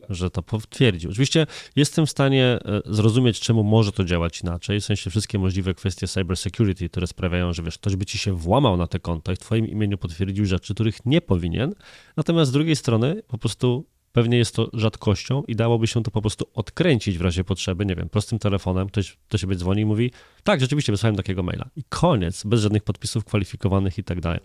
że 0.08 0.30
to 0.30 0.42
potwierdził. 0.42 1.10
Oczywiście 1.10 1.46
jestem 1.76 2.06
w 2.06 2.10
stanie 2.10 2.44
e, 2.44 2.82
zrozumieć, 2.86 3.40
czemu 3.40 3.64
może 3.64 3.92
to 3.92 4.04
działać 4.04 4.40
inaczej, 4.40 4.80
w 4.80 4.84
sensie 4.84 5.10
wszystkie 5.10 5.38
możliwe 5.38 5.74
kwestie 5.74 6.08
cybersecurity, 6.08 6.88
które 6.88 7.06
sprawiają, 7.06 7.52
że 7.52 7.62
wiesz, 7.62 7.78
ktoś 7.78 7.96
by 7.96 8.06
ci 8.06 8.18
się 8.18 8.32
włamał 8.32 8.76
na 8.76 8.86
te 8.86 8.98
konta 8.98 9.32
i 9.32 9.36
w 9.36 9.38
twoim 9.38 9.68
imieniu 9.68 9.98
potwierdził 9.98 10.44
rzeczy, 10.44 10.74
których 10.74 11.06
nie 11.06 11.20
powinien, 11.20 11.74
natomiast 12.16 12.50
z 12.50 12.52
drugiej 12.52 12.76
strony 12.76 13.22
po 13.28 13.38
prostu 13.38 13.84
Pewnie 14.12 14.38
jest 14.38 14.56
to 14.56 14.70
rzadkością 14.72 15.42
i 15.48 15.56
dałoby 15.56 15.86
się 15.86 16.02
to 16.02 16.10
po 16.10 16.20
prostu 16.20 16.46
odkręcić 16.54 17.18
w 17.18 17.20
razie 17.20 17.44
potrzeby, 17.44 17.86
nie 17.86 17.94
wiem, 17.94 18.08
prostym 18.08 18.38
telefonem, 18.38 18.88
ktoś 18.88 19.16
do 19.30 19.38
siebie 19.38 19.56
dzwoni 19.56 19.82
i 19.82 19.84
mówi, 19.84 20.10
tak, 20.42 20.60
rzeczywiście 20.60 20.92
wysłałem 20.92 21.16
takiego 21.16 21.42
maila. 21.42 21.68
I 21.76 21.82
koniec, 21.88 22.44
bez 22.44 22.60
żadnych 22.60 22.82
podpisów 22.82 23.24
kwalifikowanych 23.24 23.98
i 23.98 24.04
tak 24.04 24.20
dalej. 24.20 24.40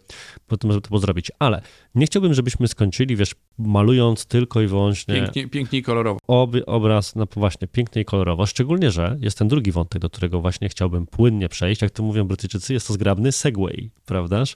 Potem 0.47 0.71
żeby 0.71 0.87
to 0.87 0.99
zrobić. 0.99 1.31
Ale 1.39 1.61
nie 1.95 2.05
chciałbym, 2.05 2.33
żebyśmy 2.33 2.67
skończyli, 2.67 3.15
wiesz, 3.15 3.35
malując 3.57 4.25
tylko 4.25 4.61
i 4.61 4.67
wyłącznie... 4.67 5.15
Pięknie, 5.15 5.47
pięknie 5.47 5.79
i 5.79 5.83
kolorowo. 5.83 6.19
Ob, 6.27 6.55
obraz, 6.65 7.15
no 7.15 7.27
właśnie, 7.35 7.67
pięknie 7.67 8.01
i 8.01 8.05
kolorowo. 8.05 8.45
Szczególnie, 8.45 8.91
że 8.91 9.17
jest 9.21 9.37
ten 9.37 9.47
drugi 9.47 9.71
wątek, 9.71 10.01
do 10.01 10.09
którego 10.09 10.41
właśnie 10.41 10.69
chciałbym 10.69 11.07
płynnie 11.07 11.49
przejść. 11.49 11.81
Jak 11.81 11.91
to 11.91 12.03
mówią 12.03 12.23
Brytyjczycy, 12.23 12.73
jest 12.73 12.87
to 12.87 12.93
zgrabny 12.93 13.31
segway, 13.31 13.91
prawdaż? 14.05 14.55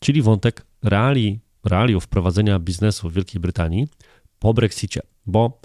Czyli 0.00 0.22
wątek 0.22 0.66
reali 0.82 1.40
realiów 1.64 2.08
prowadzenia 2.08 2.58
biznesu 2.58 3.08
w 3.08 3.12
Wielkiej 3.12 3.40
Brytanii 3.40 3.88
po 4.38 4.54
Brexicie, 4.54 5.00
bo 5.26 5.60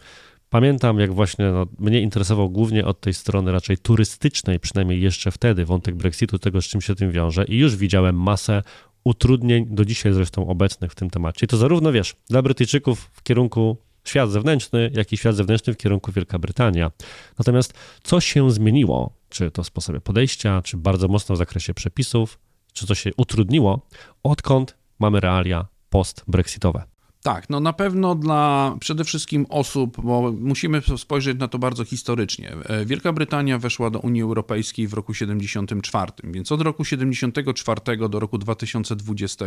pamiętam, 0.50 1.00
jak 1.00 1.14
właśnie 1.14 1.46
no, 1.46 1.66
mnie 1.80 2.02
interesował 2.02 2.50
głównie 2.50 2.86
od 2.86 3.02
tej 3.02 3.14
strony 3.14 3.52
raczej 3.52 3.78
turystycznej, 3.78 4.60
przynajmniej 4.60 5.02
jeszcze 5.02 5.32
wtedy, 5.32 5.66
wątek 5.66 5.96
Brexitu, 5.96 6.40
tego, 6.40 6.62
z 6.62 6.66
czym 6.66 6.82
się 6.82 6.96
tym 6.96 7.12
wiąże, 7.12 7.46
i 7.46 7.58
już 7.58 7.76
widziałem 7.76 8.22
masę 8.22 8.64
utrudnień, 9.04 9.66
do 9.70 9.86
dzisiaj 9.86 10.14
zresztą 10.14 10.48
obecnych 10.48 10.92
w 10.92 10.96
tym 10.96 11.10
temacie. 11.10 11.46
I 11.46 11.48
to 11.48 11.58
zarówno, 11.58 11.92
wiesz, 11.92 12.16
dla 12.30 12.42
Brytyjczyków 12.42 13.10
w 13.14 13.24
kierunku 13.24 13.78
świat 14.04 14.32
zewnętrzny, 14.32 14.92
jak 14.94 15.14
i 15.14 15.18
świat 15.18 15.36
zewnętrzny 15.36 15.74
w 15.74 15.78
kierunku 15.78 16.12
Wielka 16.12 16.40
Brytania. 16.40 16.92
Natomiast 17.40 17.74
co 18.04 18.20
się 18.20 18.52
zmieniło, 18.52 19.14
czy 19.30 19.52
to 19.52 19.64
w 19.64 19.68
sposobie 19.68 20.02
podejścia, 20.02 20.62
czy 20.62 20.78
bardzo 20.78 21.08
mocno 21.08 21.36
w 21.36 21.38
zakresie 21.38 21.74
przepisów, 21.74 22.40
czy 22.74 22.88
to 22.88 22.96
się 22.96 23.12
utrudniło, 23.18 23.88
odkąd 24.24 24.78
mamy 25.00 25.20
realia 25.20 25.66
post-brexitowe. 25.90 26.84
Tak, 27.24 27.50
no 27.50 27.60
na 27.60 27.74
pewno 27.74 28.16
dla 28.16 28.76
przede 28.80 29.04
wszystkim 29.04 29.46
osób, 29.50 30.02
bo 30.04 30.34
musimy 30.40 30.82
spojrzeć 30.98 31.40
na 31.40 31.48
to 31.48 31.60
bardzo 31.60 31.86
historycznie. 31.86 32.56
E, 32.66 32.86
Wielka 32.86 33.14
Brytania 33.14 33.60
weszła 33.60 33.90
do 33.90 34.00
Unii 34.00 34.22
Europejskiej 34.22 34.88
w 34.88 34.94
roku 34.94 35.14
74, 35.14 36.12
więc 36.24 36.52
od 36.52 36.62
roku 36.62 36.86
74 36.86 37.82
do 38.10 38.20
roku 38.20 38.38
2020 38.38 39.46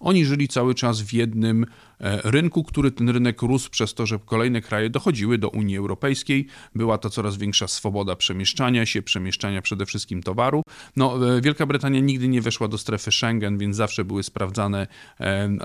oni 0.00 0.24
żyli 0.24 0.48
cały 0.48 0.74
czas 0.74 1.00
w 1.00 1.12
jednym 1.12 1.66
e, 2.00 2.30
rynku, 2.30 2.64
który 2.64 2.90
ten 2.90 3.08
rynek 3.08 3.42
rósł 3.42 3.70
przez 3.70 3.94
to, 3.94 4.06
że 4.06 4.18
kolejne 4.18 4.60
kraje 4.60 4.90
dochodziły 4.90 5.38
do 5.38 5.48
Unii 5.48 5.76
Europejskiej. 5.76 6.46
Była 6.74 6.98
to 6.98 7.10
coraz 7.10 7.36
większa 7.36 7.68
swoboda 7.68 8.16
przemieszczania 8.16 8.86
się, 8.86 9.02
przemieszczania 9.02 9.62
przede 9.62 9.86
wszystkim 9.86 10.22
towaru. 10.22 10.62
No, 10.96 11.36
e, 11.36 11.40
Wielka 11.40 11.66
Brytania 11.66 12.00
nigdy 12.00 12.28
nie 12.28 12.42
weszła 12.42 12.68
do 12.68 12.78
strefy 12.78 13.12
Schengen, 13.12 13.58
więc 13.58 13.76
zawsze 13.76 14.04
były 14.04 14.22
sprawdzane, 14.22 14.86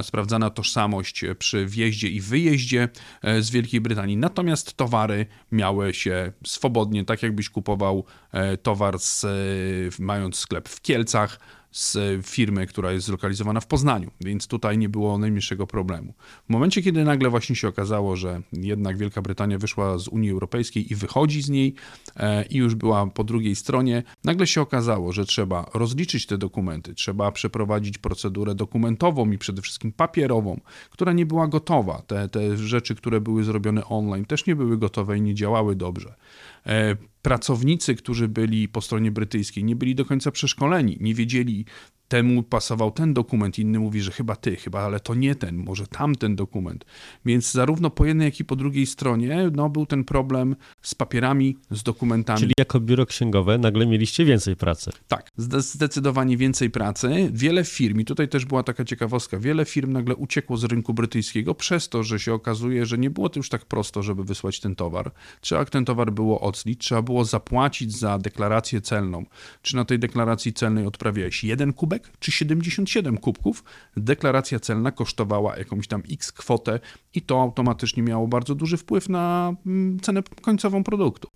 sprawdzana 0.01 0.49
tożsamość 0.49 1.25
przy 1.47 1.65
wjeździe 1.65 2.07
i 2.09 2.21
wyjeździe 2.21 2.89
e, 3.21 3.41
z 3.41 3.49
Wielkiej 3.49 3.81
Brytanii. 3.81 4.17
Natomiast 4.17 4.73
towary 4.73 5.25
miały 5.51 5.93
się 5.93 6.31
swobodnie, 6.45 7.05
tak 7.05 7.23
jakbyś 7.23 7.49
kupował 7.49 8.05
e, 8.31 8.57
towar 8.57 8.99
z, 8.99 9.23
e, 9.23 9.29
mając 9.99 10.35
sklep 10.35 10.69
w 10.69 10.81
Kielcach, 10.81 11.39
z 11.71 11.97
firmy, 12.25 12.67
która 12.67 12.91
jest 12.91 13.05
zlokalizowana 13.05 13.59
w 13.59 13.67
Poznaniu, 13.67 14.11
więc 14.21 14.47
tutaj 14.47 14.77
nie 14.77 14.89
było 14.89 15.17
najmniejszego 15.17 15.67
problemu. 15.67 16.13
W 16.45 16.49
momencie, 16.49 16.81
kiedy 16.81 17.03
nagle 17.03 17.29
właśnie 17.29 17.55
się 17.55 17.67
okazało, 17.67 18.15
że 18.15 18.41
jednak 18.53 18.97
Wielka 18.97 19.21
Brytania 19.21 19.57
wyszła 19.57 19.97
z 19.97 20.07
Unii 20.07 20.31
Europejskiej 20.31 20.91
i 20.91 20.95
wychodzi 20.95 21.41
z 21.41 21.49
niej 21.49 21.75
e, 22.15 22.45
i 22.45 22.57
już 22.57 22.75
była 22.75 23.07
po 23.07 23.23
drugiej 23.23 23.55
stronie, 23.55 24.03
nagle 24.23 24.47
się 24.47 24.61
okazało, 24.61 25.11
że 25.11 25.25
trzeba 25.25 25.69
rozliczyć 25.73 26.25
te 26.25 26.37
dokumenty, 26.37 26.93
trzeba 26.93 27.31
przeprowadzić 27.31 27.97
procedurę 27.97 28.55
dokumentową 28.55 29.31
i 29.31 29.37
przede 29.37 29.61
wszystkim 29.61 29.91
papierową, 29.91 30.59
która 30.89 31.13
nie 31.13 31.25
była 31.25 31.47
gotowa. 31.47 32.01
Te, 32.07 32.29
te 32.29 32.57
rzeczy, 32.57 32.95
które 32.95 33.21
były 33.21 33.43
zrobione 33.43 33.85
online, 33.85 34.25
też 34.25 34.45
nie 34.45 34.55
były 34.55 34.77
gotowe 34.77 35.17
i 35.17 35.21
nie 35.21 35.35
działały 35.35 35.75
dobrze. 35.75 36.15
Pracownicy, 37.21 37.95
którzy 37.95 38.27
byli 38.27 38.67
po 38.67 38.81
stronie 38.81 39.11
brytyjskiej, 39.11 39.63
nie 39.63 39.75
byli 39.75 39.95
do 39.95 40.05
końca 40.05 40.31
przeszkoleni, 40.31 40.97
nie 41.01 41.13
wiedzieli, 41.13 41.65
temu 42.07 42.43
pasował 42.43 42.91
ten 42.91 43.13
dokument, 43.13 43.59
inny 43.59 43.79
mówi, 43.79 44.01
że 44.01 44.11
chyba 44.11 44.35
ty, 44.35 44.55
chyba, 44.55 44.81
ale 44.81 44.99
to 44.99 45.15
nie 45.15 45.35
ten, 45.35 45.57
może 45.57 45.87
tamten 45.87 46.35
dokument. 46.35 46.85
Więc 47.25 47.51
zarówno 47.51 47.89
po 47.89 48.05
jednej, 48.05 48.25
jak 48.25 48.39
i 48.39 48.45
po 48.45 48.55
drugiej 48.55 48.85
stronie 48.85 49.51
no, 49.55 49.69
był 49.69 49.85
ten 49.85 50.03
problem 50.03 50.55
z 50.81 50.95
papierami, 50.95 51.57
z 51.71 51.83
dokumentami. 51.83 52.39
Czyli 52.39 52.53
jako 52.59 52.79
biuro 52.79 53.05
księgowe 53.05 53.57
nagle 53.57 53.85
mieliście 53.85 54.25
więcej 54.25 54.55
pracy. 54.55 54.91
Tak, 55.07 55.31
zdecydowanie 55.57 56.37
więcej 56.37 56.69
pracy. 56.69 57.29
Wiele 57.33 57.63
firm, 57.63 57.99
i 57.99 58.05
tutaj 58.05 58.29
też 58.29 58.45
była 58.45 58.63
taka 58.63 58.85
ciekawostka, 58.85 59.39
wiele 59.39 59.65
firm 59.65 59.91
nagle 59.91 60.15
uciekło 60.15 60.57
z 60.57 60.63
rynku 60.63 60.93
brytyjskiego 60.93 61.55
przez 61.55 61.89
to, 61.89 62.03
że 62.03 62.19
się 62.19 62.33
okazuje, 62.33 62.85
że 62.85 62.97
nie 62.97 63.09
było 63.09 63.29
to 63.29 63.39
już 63.39 63.49
tak 63.49 63.65
prosto, 63.65 64.03
żeby 64.03 64.23
wysłać 64.23 64.59
ten 64.59 64.75
towar. 64.75 65.11
Trzeba 65.41 65.65
ten 65.65 65.85
towar 65.85 66.11
było 66.11 66.41
oclić, 66.41 66.79
trzeba 66.79 67.01
było 67.01 67.25
zapłacić 67.25 67.97
za 67.97 68.17
deklarację 68.17 68.81
celną. 68.81 69.25
Czy 69.61 69.75
na 69.75 69.85
tej 69.85 69.99
deklaracji 69.99 70.53
celnej 70.53 70.85
odprawiałeś 70.85 71.43
jeden 71.43 71.73
kubek, 71.73 71.96
kubek 71.99 72.17
czy 72.19 72.31
77 72.31 73.17
kubków, 73.17 73.63
deklaracja 73.97 74.59
celna 74.59 74.91
kosztowała 74.91 75.57
jakąś 75.57 75.87
tam 75.87 76.03
x 76.11 76.31
kwotę 76.31 76.79
i 77.13 77.21
to 77.21 77.41
automatycznie 77.41 78.03
miało 78.03 78.27
bardzo 78.27 78.55
duży 78.55 78.77
wpływ 78.77 79.09
na 79.09 79.53
mm, 79.65 79.99
cenę 79.99 80.23
końcową 80.41 80.83
produktu. 80.83 81.29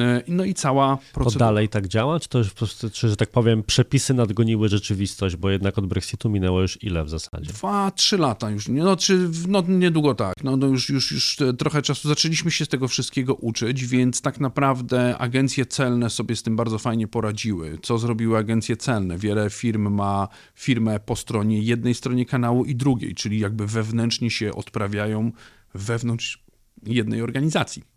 E, 0.00 0.22
no 0.28 0.44
i 0.44 0.54
cała 0.54 0.98
procedura. 1.12 1.32
To 1.32 1.38
dalej 1.38 1.68
tak 1.68 1.88
działa? 1.88 2.20
Czy 2.20 2.28
to 2.28 2.38
już 2.38 2.50
po 2.50 2.56
prostu, 2.56 2.90
czy, 2.90 3.08
że 3.08 3.16
tak 3.16 3.30
powiem, 3.30 3.62
przepisy 3.62 4.14
nadgoniły 4.14 4.68
rzeczywistość, 4.68 5.36
bo 5.36 5.50
jednak 5.50 5.78
od 5.78 5.86
Brexitu 5.86 6.30
minęło 6.30 6.62
już 6.62 6.82
ile 6.82 7.04
w 7.04 7.10
zasadzie? 7.10 7.52
Dwa, 7.52 7.90
trzy 7.90 8.18
lata 8.18 8.50
już, 8.50 8.68
no, 8.68 8.96
czy, 8.96 9.30
no 9.48 9.62
niedługo 9.68 10.14
tak, 10.14 10.44
no, 10.44 10.56
no 10.56 10.66
już, 10.66 10.88
już, 10.88 11.12
już 11.12 11.36
trochę 11.58 11.82
czasu 11.82 12.08
zaczęliśmy 12.08 12.50
się 12.50 12.64
z 12.64 12.68
tego 12.68 12.88
wszystkiego 12.88 13.34
uczyć, 13.34 13.86
więc 13.86 14.20
tak 14.20 14.40
naprawdę 14.40 15.18
agencje 15.18 15.66
celne 15.66 16.10
sobie 16.10 16.36
z 16.36 16.42
tym 16.42 16.56
bardzo 16.56 16.78
fajnie 16.78 17.08
poradziły. 17.08 17.78
Co 17.82 17.98
zrobiły 17.98 18.38
agencje 18.38 18.76
celne? 18.76 19.18
Wiele 19.18 19.50
firm 19.50 19.94
ma 19.94 20.28
firmę 20.54 21.00
po 21.00 21.16
stronie 21.16 21.60
jednej 21.62 21.94
stronie 21.94 22.26
kanału 22.26 22.64
i 22.64 22.74
drugiej, 22.74 23.14
czyli 23.14 23.38
jakby 23.38 23.66
wewnętrznie 23.66 24.30
się 24.30 24.54
odprawiają 24.54 25.32
wewnątrz 25.74 26.44
jednej 26.86 27.22
organizacji. 27.22 27.93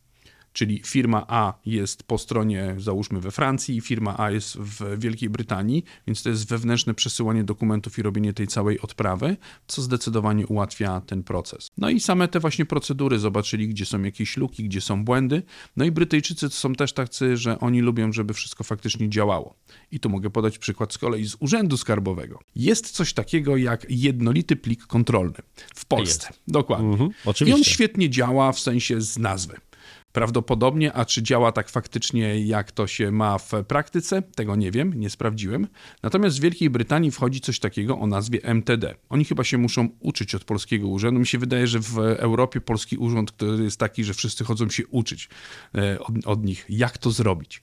Czyli 0.57 0.81
firma 0.85 1.25
A 1.27 1.53
jest 1.65 2.03
po 2.03 2.17
stronie, 2.17 2.75
załóżmy 2.77 3.19
we 3.19 3.31
Francji, 3.31 3.81
firma 3.81 4.15
A 4.17 4.31
jest 4.31 4.57
w 4.57 4.99
Wielkiej 4.99 5.29
Brytanii, 5.29 5.83
więc 6.07 6.23
to 6.23 6.29
jest 6.29 6.49
wewnętrzne 6.49 6.93
przesyłanie 6.93 7.43
dokumentów 7.43 7.99
i 7.99 8.01
robienie 8.01 8.33
tej 8.33 8.47
całej 8.47 8.79
odprawy, 8.79 9.37
co 9.67 9.81
zdecydowanie 9.81 10.47
ułatwia 10.47 11.01
ten 11.01 11.23
proces. 11.23 11.67
No 11.77 11.89
i 11.89 11.99
same 11.99 12.27
te 12.27 12.39
właśnie 12.39 12.65
procedury, 12.65 13.19
zobaczyli, 13.19 13.67
gdzie 13.67 13.85
są 13.85 14.01
jakieś 14.01 14.37
luki, 14.37 14.63
gdzie 14.63 14.81
są 14.81 15.05
błędy. 15.05 15.43
No 15.75 15.85
i 15.85 15.91
Brytyjczycy 15.91 16.49
to 16.49 16.55
są 16.55 16.75
też 16.75 16.93
tacy, 16.93 17.37
że 17.37 17.59
oni 17.59 17.81
lubią, 17.81 18.13
żeby 18.13 18.33
wszystko 18.33 18.63
faktycznie 18.63 19.09
działało. 19.09 19.55
I 19.91 19.99
tu 19.99 20.09
mogę 20.09 20.29
podać 20.29 20.57
przykład 20.57 20.93
z 20.93 20.97
kolei 20.97 21.25
z 21.25 21.35
Urzędu 21.39 21.77
Skarbowego. 21.77 22.39
Jest 22.55 22.91
coś 22.91 23.13
takiego 23.13 23.57
jak 23.57 23.85
jednolity 23.89 24.55
plik 24.55 24.87
kontrolny 24.87 25.37
w 25.75 25.85
Polsce. 25.85 26.27
Jest. 26.27 26.41
Dokładnie. 26.47 26.89
Mhm, 26.89 27.09
oczywiście. 27.25 27.57
I 27.57 27.59
on 27.59 27.63
świetnie 27.63 28.09
działa 28.09 28.51
w 28.51 28.59
sensie 28.59 29.01
z 29.01 29.17
nazwy. 29.17 29.57
Prawdopodobnie, 30.17 30.93
a 30.93 31.05
czy 31.05 31.23
działa 31.23 31.51
tak 31.51 31.69
faktycznie, 31.69 32.45
jak 32.45 32.71
to 32.71 32.87
się 32.87 33.11
ma 33.11 33.37
w 33.37 33.51
praktyce, 33.67 34.21
tego 34.21 34.55
nie 34.55 34.71
wiem, 34.71 34.93
nie 34.93 35.09
sprawdziłem. 35.09 35.67
Natomiast 36.03 36.37
w 36.37 36.41
Wielkiej 36.41 36.69
Brytanii 36.69 37.11
wchodzi 37.11 37.41
coś 37.41 37.59
takiego 37.59 37.99
o 37.99 38.07
nazwie 38.07 38.43
MTD. 38.43 38.95
Oni 39.09 39.25
chyba 39.25 39.43
się 39.43 39.57
muszą 39.57 39.89
uczyć 39.99 40.35
od 40.35 40.43
polskiego 40.43 40.87
urzędu. 40.87 41.19
Mi 41.19 41.27
się 41.27 41.37
wydaje, 41.37 41.67
że 41.67 41.79
w 41.79 41.97
Europie 41.97 42.61
polski 42.61 42.97
urząd, 42.97 43.31
który 43.31 43.63
jest 43.63 43.79
taki, 43.79 44.03
że 44.03 44.13
wszyscy 44.13 44.43
chodzą 44.43 44.69
się 44.69 44.87
uczyć 44.87 45.29
e, 45.75 45.99
od, 45.99 46.13
od 46.25 46.45
nich, 46.45 46.65
jak 46.69 46.97
to 46.97 47.11
zrobić. 47.11 47.61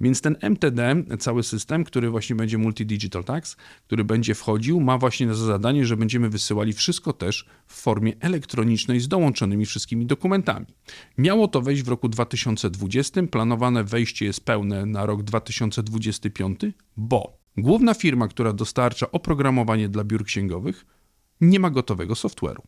Więc 0.00 0.20
ten 0.20 0.36
MTD, 0.40 0.94
cały 1.18 1.42
system, 1.42 1.84
który 1.84 2.10
właśnie 2.10 2.36
będzie 2.36 2.58
Multi-Digital 2.58 3.24
Tax, 3.24 3.56
który 3.86 4.04
będzie 4.04 4.34
wchodził, 4.34 4.80
ma 4.80 4.98
właśnie 4.98 5.34
za 5.34 5.44
zadanie, 5.44 5.86
że 5.86 5.96
będziemy 5.96 6.28
wysyłali 6.28 6.72
wszystko 6.72 7.12
też 7.12 7.46
w 7.66 7.80
formie 7.80 8.12
elektronicznej 8.20 9.00
z 9.00 9.08
dołączonymi 9.08 9.66
wszystkimi 9.66 10.06
dokumentami. 10.06 10.66
Miało 11.18 11.48
to 11.48 11.62
wejść 11.62 11.82
w 11.82 11.88
roku 11.88 12.08
2020, 12.08 13.22
planowane 13.22 13.84
wejście 13.84 14.24
jest 14.24 14.44
pełne 14.44 14.86
na 14.86 15.06
rok 15.06 15.22
2025, 15.22 16.60
bo 16.96 17.38
główna 17.56 17.94
firma, 17.94 18.28
która 18.28 18.52
dostarcza 18.52 19.10
oprogramowanie 19.10 19.88
dla 19.88 20.04
biur 20.04 20.24
księgowych, 20.24 20.86
nie 21.40 21.60
ma 21.60 21.70
gotowego 21.70 22.14
software'u. 22.14 22.62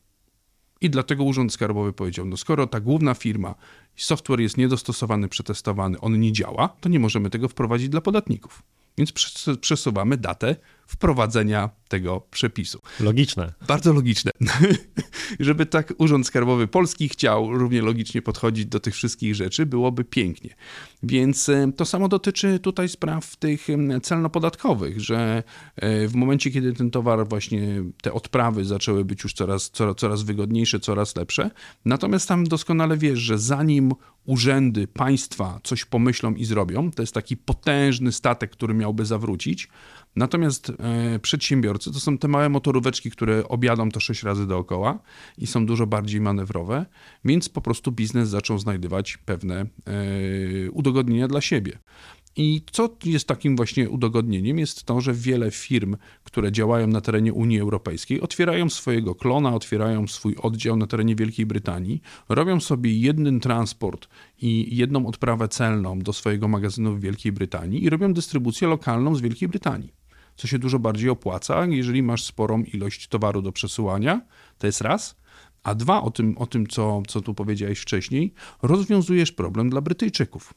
I 0.80 0.90
dlatego 0.90 1.24
Urząd 1.24 1.52
Skarbowy 1.52 1.92
powiedział, 1.92 2.26
no 2.26 2.36
skoro 2.36 2.66
ta 2.66 2.80
główna 2.80 3.14
firma, 3.14 3.54
software 3.96 4.40
jest 4.40 4.56
niedostosowany, 4.56 5.28
przetestowany, 5.28 6.00
on 6.00 6.20
nie 6.20 6.32
działa, 6.32 6.68
to 6.68 6.88
nie 6.88 7.00
możemy 7.00 7.30
tego 7.30 7.48
wprowadzić 7.48 7.88
dla 7.88 8.00
podatników. 8.00 8.62
Więc 8.98 9.12
przesuwamy 9.60 10.16
datę 10.16 10.56
wprowadzenia 10.87 11.70
tego 11.88 12.20
przepisu. 12.31 12.81
Logiczne. 13.01 13.53
Bardzo 13.68 13.92
logiczne. 13.92 14.31
Żeby 15.40 15.66
tak 15.66 15.92
Urząd 15.99 16.27
Skarbowy 16.27 16.66
Polski 16.68 17.09
chciał 17.09 17.59
równie 17.59 17.83
logicznie 17.83 18.22
podchodzić 18.22 18.66
do 18.66 18.81
tych 18.81 18.94
wszystkich 18.94 19.35
rzeczy, 19.35 19.66
byłoby 19.66 20.05
pięknie. 20.05 20.55
Więc 21.03 21.49
e, 21.49 21.72
to 21.77 21.85
samo 21.85 22.09
dotyczy 22.09 22.59
tutaj 22.59 22.88
spraw 22.88 23.37
tych 23.37 23.66
celno-podatkowych, 24.03 25.01
że 25.01 25.42
e, 25.77 26.09
w 26.09 26.14
momencie, 26.14 26.51
kiedy 26.51 26.72
ten 26.72 26.90
towar, 26.90 27.29
właśnie 27.29 27.85
te 28.03 28.12
odprawy 28.12 28.64
zaczęły 28.64 29.05
być 29.05 29.25
już 29.25 29.33
coraz, 29.33 29.70
coraz, 29.70 29.96
coraz 29.96 30.22
wygodniejsze, 30.22 30.81
coraz 30.81 31.16
lepsze, 31.16 31.51
natomiast 31.85 32.29
tam 32.29 32.44
doskonale 32.44 32.96
wiesz, 32.96 33.18
że 33.18 33.38
zanim 33.38 33.92
urzędy 34.25 34.87
państwa 34.87 35.61
coś 35.64 35.85
pomyślą 35.85 36.35
i 36.35 36.44
zrobią, 36.44 36.90
to 36.90 37.03
jest 37.03 37.14
taki 37.14 37.37
potężny 37.37 38.12
statek, 38.12 38.51
który 38.51 38.75
miałby 38.75 39.05
zawrócić, 39.05 39.68
Natomiast 40.16 40.70
e, 40.70 41.18
przedsiębiorcy 41.18 41.92
to 41.92 42.00
są 42.00 42.18
te 42.18 42.29
małe 42.29 42.48
motoróweczki, 42.48 43.11
które 43.11 43.48
objadą 43.48 43.90
to 43.90 44.00
sześć 44.00 44.22
razy 44.22 44.46
dookoła 44.46 44.98
i 45.38 45.46
są 45.46 45.66
dużo 45.66 45.87
bardziej 45.87 46.20
manewrowe, 46.20 46.87
więc 47.24 47.48
po 47.48 47.61
prostu 47.61 47.92
biznes 47.92 48.29
zaczął 48.29 48.59
znajdywać 48.59 49.16
pewne 49.16 49.61
e, 49.61 49.66
udogodnienia 50.70 51.29
dla 51.29 51.40
siebie. 51.40 51.79
I 52.37 52.62
co 52.72 52.96
jest 53.05 53.29
takim 53.29 53.57
właśnie 53.57 53.90
udogodnieniem, 53.90 54.59
jest 54.59 54.85
to, 54.85 55.00
że 55.00 55.14
wiele 55.14 55.50
firm, 55.50 55.96
które 56.24 56.52
działają 56.52 56.87
na 56.87 57.00
terenie 57.00 57.33
Unii 57.33 57.61
Europejskiej, 57.61 58.20
otwierają 58.20 58.70
swojego 58.70 59.14
klona, 59.14 59.55
otwierają 59.55 60.07
swój 60.07 60.37
oddział 60.42 60.76
na 60.76 60.87
terenie 60.87 61.16
Wielkiej 61.16 61.46
Brytanii, 61.46 62.02
robią 62.29 62.61
sobie 62.61 62.98
jeden 62.98 63.40
transport 63.40 64.09
i 64.42 64.76
jedną 64.76 65.07
odprawę 65.07 65.48
celną 65.48 65.98
do 65.98 66.12
swojego 66.12 66.48
magazynu 66.48 66.94
w 66.94 67.00
Wielkiej 67.00 67.33
Brytanii 67.33 67.85
i 67.85 67.90
robią 67.90 68.12
dystrybucję 68.14 68.68
lokalną 68.68 69.14
z 69.14 69.20
Wielkiej 69.20 69.48
Brytanii 69.48 70.05
co 70.37 70.46
się 70.46 70.59
dużo 70.59 70.79
bardziej 70.79 71.11
opłaca, 71.11 71.66
jeżeli 71.66 72.03
masz 72.03 72.25
sporą 72.25 72.62
ilość 72.62 73.09
towaru 73.09 73.42
do 73.42 73.53
przesyłania. 73.53 74.20
To 74.59 74.66
jest 74.66 74.81
raz. 74.81 75.16
A 75.62 75.75
dwa, 75.75 76.03
o 76.03 76.11
tym, 76.11 76.38
o 76.38 76.46
tym 76.46 76.66
co, 76.66 77.03
co 77.09 77.20
tu 77.20 77.35
powiedziałeś 77.35 77.79
wcześniej, 77.79 78.35
rozwiązujesz 78.62 79.33
problem 79.33 79.70
dla 79.70 79.81
Brytyjczyków. 79.81 80.55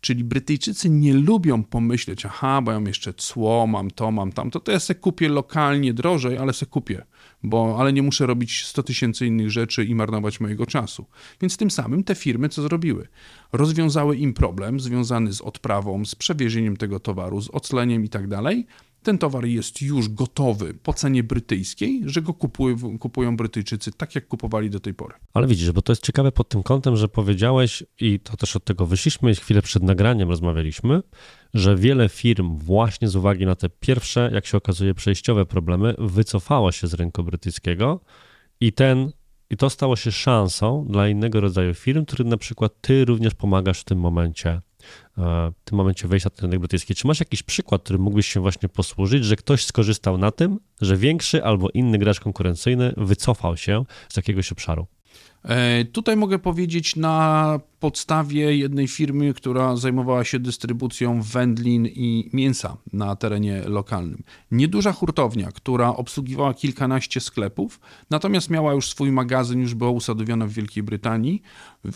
Czyli 0.00 0.24
Brytyjczycy 0.24 0.90
nie 0.90 1.14
lubią 1.14 1.62
pomyśleć, 1.62 2.26
aha, 2.26 2.62
bo 2.62 2.70
ja 2.70 2.76
mam 2.76 2.86
jeszcze 2.86 3.14
cło, 3.14 3.66
mam 3.66 3.90
to, 3.90 4.10
mam 4.10 4.32
tamto, 4.32 4.60
to 4.60 4.72
ja 4.72 4.80
se 4.80 4.94
kupię 4.94 5.28
lokalnie 5.28 5.94
drożej, 5.94 6.38
ale 6.38 6.52
se 6.52 6.66
kupię, 6.66 7.06
bo, 7.42 7.76
ale 7.78 7.92
nie 7.92 8.02
muszę 8.02 8.26
robić 8.26 8.66
100 8.66 8.82
tysięcy 8.82 9.26
innych 9.26 9.50
rzeczy 9.50 9.84
i 9.84 9.94
marnować 9.94 10.40
mojego 10.40 10.66
czasu. 10.66 11.06
Więc 11.40 11.56
tym 11.56 11.70
samym 11.70 12.04
te 12.04 12.14
firmy 12.14 12.48
co 12.48 12.62
zrobiły? 12.62 13.08
Rozwiązały 13.52 14.16
im 14.16 14.34
problem 14.34 14.80
związany 14.80 15.32
z 15.32 15.40
odprawą, 15.40 16.04
z 16.04 16.14
przewiezieniem 16.14 16.76
tego 16.76 17.00
towaru, 17.00 17.40
z 17.40 17.50
ocleniem 17.50 18.04
i 18.04 18.08
tak 18.08 18.28
dalej, 18.28 18.66
ten 19.02 19.18
towar 19.18 19.44
jest 19.44 19.82
już 19.82 20.08
gotowy 20.08 20.74
po 20.74 20.92
cenie 20.92 21.22
brytyjskiej, 21.22 22.02
że 22.06 22.22
go 22.22 22.34
kupują, 22.34 22.98
kupują 22.98 23.36
Brytyjczycy 23.36 23.92
tak, 23.92 24.14
jak 24.14 24.28
kupowali 24.28 24.70
do 24.70 24.80
tej 24.80 24.94
pory. 24.94 25.14
Ale 25.34 25.46
widzisz, 25.46 25.72
bo 25.72 25.82
to 25.82 25.92
jest 25.92 26.02
ciekawe 26.02 26.32
pod 26.32 26.48
tym 26.48 26.62
kątem, 26.62 26.96
że 26.96 27.08
powiedziałeś, 27.08 27.82
i 28.00 28.20
to 28.20 28.36
też 28.36 28.56
od 28.56 28.64
tego 28.64 28.86
wyszliśmy, 28.86 29.34
chwilę 29.34 29.62
przed 29.62 29.82
nagraniem 29.82 30.28
rozmawialiśmy, 30.28 31.02
że 31.54 31.76
wiele 31.76 32.08
firm 32.08 32.56
właśnie 32.56 33.08
z 33.08 33.16
uwagi 33.16 33.46
na 33.46 33.54
te 33.54 33.68
pierwsze, 33.68 34.30
jak 34.34 34.46
się 34.46 34.56
okazuje, 34.56 34.94
przejściowe 34.94 35.46
problemy, 35.46 35.94
wycofało 35.98 36.72
się 36.72 36.86
z 36.86 36.94
rynku 36.94 37.24
brytyjskiego 37.24 38.00
i 38.60 38.72
ten 38.72 39.12
i 39.50 39.56
to 39.56 39.70
stało 39.70 39.96
się 39.96 40.12
szansą 40.12 40.86
dla 40.88 41.08
innego 41.08 41.40
rodzaju 41.40 41.74
firm, 41.74 42.04
którym 42.04 42.28
na 42.28 42.36
przykład 42.36 42.72
ty 42.80 43.04
również 43.04 43.34
pomagasz 43.34 43.80
w 43.80 43.84
tym 43.84 43.98
momencie 43.98 44.60
w 45.16 45.52
tym 45.64 45.78
momencie 45.78 46.08
wejścia 46.08 46.30
na 46.36 46.42
rynek 46.42 46.58
brytyjski. 46.58 46.94
Czy 46.94 47.06
masz 47.06 47.20
jakiś 47.20 47.42
przykład, 47.42 47.82
który 47.82 47.98
mógłbyś 47.98 48.26
się 48.26 48.40
właśnie 48.40 48.68
posłużyć, 48.68 49.24
że 49.24 49.36
ktoś 49.36 49.64
skorzystał 49.64 50.18
na 50.18 50.30
tym, 50.30 50.60
że 50.80 50.96
większy 50.96 51.44
albo 51.44 51.70
inny 51.70 51.98
gracz 51.98 52.20
konkurencyjny 52.20 52.94
wycofał 52.96 53.56
się 53.56 53.84
z 54.08 54.16
jakiegoś 54.16 54.52
obszaru? 54.52 54.86
E, 55.44 55.84
tutaj 55.84 56.16
mogę 56.16 56.38
powiedzieć 56.38 56.96
na 56.96 57.60
podstawie 57.80 58.56
jednej 58.56 58.88
firmy, 58.88 59.34
która 59.34 59.76
zajmowała 59.76 60.24
się 60.24 60.38
dystrybucją 60.38 61.22
wędlin 61.22 61.86
i 61.86 62.30
mięsa 62.32 62.76
na 62.92 63.16
terenie 63.16 63.62
lokalnym. 63.66 64.22
Nieduża 64.50 64.92
hurtownia, 64.92 65.52
która 65.52 65.88
obsługiwała 65.88 66.54
kilkanaście 66.54 67.20
sklepów, 67.20 67.80
natomiast 68.10 68.50
miała 68.50 68.72
już 68.72 68.88
swój 68.88 69.12
magazyn, 69.12 69.60
już 69.60 69.74
była 69.74 69.90
usadowiona 69.90 70.46
w 70.46 70.50
Wielkiej 70.50 70.82
Brytanii. 70.82 71.42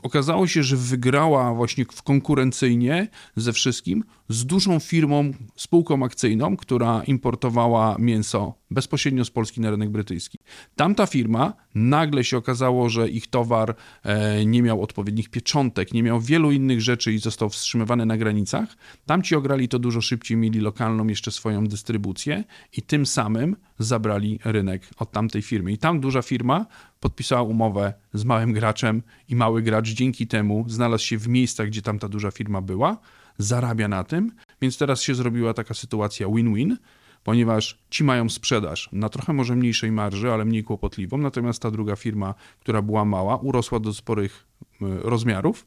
Okazało 0.03 0.47
się, 0.47 0.63
że 0.63 0.77
wygrała 0.77 1.55
właśnie 1.55 1.85
konkurencyjnie 2.05 3.09
ze 3.37 3.53
wszystkim 3.53 4.05
z 4.29 4.47
dużą 4.47 4.81
firmą, 4.81 5.31
spółką 5.57 6.05
akcyjną, 6.05 6.57
która 6.57 7.03
importowała 7.07 7.97
mięso 7.99 8.55
bezpośrednio 8.71 9.25
z 9.25 9.31
Polski 9.31 9.61
na 9.61 9.71
rynek 9.71 9.91
brytyjski. 9.91 10.39
Tamta 10.77 11.07
firma 11.07 11.53
nagle 11.75 12.25
się 12.25 12.37
okazało, 12.37 12.89
że 12.89 13.09
ich 13.09 13.27
towar 13.35 13.75
e, 14.03 14.47
nie 14.47 14.63
miał 14.63 14.83
odpowiednich 14.83 15.29
pieczątek, 15.29 15.93
nie 15.93 16.03
miał 16.03 16.21
wielu 16.21 16.53
innych 16.53 16.81
rzeczy 16.81 17.13
i 17.13 17.19
został 17.19 17.49
wstrzymywany 17.49 18.07
na 18.07 18.17
granicach. 18.17 18.69
Tamci 19.07 19.35
ograli 19.35 19.69
to 19.69 19.79
dużo 19.79 20.01
szybciej, 20.01 20.37
mieli 20.37 20.61
lokalną 20.61 21.07
jeszcze 21.07 21.31
swoją 21.31 21.67
dystrybucję 21.67 22.45
i 22.77 22.83
tym 22.83 23.07
samym 23.07 23.57
zabrali 23.79 24.39
rynek 24.45 24.83
od 24.99 25.11
tamtej 25.11 25.43
firmy. 25.43 25.73
I 25.73 25.79
tam 25.79 26.01
duża 26.01 26.23
firma 26.23 26.67
podpisała 27.01 27.43
umowę 27.43 27.95
z 28.13 28.25
małym 28.25 28.53
graczem 28.53 29.03
i 29.29 29.37
mały 29.37 29.63
gracz 29.63 29.89
dzięki 29.89 30.27
temu 30.27 30.65
znalazł 30.69 31.05
się 31.05 31.19
w 31.19 31.29
miejscach, 31.29 31.67
gdzie 31.67 31.83
tamta 31.83 32.09
duża 32.09 32.31
firma 32.31 32.61
była, 32.61 32.99
zarabia 33.39 33.89
na 33.89 34.05
tym, 34.05 34.33
więc 34.63 34.79
teraz 34.79 35.03
się 35.03 35.15
zrobiła 35.15 35.55
taka 35.55 35.75
sytuacja 35.75 36.27
win-win, 36.27 36.77
ponieważ 37.25 37.79
ci 37.91 38.05
mają 38.05 38.29
sprzedaż 38.29 38.89
na 38.93 39.09
trochę 39.09 39.33
może 39.33 39.57
mniejszej 39.57 39.93
marży, 39.93 40.33
ale 40.33 40.45
mniej 40.45 40.65
kłopotliwą, 40.65 41.19
natomiast 41.19 41.63
ta 41.63 41.71
druga 41.71 41.97
firma, 41.97 42.35
która 42.61 42.83
była 42.83 43.05
mała, 43.05 43.37
urosła 43.37 43.81
do 43.81 43.95
sporych 43.95 44.47
rozmiarów, 44.81 45.67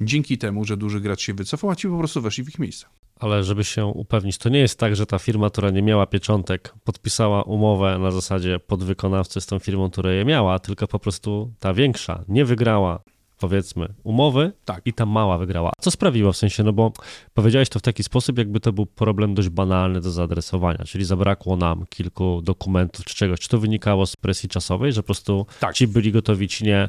dzięki 0.00 0.38
temu, 0.38 0.64
że 0.64 0.76
duży 0.76 1.00
gracz 1.00 1.20
się 1.20 1.34
wycofał, 1.34 1.70
a 1.70 1.76
ci 1.76 1.88
po 1.88 1.98
prostu 1.98 2.20
weszli 2.20 2.44
w 2.44 2.48
ich 2.48 2.58
miejsce. 2.58 2.86
Ale 3.20 3.44
żeby 3.44 3.64
się 3.64 3.86
upewnić, 3.86 4.38
to 4.38 4.48
nie 4.48 4.58
jest 4.58 4.78
tak, 4.78 4.96
że 4.96 5.06
ta 5.06 5.18
firma, 5.18 5.50
która 5.50 5.70
nie 5.70 5.82
miała 5.82 6.06
pieczątek, 6.06 6.74
podpisała 6.84 7.42
umowę 7.42 7.98
na 7.98 8.10
zasadzie 8.10 8.58
podwykonawcy 8.58 9.40
z 9.40 9.46
tą 9.46 9.58
firmą, 9.58 9.90
która 9.90 10.12
je 10.12 10.24
miała, 10.24 10.58
tylko 10.58 10.88
po 10.88 10.98
prostu 10.98 11.52
ta 11.58 11.74
większa 11.74 12.24
nie 12.28 12.44
wygrała 12.44 13.00
powiedzmy, 13.40 13.88
umowy 14.02 14.52
tak. 14.64 14.82
i 14.84 14.92
ta 14.92 15.06
mała 15.06 15.38
wygrała. 15.38 15.72
Co 15.80 15.90
sprawiło 15.90 16.32
w 16.32 16.36
sensie, 16.36 16.62
no 16.62 16.72
bo 16.72 16.92
powiedziałeś 17.34 17.68
to 17.68 17.78
w 17.78 17.82
taki 17.82 18.02
sposób, 18.02 18.38
jakby 18.38 18.60
to 18.60 18.72
był 18.72 18.86
problem 18.86 19.34
dość 19.34 19.48
banalny 19.48 20.00
do 20.00 20.10
zaadresowania, 20.10 20.84
czyli 20.84 21.04
zabrakło 21.04 21.56
nam 21.56 21.86
kilku 21.86 22.42
dokumentów 22.42 23.04
czy 23.04 23.14
czegoś. 23.14 23.40
Czy 23.40 23.48
to 23.48 23.58
wynikało 23.58 24.06
z 24.06 24.16
presji 24.16 24.48
czasowej, 24.48 24.92
że 24.92 25.02
po 25.02 25.06
prostu 25.06 25.46
tak. 25.60 25.74
ci 25.74 25.86
byli 25.86 26.12
gotowi, 26.12 26.48
ci 26.48 26.64
nie, 26.64 26.88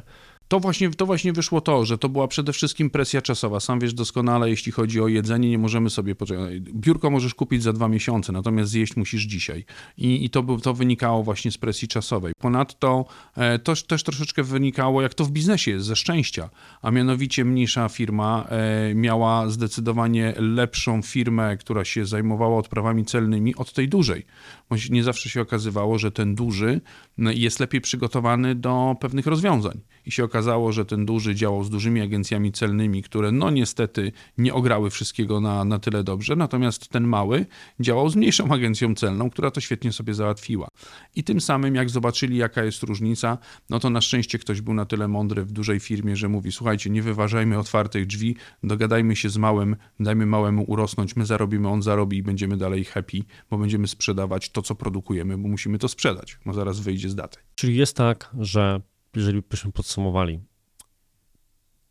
to 0.51 0.59
właśnie, 0.59 0.89
to 0.89 1.05
właśnie 1.05 1.33
wyszło 1.33 1.61
to, 1.61 1.85
że 1.85 1.97
to 1.97 2.09
była 2.09 2.27
przede 2.27 2.53
wszystkim 2.53 2.89
presja 2.89 3.21
czasowa. 3.21 3.59
Sam 3.59 3.79
wiesz 3.79 3.93
doskonale, 3.93 4.49
jeśli 4.49 4.71
chodzi 4.71 5.01
o 5.01 5.07
jedzenie, 5.07 5.49
nie 5.49 5.57
możemy 5.57 5.89
sobie 5.89 6.15
poczekać. 6.15 6.59
Biurko 6.59 7.09
możesz 7.09 7.35
kupić 7.35 7.63
za 7.63 7.73
dwa 7.73 7.87
miesiące, 7.87 8.31
natomiast 8.31 8.71
zjeść 8.71 8.95
musisz 8.95 9.23
dzisiaj. 9.23 9.65
I, 9.97 10.25
i 10.25 10.29
to, 10.29 10.43
to 10.63 10.73
wynikało 10.73 11.23
właśnie 11.23 11.51
z 11.51 11.57
presji 11.57 11.87
czasowej. 11.87 12.33
Ponadto 12.39 13.05
e, 13.35 13.59
to 13.59 13.73
też 13.87 14.03
troszeczkę 14.03 14.43
wynikało, 14.43 15.01
jak 15.01 15.13
to 15.13 15.25
w 15.25 15.31
biznesie 15.31 15.71
jest, 15.71 15.85
ze 15.85 15.95
szczęścia. 15.95 16.49
A 16.81 16.91
mianowicie 16.91 17.45
mniejsza 17.45 17.89
firma 17.89 18.47
e, 18.49 18.95
miała 18.95 19.49
zdecydowanie 19.49 20.33
lepszą 20.37 21.01
firmę, 21.01 21.57
która 21.57 21.85
się 21.85 22.05
zajmowała 22.05 22.57
odprawami 22.57 23.05
celnymi 23.05 23.55
od 23.55 23.73
tej 23.73 23.89
dużej. 23.89 24.25
Bo 24.69 24.75
nie 24.89 25.03
zawsze 25.03 25.29
się 25.29 25.41
okazywało, 25.41 25.99
że 25.99 26.11
ten 26.11 26.35
duży 26.35 26.81
jest 27.17 27.59
lepiej 27.59 27.81
przygotowany 27.81 28.55
do 28.55 28.95
pewnych 28.99 29.27
rozwiązań. 29.27 29.81
I 30.05 30.11
się 30.11 30.23
okazało, 30.23 30.41
okazało, 30.41 30.71
że 30.71 30.85
ten 30.85 31.05
duży 31.05 31.35
działał 31.35 31.63
z 31.63 31.69
dużymi 31.69 32.01
agencjami 32.01 32.51
celnymi, 32.51 33.03
które 33.03 33.31
no 33.31 33.49
niestety 33.49 34.11
nie 34.37 34.53
ograły 34.53 34.89
wszystkiego 34.89 35.39
na, 35.39 35.65
na 35.65 35.79
tyle 35.79 36.03
dobrze, 36.03 36.35
natomiast 36.35 36.89
ten 36.89 37.03
mały 37.03 37.45
działał 37.79 38.09
z 38.09 38.15
mniejszą 38.15 38.49
agencją 38.53 38.95
celną, 38.95 39.29
która 39.29 39.51
to 39.51 39.61
świetnie 39.61 39.91
sobie 39.91 40.13
załatwiła. 40.13 40.67
I 41.15 41.23
tym 41.23 41.41
samym, 41.41 41.75
jak 41.75 41.89
zobaczyli, 41.89 42.37
jaka 42.37 42.63
jest 42.63 42.83
różnica, 42.83 43.37
no 43.69 43.79
to 43.79 43.89
na 43.89 44.01
szczęście 44.01 44.39
ktoś 44.39 44.61
był 44.61 44.73
na 44.73 44.85
tyle 44.85 45.07
mądry 45.07 45.45
w 45.45 45.51
dużej 45.51 45.79
firmie, 45.79 46.15
że 46.15 46.29
mówi: 46.29 46.51
Słuchajcie, 46.51 46.89
nie 46.89 47.01
wyważajmy 47.01 47.57
otwartych 47.57 48.05
drzwi, 48.05 48.35
dogadajmy 48.63 49.15
się 49.15 49.29
z 49.29 49.37
małym, 49.37 49.75
dajmy 49.99 50.25
małemu 50.25 50.63
urosnąć, 50.63 51.15
my 51.15 51.25
zarobimy, 51.25 51.67
on 51.67 51.81
zarobi 51.81 52.17
i 52.17 52.23
będziemy 52.23 52.57
dalej 52.57 52.83
happy, 52.83 53.23
bo 53.49 53.57
będziemy 53.57 53.87
sprzedawać 53.87 54.49
to, 54.49 54.61
co 54.61 54.75
produkujemy, 54.75 55.37
bo 55.37 55.47
musimy 55.47 55.77
to 55.77 55.87
sprzedać, 55.87 56.37
bo 56.45 56.53
zaraz 56.53 56.79
wyjdzie 56.79 57.00
z 57.09 57.15
daty. 57.15 57.39
Czyli 57.55 57.75
jest 57.75 57.97
tak, 57.97 58.29
że 58.39 58.81
jeżeli 59.15 59.41
byśmy 59.41 59.71
podsumowali, 59.71 60.39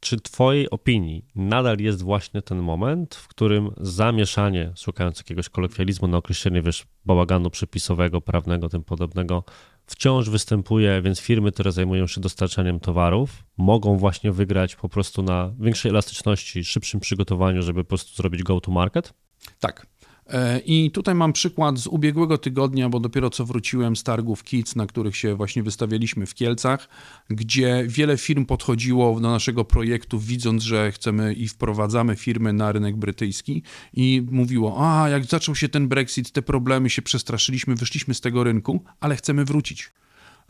czy 0.00 0.16
w 0.16 0.22
Twojej 0.22 0.70
opinii 0.70 1.24
nadal 1.34 1.78
jest 1.78 2.02
właśnie 2.02 2.42
ten 2.42 2.58
moment, 2.58 3.14
w 3.14 3.28
którym 3.28 3.70
zamieszanie, 3.80 4.72
szukając 4.76 5.18
jakiegoś 5.18 5.48
kolokwializmu 5.48 6.08
na 6.08 6.16
określenie, 6.16 6.62
wiesz, 6.62 6.86
bałaganu 7.04 7.50
przepisowego, 7.50 8.20
prawnego, 8.20 8.68
tym 8.68 8.84
podobnego, 8.84 9.44
wciąż 9.86 10.30
występuje, 10.30 11.02
więc 11.02 11.20
firmy, 11.20 11.52
które 11.52 11.72
zajmują 11.72 12.06
się 12.06 12.20
dostarczaniem 12.20 12.80
towarów, 12.80 13.44
mogą 13.56 13.96
właśnie 13.96 14.32
wygrać 14.32 14.76
po 14.76 14.88
prostu 14.88 15.22
na 15.22 15.52
większej 15.58 15.90
elastyczności, 15.90 16.64
szybszym 16.64 17.00
przygotowaniu, 17.00 17.62
żeby 17.62 17.84
po 17.84 17.88
prostu 17.88 18.14
zrobić 18.14 18.42
go 18.42 18.60
to 18.60 18.70
market? 18.70 19.14
Tak. 19.60 19.86
I 20.64 20.90
tutaj 20.90 21.14
mam 21.14 21.32
przykład 21.32 21.78
z 21.78 21.86
ubiegłego 21.86 22.38
tygodnia, 22.38 22.88
bo 22.88 23.00
dopiero 23.00 23.30
co 23.30 23.44
wróciłem 23.44 23.96
z 23.96 24.02
targów 24.02 24.44
Kids, 24.44 24.76
na 24.76 24.86
których 24.86 25.16
się 25.16 25.34
właśnie 25.34 25.62
wystawialiśmy 25.62 26.26
w 26.26 26.34
Kielcach, 26.34 26.88
gdzie 27.30 27.84
wiele 27.86 28.16
firm 28.16 28.46
podchodziło 28.46 29.20
do 29.20 29.30
naszego 29.30 29.64
projektu, 29.64 30.18
widząc, 30.18 30.62
że 30.62 30.92
chcemy 30.92 31.34
i 31.34 31.48
wprowadzamy 31.48 32.16
firmy 32.16 32.52
na 32.52 32.72
rynek 32.72 32.96
brytyjski 32.96 33.62
i 33.92 34.26
mówiło, 34.30 34.76
a 34.78 35.08
jak 35.08 35.24
zaczął 35.24 35.54
się 35.54 35.68
ten 35.68 35.88
Brexit, 35.88 36.32
te 36.32 36.42
problemy 36.42 36.90
się 36.90 37.02
przestraszyliśmy, 37.02 37.74
wyszliśmy 37.74 38.14
z 38.14 38.20
tego 38.20 38.44
rynku, 38.44 38.84
ale 39.00 39.16
chcemy 39.16 39.44
wrócić. 39.44 39.92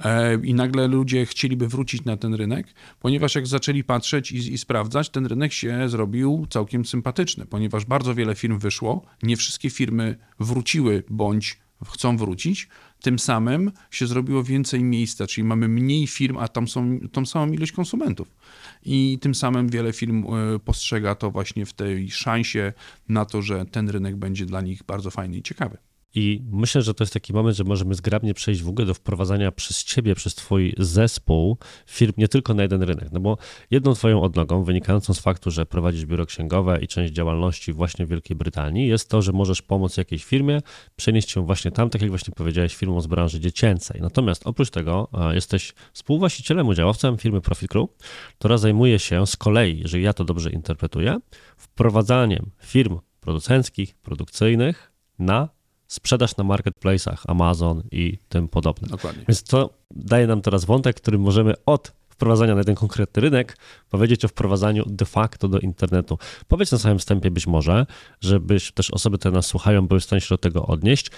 E, 0.05 0.35
i 0.35 0.55
nagle 0.55 0.89
ludzie 0.89 1.27
chcieliby 1.27 1.69
wrócić 1.69 2.05
na 2.05 2.17
ten 2.17 2.35
rynek, 2.35 2.67
ponieważ 3.01 3.35
jak 3.35 3.47
zaczęli 3.47 3.85
patrzeć 3.85 4.33
i, 4.33 4.53
i, 4.53 4.59
sprawdzać, 4.59 5.11
ten 5.11 5.27
rynek 5.27 5.53
się 5.53 5.89
zrobił 5.89 6.47
całkiem 6.51 6.85
sympatyczny, 6.85 7.47
ponieważ 7.47 7.85
bardzo 7.85 8.15
wiele 8.15 8.35
firm 8.35 8.59
wyszło, 8.59 9.03
nie 9.23 9.37
wszystkie 9.37 9.71
firmy 9.71 10.17
wróciły 10.39 11.03
bądź 11.11 11.59
chcą 11.87 12.17
wrócić, 12.17 12.69
tym 13.03 13.19
samym 13.19 13.73
się 13.91 14.07
zrobiło 14.07 14.45
więcej 14.45 14.85
miejsca, 14.85 15.27
czyli 15.27 15.45
mamy 15.45 15.69
mniej 15.69 16.07
firm, 16.07 16.37
a 16.39 16.49
tam 16.49 16.69
są 16.69 16.99
tą 17.13 17.27
samą 17.27 17.53
ilość 17.53 17.73
konsumentów. 17.73 18.29
I 18.85 19.19
tym 19.21 19.35
samym 19.35 19.69
wiele 19.69 19.93
firm 19.93 20.25
e, 20.25 20.59
postrzega 20.59 21.15
to 21.15 21.31
właśnie 21.31 21.67
w 21.67 21.73
tej 21.73 22.11
szansie 22.11 22.73
na 23.09 23.25
to, 23.25 23.43
że 23.43 23.65
ten 23.65 23.89
rynek 23.89 24.17
będzie 24.17 24.47
dla 24.47 24.61
nich 24.61 24.83
bardzo 24.83 25.11
fajny 25.11 25.37
i 25.37 25.43
ciekawy. 25.43 25.77
I 26.15 26.43
myślę, 26.51 26.83
że 26.83 26.95
to 26.95 27.05
jest 27.05 27.15
taki 27.15 27.33
moment, 27.33 27.57
że 27.57 27.65
możemy 27.65 27.95
zgrabnie 27.95 28.35
przejść 28.35 28.63
w 28.63 28.69
ogóle 28.69 28.87
do 28.87 28.95
wprowadzania 28.95 29.53
przez 29.53 29.85
ciebie, 29.85 30.15
przez 30.15 30.35
twój 30.35 30.75
zespół 30.79 31.57
firm 31.87 32.13
nie 32.17 32.29
tylko 32.29 32.55
na 32.55 32.63
jeden 32.63 32.83
rynek. 32.83 33.09
No 33.13 33.21
bo 33.21 33.39
jedną 33.71 33.95
twoją 33.95 34.23
odnogą, 34.23 34.65
wynikającą 34.65 35.15
z 35.15 35.21
faktu, 35.21 35.51
że 35.51 35.67
prowadzisz 35.67 36.07
biuro 36.07 36.27
księgowe 36.27 36.79
i 36.83 36.89
część 36.89 37.13
działalności 37.13 37.73
właśnie 37.73 38.07
w 38.07 38.09
Wielkiej 38.09 38.37
Brytanii, 38.37 38.89
jest 38.89 39.09
to, 39.09 39.23
że 39.23 39.33
możesz 39.33 39.63
pomóc 39.63 39.97
jakiejś 39.97 40.25
firmie 40.25 40.61
przenieść 40.97 41.31
się 41.31 41.47
właśnie 41.47 41.71
tam, 41.71 41.91
tak 41.91 42.03
jak 42.03 42.11
właśnie 42.11 42.35
powiedziałeś, 42.35 42.77
firmą 42.77 43.01
z 43.01 43.07
branży 43.07 43.41
dziecięcej. 43.41 44.01
Natomiast 44.01 44.47
oprócz 44.47 44.71
tego 44.71 45.09
jesteś 45.33 45.73
współwłaścicielem, 45.93 46.69
udziałowcem 46.69 47.19
firmy 47.19 47.41
Profit 47.41 47.71
Crew, 47.71 47.89
która 48.39 48.59
zajmuje 48.59 48.99
się 48.99 49.27
z 49.27 49.37
kolei, 49.37 49.81
jeżeli 49.81 50.05
ja 50.05 50.13
to 50.13 50.25
dobrze 50.25 50.51
interpretuję, 50.51 51.19
wprowadzaniem 51.57 52.51
firm 52.63 52.99
producenckich, 53.21 53.95
produkcyjnych 53.97 54.93
na 55.19 55.49
sprzedaż 55.91 56.37
na 56.37 56.45
marketplace'ach, 56.45 57.17
Amazon 57.29 57.83
i 57.93 58.19
tym 58.29 58.49
podobne. 58.49 58.89
Dokładnie. 58.89 59.25
Więc 59.29 59.43
to 59.43 59.71
daje 59.91 60.27
nam 60.27 60.41
teraz 60.41 60.65
wątek, 60.65 60.97
którym 60.97 61.21
możemy 61.21 61.55
od 61.67 61.93
wprowadzania 62.09 62.55
na 62.55 62.61
jeden 62.61 62.75
konkretny 62.75 63.23
rynek 63.23 63.57
powiedzieć 63.91 64.25
o 64.25 64.29
wprowadzaniu 64.29 64.85
de 64.87 65.05
facto 65.05 65.49
do 65.49 65.59
internetu. 65.59 66.19
Powiedz 66.49 66.73
na 66.73 66.79
samym 66.79 66.99
wstępie 66.99 67.31
być 67.31 67.47
może, 67.47 67.87
żebyś 68.21 68.73
też 68.73 68.91
osoby, 68.91 69.19
które 69.19 69.35
nas 69.35 69.47
słuchają, 69.47 69.89
były 69.89 70.01
w 70.01 70.05
stanie 70.05 70.21
się 70.21 70.29
do 70.29 70.39
tego 70.39 70.67
odnieść, 70.67 71.11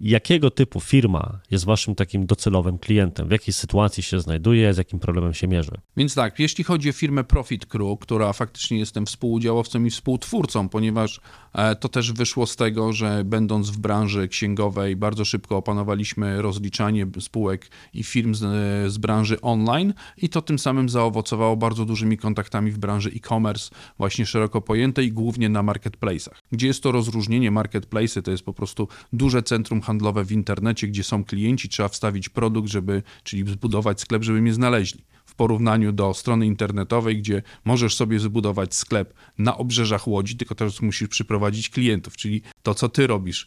jakiego 0.00 0.50
typu 0.50 0.80
firma 0.80 1.40
jest 1.50 1.64
waszym 1.64 1.94
takim 1.94 2.26
docelowym 2.26 2.78
klientem, 2.78 3.28
w 3.28 3.30
jakiej 3.30 3.54
sytuacji 3.54 4.02
się 4.02 4.20
znajduje, 4.20 4.74
z 4.74 4.78
jakim 4.78 4.98
problemem 4.98 5.34
się 5.34 5.48
mierzy. 5.48 5.72
Więc 5.96 6.14
tak, 6.14 6.38
jeśli 6.38 6.64
chodzi 6.64 6.90
o 6.90 6.92
firmę 6.92 7.24
Profit 7.24 7.66
Crew, 7.66 7.98
która 7.98 8.32
faktycznie 8.32 8.78
jestem 8.78 9.06
współudziałowcem 9.06 9.86
i 9.86 9.90
współtwórcą, 9.90 10.68
ponieważ 10.68 11.20
e, 11.52 11.76
to 11.76 11.88
też 11.88 12.12
wyszło 12.12 12.46
z 12.46 12.56
tego, 12.56 12.92
że 12.92 13.24
będąc 13.24 13.70
w 13.70 13.78
branży 13.78 14.28
księgowej 14.28 14.96
bardzo 14.96 15.24
szybko 15.24 15.56
opanowaliśmy 15.56 16.42
rozliczanie 16.42 17.06
spółek 17.20 17.70
i 17.94 18.02
firm 18.04 18.34
z, 18.34 18.42
e, 18.42 18.90
z 18.90 18.98
branży 18.98 19.40
online 19.40 19.94
i 20.16 20.28
to 20.28 20.42
tym 20.42 20.58
samym 20.58 20.88
zaowocowało 20.88 21.56
bardzo 21.56 21.84
dużymi 21.84 22.18
kontaktami 22.18 22.70
w 22.70 22.78
branży 22.78 23.10
e-commerce, 23.16 23.70
właśnie 23.98 24.26
szeroko 24.26 24.60
pojętej, 24.60 25.12
głównie 25.12 25.48
na 25.48 25.62
marketplace'ach. 25.62 26.34
Gdzie 26.52 26.66
jest 26.66 26.82
to 26.82 26.92
rozróżnienie 26.92 27.52
marketplace'y, 27.52 28.22
to 28.22 28.30
jest 28.30 28.44
po 28.44 28.52
prostu 28.52 28.88
duże 29.12 29.42
centrum 29.42 29.80
handlowe 29.80 29.93
w 30.24 30.32
internecie, 30.32 30.88
gdzie 30.88 31.04
są 31.04 31.24
klienci, 31.24 31.68
trzeba 31.68 31.88
wstawić 31.88 32.28
produkt, 32.28 32.68
żeby, 32.68 33.02
czyli 33.22 33.50
zbudować 33.50 34.00
sklep, 34.00 34.22
żeby 34.22 34.40
mnie 34.40 34.54
znaleźli. 34.54 35.04
W 35.26 35.34
porównaniu 35.34 35.92
do 35.92 36.14
strony 36.14 36.46
internetowej, 36.46 37.18
gdzie 37.18 37.42
możesz 37.64 37.94
sobie 37.94 38.18
zbudować 38.18 38.74
sklep 38.74 39.14
na 39.38 39.56
obrzeżach 39.56 40.08
Łodzi, 40.08 40.36
tylko 40.36 40.54
teraz 40.54 40.82
musisz 40.82 41.08
przyprowadzić 41.08 41.70
klientów, 41.70 42.16
czyli 42.16 42.42
to, 42.62 42.74
co 42.74 42.88
ty 42.88 43.06
robisz 43.06 43.46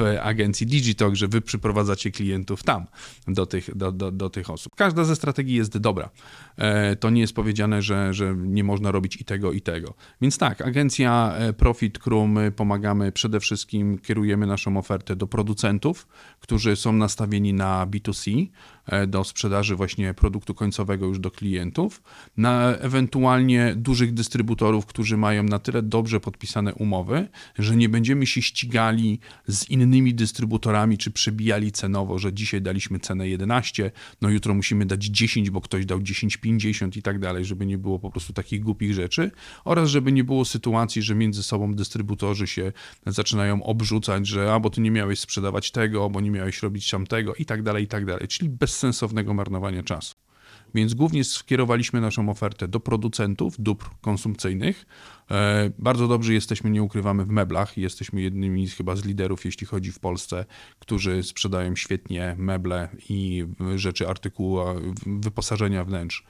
agencji 0.00 0.66
Digitalk, 0.66 1.14
że 1.14 1.28
wy 1.28 1.40
przyprowadzacie 1.40 2.10
klientów 2.10 2.62
tam, 2.62 2.86
do 3.26 3.46
tych, 3.46 3.76
do, 3.76 3.92
do, 3.92 4.12
do 4.12 4.30
tych 4.30 4.50
osób. 4.50 4.74
Każda 4.76 5.04
ze 5.04 5.16
strategii 5.16 5.56
jest 5.56 5.78
dobra. 5.78 6.10
E, 6.56 6.96
to 6.96 7.10
nie 7.10 7.20
jest 7.20 7.32
powiedziane, 7.32 7.82
że, 7.82 8.14
że 8.14 8.34
nie 8.36 8.64
można 8.64 8.90
robić 8.90 9.20
i 9.20 9.24
tego, 9.24 9.52
i 9.52 9.60
tego. 9.60 9.94
Więc 10.20 10.38
tak, 10.38 10.60
agencja 10.60 11.34
e, 11.38 11.52
Profit 11.52 11.98
Crew, 11.98 12.28
my 12.28 12.52
pomagamy 12.52 13.12
przede 13.12 13.40
wszystkim, 13.40 13.98
kierujemy 13.98 14.46
naszą 14.46 14.76
ofertę 14.76 15.16
do 15.16 15.26
producentów, 15.26 16.08
którzy 16.40 16.76
są 16.76 16.92
nastawieni 16.92 17.52
na 17.54 17.86
B2C, 17.86 18.30
e, 18.40 18.48
do 19.08 19.24
sprzedaży 19.24 19.76
właśnie 19.76 20.14
produktu 20.14 20.54
końcowego 20.54 21.06
już 21.06 21.18
do 21.18 21.30
klientów, 21.30 22.02
na 22.36 22.76
ewentualnie 22.76 23.74
dużych 23.76 24.14
dystrybutorów, 24.14 24.86
którzy 24.86 25.16
mają 25.16 25.42
na 25.42 25.58
tyle 25.58 25.82
dobrze 25.82 26.20
podpisane 26.20 26.74
umowy, 26.74 27.28
że 27.58 27.76
nie 27.76 27.88
będziemy 27.88 28.26
się 28.26 28.42
ścigali 28.42 29.20
z 29.46 29.70
innymi 29.70 30.14
dystrybutorami, 30.14 30.98
czy 30.98 31.10
przebijali 31.10 31.72
cenowo, 31.72 32.18
że 32.18 32.32
dzisiaj 32.32 32.62
daliśmy 32.62 33.00
cenę 33.00 33.28
11, 33.28 33.90
no 34.20 34.30
jutro 34.30 34.54
musimy 34.54 34.86
dać 34.86 35.04
10, 35.04 35.50
bo 35.50 35.60
ktoś 35.60 35.86
dał 35.86 35.98
10,50 35.98 36.96
i 36.96 37.02
tak 37.02 37.18
dalej, 37.18 37.44
żeby 37.44 37.66
nie 37.66 37.78
było 37.78 37.98
po 37.98 38.10
prostu 38.10 38.32
takich 38.32 38.60
głupich 38.60 38.94
rzeczy 38.94 39.30
oraz 39.64 39.88
żeby 39.88 40.12
nie 40.12 40.24
było 40.24 40.44
sytuacji, 40.44 41.02
że 41.02 41.14
między 41.14 41.42
sobą 41.42 41.74
dystrybutorzy 41.74 42.46
się 42.46 42.72
zaczynają 43.06 43.62
obrzucać, 43.62 44.26
że 44.26 44.52
albo 44.52 44.70
ty 44.70 44.80
nie 44.80 44.90
miałeś 44.90 45.18
sprzedawać 45.18 45.70
tego, 45.70 46.04
albo 46.04 46.20
nie 46.20 46.30
miałeś 46.30 46.62
robić 46.62 46.90
tamtego 46.90 47.34
i 47.34 47.44
tak 47.44 47.62
dalej, 47.62 47.84
i 47.84 47.86
tak 47.88 48.04
dalej, 48.04 48.28
czyli 48.28 48.50
bezsensownego 48.78 49.34
marnowania 49.34 49.82
czasu. 49.82 50.14
Więc 50.74 50.94
głównie 50.94 51.24
skierowaliśmy 51.24 52.00
naszą 52.00 52.28
ofertę 52.28 52.68
do 52.68 52.80
producentów 52.80 53.54
dóbr 53.58 53.86
konsumpcyjnych. 54.00 54.86
E, 55.30 55.70
bardzo 55.78 56.08
dobrze 56.08 56.34
jesteśmy, 56.34 56.70
nie 56.70 56.82
ukrywamy, 56.82 57.24
w 57.24 57.28
meblach. 57.28 57.78
Jesteśmy 57.78 58.20
jednymi 58.20 58.68
chyba 58.68 58.96
z 58.96 59.04
liderów, 59.04 59.44
jeśli 59.44 59.66
chodzi 59.66 59.92
w 59.92 59.98
Polsce, 59.98 60.44
którzy 60.78 61.22
sprzedają 61.22 61.76
świetnie 61.76 62.34
meble 62.38 62.88
i 63.08 63.46
rzeczy, 63.76 64.08
artykułu, 64.08 64.58
wyposażenia 65.06 65.84
wnętrz 65.84 66.24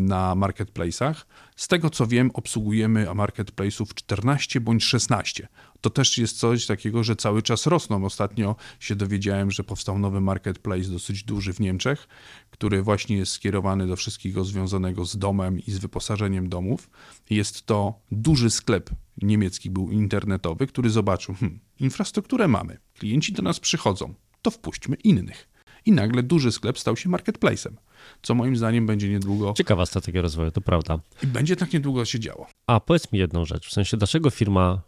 na 0.00 0.34
marketplace'ach. 0.36 1.14
Z 1.56 1.68
tego 1.68 1.90
co 1.90 2.06
wiem, 2.06 2.30
obsługujemy 2.34 3.06
marketplace'ów 3.06 3.94
14 3.94 4.60
bądź 4.60 4.84
16 4.84 5.48
to 5.86 5.90
też 5.90 6.18
jest 6.18 6.38
coś 6.38 6.66
takiego, 6.66 7.04
że 7.04 7.16
cały 7.16 7.42
czas 7.42 7.66
rosną. 7.66 8.04
Ostatnio 8.04 8.56
się 8.80 8.96
dowiedziałem, 8.96 9.50
że 9.50 9.64
powstał 9.64 9.98
nowy 9.98 10.20
marketplace 10.20 10.90
dosyć 10.90 11.24
duży 11.24 11.52
w 11.52 11.60
Niemczech, 11.60 12.08
który 12.50 12.82
właśnie 12.82 13.16
jest 13.16 13.32
skierowany 13.32 13.86
do 13.86 13.96
wszystkiego 13.96 14.44
związanego 14.44 15.04
z 15.04 15.18
domem 15.18 15.60
i 15.60 15.70
z 15.70 15.78
wyposażeniem 15.78 16.48
domów. 16.48 16.90
Jest 17.30 17.66
to 17.66 18.00
duży 18.16 18.50
sklep 18.50 18.90
niemiecki, 19.22 19.70
był 19.70 19.90
internetowy, 19.90 20.66
który 20.66 20.90
zobaczył, 20.90 21.34
hmm, 21.34 21.60
infrastrukturę 21.80 22.48
mamy, 22.48 22.78
klienci 22.94 23.32
do 23.32 23.42
nas 23.42 23.60
przychodzą, 23.60 24.14
to 24.42 24.50
wpuśćmy 24.50 24.96
innych. 24.96 25.48
I 25.84 25.92
nagle 25.92 26.22
duży 26.22 26.52
sklep 26.52 26.78
stał 26.78 26.96
się 26.96 27.08
marketplacem, 27.08 27.76
co 28.22 28.34
moim 28.34 28.56
zdaniem 28.56 28.86
będzie 28.86 29.08
niedługo. 29.08 29.54
Ciekawa 29.56 29.86
strategia 29.86 30.22
rozwoju, 30.22 30.50
to 30.50 30.60
prawda. 30.60 30.98
I 31.22 31.26
będzie 31.26 31.56
tak 31.56 31.72
niedługo 31.72 32.04
się 32.04 32.20
działo. 32.20 32.46
A 32.66 32.80
powiedz 32.80 33.12
mi 33.12 33.18
jedną 33.18 33.44
rzecz, 33.44 33.68
w 33.68 33.72
sensie, 33.72 33.96
dlaczego 33.96 34.30
firma 34.30 34.82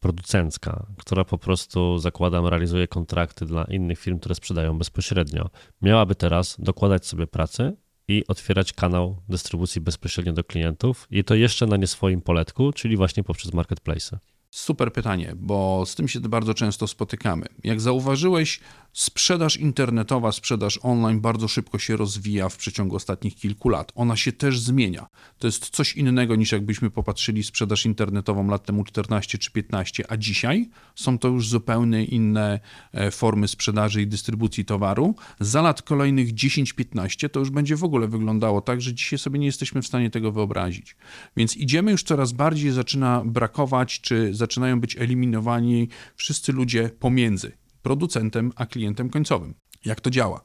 producencka, 0.00 0.86
która 0.98 1.24
po 1.24 1.38
prostu 1.38 1.98
zakładam, 1.98 2.46
realizuje 2.46 2.88
kontrakty 2.88 3.46
dla 3.46 3.64
innych 3.64 3.98
firm, 3.98 4.18
które 4.18 4.34
sprzedają 4.34 4.78
bezpośrednio, 4.78 5.50
miałaby 5.82 6.14
teraz 6.14 6.56
dokładać 6.58 7.06
sobie 7.06 7.26
pracy 7.26 7.76
i 8.08 8.24
otwierać 8.28 8.72
kanał 8.72 9.22
dystrybucji 9.28 9.80
bezpośrednio 9.80 10.32
do 10.32 10.44
klientów 10.44 11.06
i 11.10 11.24
to 11.24 11.34
jeszcze 11.34 11.66
na 11.66 11.76
nie 11.76 11.86
swoim 11.86 12.20
poletku, 12.20 12.72
czyli 12.72 12.96
właśnie 12.96 13.24
poprzez 13.24 13.52
marketplace. 13.52 14.18
Super 14.54 14.92
pytanie, 14.92 15.34
bo 15.36 15.86
z 15.86 15.94
tym 15.94 16.08
się 16.08 16.20
bardzo 16.20 16.54
często 16.54 16.86
spotykamy. 16.86 17.46
Jak 17.64 17.80
zauważyłeś, 17.80 18.60
sprzedaż 18.92 19.56
internetowa, 19.56 20.32
sprzedaż 20.32 20.78
online 20.82 21.20
bardzo 21.20 21.48
szybko 21.48 21.78
się 21.78 21.96
rozwija 21.96 22.48
w 22.48 22.56
przeciągu 22.56 22.96
ostatnich 22.96 23.34
kilku 23.34 23.68
lat. 23.68 23.92
Ona 23.94 24.16
się 24.16 24.32
też 24.32 24.60
zmienia. 24.60 25.06
To 25.38 25.46
jest 25.46 25.70
coś 25.70 25.96
innego 25.96 26.36
niż 26.36 26.52
jakbyśmy 26.52 26.90
popatrzyli 26.90 27.42
sprzedaż 27.42 27.86
internetową 27.86 28.48
lat 28.48 28.64
temu 28.64 28.84
14 28.84 29.38
czy 29.38 29.50
15, 29.50 30.04
a 30.08 30.16
dzisiaj 30.16 30.68
są 30.94 31.18
to 31.18 31.28
już 31.28 31.48
zupełnie 31.48 32.04
inne 32.04 32.60
e, 32.92 33.10
formy 33.10 33.48
sprzedaży 33.48 34.02
i 34.02 34.06
dystrybucji 34.06 34.64
towaru. 34.64 35.14
Za 35.40 35.62
lat 35.62 35.82
kolejnych 35.82 36.34
10-15 36.34 37.28
to 37.28 37.40
już 37.40 37.50
będzie 37.50 37.76
w 37.76 37.84
ogóle 37.84 38.08
wyglądało 38.08 38.60
tak, 38.60 38.80
że 38.80 38.94
dzisiaj 38.94 39.18
sobie 39.18 39.38
nie 39.38 39.46
jesteśmy 39.46 39.82
w 39.82 39.86
stanie 39.86 40.10
tego 40.10 40.32
wyobrazić. 40.32 40.96
Więc 41.36 41.56
idziemy 41.56 41.90
już 41.90 42.02
coraz 42.02 42.32
bardziej, 42.32 42.70
zaczyna 42.70 43.22
brakować, 43.24 44.00
czy 44.00 44.34
zaczynają 44.42 44.80
być 44.80 44.96
eliminowani 44.96 45.88
wszyscy 46.16 46.52
ludzie 46.52 46.90
pomiędzy 46.98 47.52
producentem 47.82 48.52
a 48.56 48.66
klientem 48.66 49.10
końcowym. 49.10 49.54
Jak 49.84 50.00
to 50.00 50.10
działa? 50.10 50.44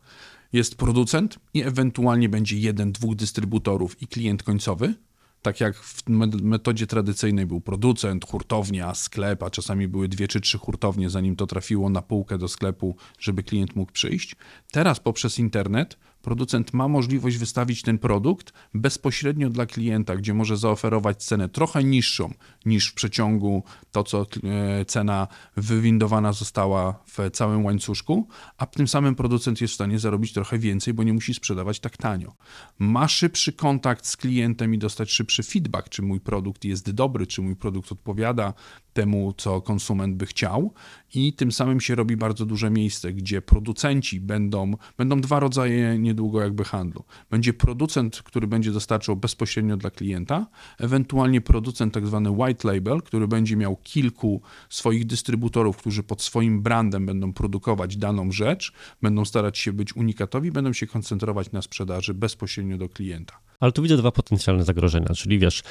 Jest 0.53 0.75
producent 0.75 1.39
i 1.53 1.63
ewentualnie 1.63 2.29
będzie 2.29 2.57
jeden, 2.57 2.91
dwóch 2.91 3.15
dystrybutorów 3.15 4.01
i 4.01 4.07
klient 4.07 4.43
końcowy, 4.43 4.93
Tak 5.41 5.61
jak 5.61 5.77
w 5.77 6.09
metodzie 6.41 6.87
tradycyjnej 6.87 7.45
był 7.45 7.61
producent, 7.61 8.25
hurtownia, 8.25 8.93
sklep, 8.95 9.43
a 9.43 9.49
czasami 9.49 9.87
były 9.87 10.07
dwie 10.07 10.27
czy 10.27 10.41
trzy 10.41 10.57
hurtownie, 10.57 11.09
zanim 11.09 11.35
to 11.35 11.47
trafiło 11.47 11.89
na 11.89 12.01
półkę 12.01 12.37
do 12.37 12.47
sklepu, 12.47 12.95
żeby 13.19 13.43
klient 13.43 13.75
mógł 13.75 13.91
przyjść. 13.91 14.35
Teraz 14.71 14.99
poprzez 14.99 15.39
internet 15.39 15.97
producent 16.22 16.74
ma 16.74 16.88
możliwość 16.88 17.38
wystawić 17.38 17.82
ten 17.82 17.97
produkt 17.97 18.53
bezpośrednio 18.74 19.49
dla 19.49 19.65
klienta, 19.65 20.15
gdzie 20.15 20.34
może 20.34 20.57
zaoferować 20.57 21.24
cenę 21.24 21.49
trochę 21.49 21.84
niższą 21.84 22.34
niż 22.65 22.88
w 22.88 22.93
przeciągu 22.93 23.63
to, 23.91 24.03
co 24.03 24.26
e, 24.43 24.86
cena 24.86 25.28
wywindowana 25.57 26.34
została 26.34 27.03
w 27.05 27.32
całym 27.32 27.65
łańcuszku, 27.65 28.28
a 28.57 28.65
tym 28.65 28.88
samym 28.88 29.15
producent 29.15 29.61
jest 29.61 29.72
w 29.72 29.76
stanie 29.76 29.99
zarobić 29.99 30.34
trochę 30.34 30.59
więcej, 30.59 30.93
bo 30.93 31.03
nie 31.03 31.13
musi 31.13 31.34
sprzedawać 31.34 31.80
tak 31.80 31.97
tanio. 31.97 32.34
Ma 32.80 33.07
szybszy 33.07 33.53
kontakt 33.53 34.05
z 34.05 34.18
klientem 34.18 34.74
i 34.74 34.78
dostać 34.78 35.11
szybszy 35.11 35.43
feedback, 35.43 35.89
czy 35.89 36.01
mój 36.01 36.20
produkt 36.20 36.65
jest 36.65 36.91
dobry, 36.91 37.28
czy 37.28 37.41
mój 37.41 37.55
produkt 37.55 37.91
odpowiada 37.91 38.53
temu, 38.97 39.33
co 39.37 39.61
konsument 39.61 40.15
by 40.15 40.25
chciał, 40.25 40.73
i 41.13 41.33
tym 41.33 41.51
samym 41.51 41.81
się 41.81 41.95
robi 41.95 42.17
bardzo 42.17 42.45
duże 42.45 42.69
miejsce, 42.69 43.13
gdzie 43.13 43.41
producenci 43.41 44.19
będą, 44.19 44.73
będą 44.97 45.21
dwa 45.21 45.39
rodzaje 45.39 45.99
niedługo 45.99 46.41
jakby 46.41 46.63
handlu. 46.63 47.03
Będzie 47.29 47.53
producent, 47.53 48.21
który 48.23 48.47
będzie 48.47 48.71
dostarczał 48.71 49.15
bezpośrednio 49.15 49.77
dla 49.77 49.89
klienta, 49.89 50.47
ewentualnie 50.79 51.41
producent 51.41 51.93
tak 51.93 52.07
zwany 52.07 52.29
white 52.29 52.67
label, 52.73 53.01
który 53.01 53.27
będzie 53.27 53.55
miał 53.55 53.75
kilku 53.75 54.41
swoich 54.69 55.05
dystrybutorów, 55.05 55.77
którzy 55.77 56.03
pod 56.03 56.21
swoim 56.21 56.61
brandem 56.61 57.05
będą 57.05 57.33
produkować 57.33 57.97
daną 57.97 58.31
rzecz, 58.31 58.73
będą 59.01 59.25
starać 59.25 59.57
się 59.57 59.73
być 59.73 59.95
unikatowi, 59.95 60.51
będą 60.51 60.73
się 60.73 60.87
koncentrować 60.87 61.51
na 61.51 61.61
sprzedaży 61.61 62.13
bezpośrednio 62.13 62.77
do 62.77 62.89
klienta. 62.89 63.39
Ale 63.59 63.71
tu 63.71 63.81
widzę 63.81 63.97
dwa 63.97 64.11
potencjalne 64.11 64.63
zagrożenia, 64.63 65.09
czyli 65.15 65.39
wiesz, 65.39 65.63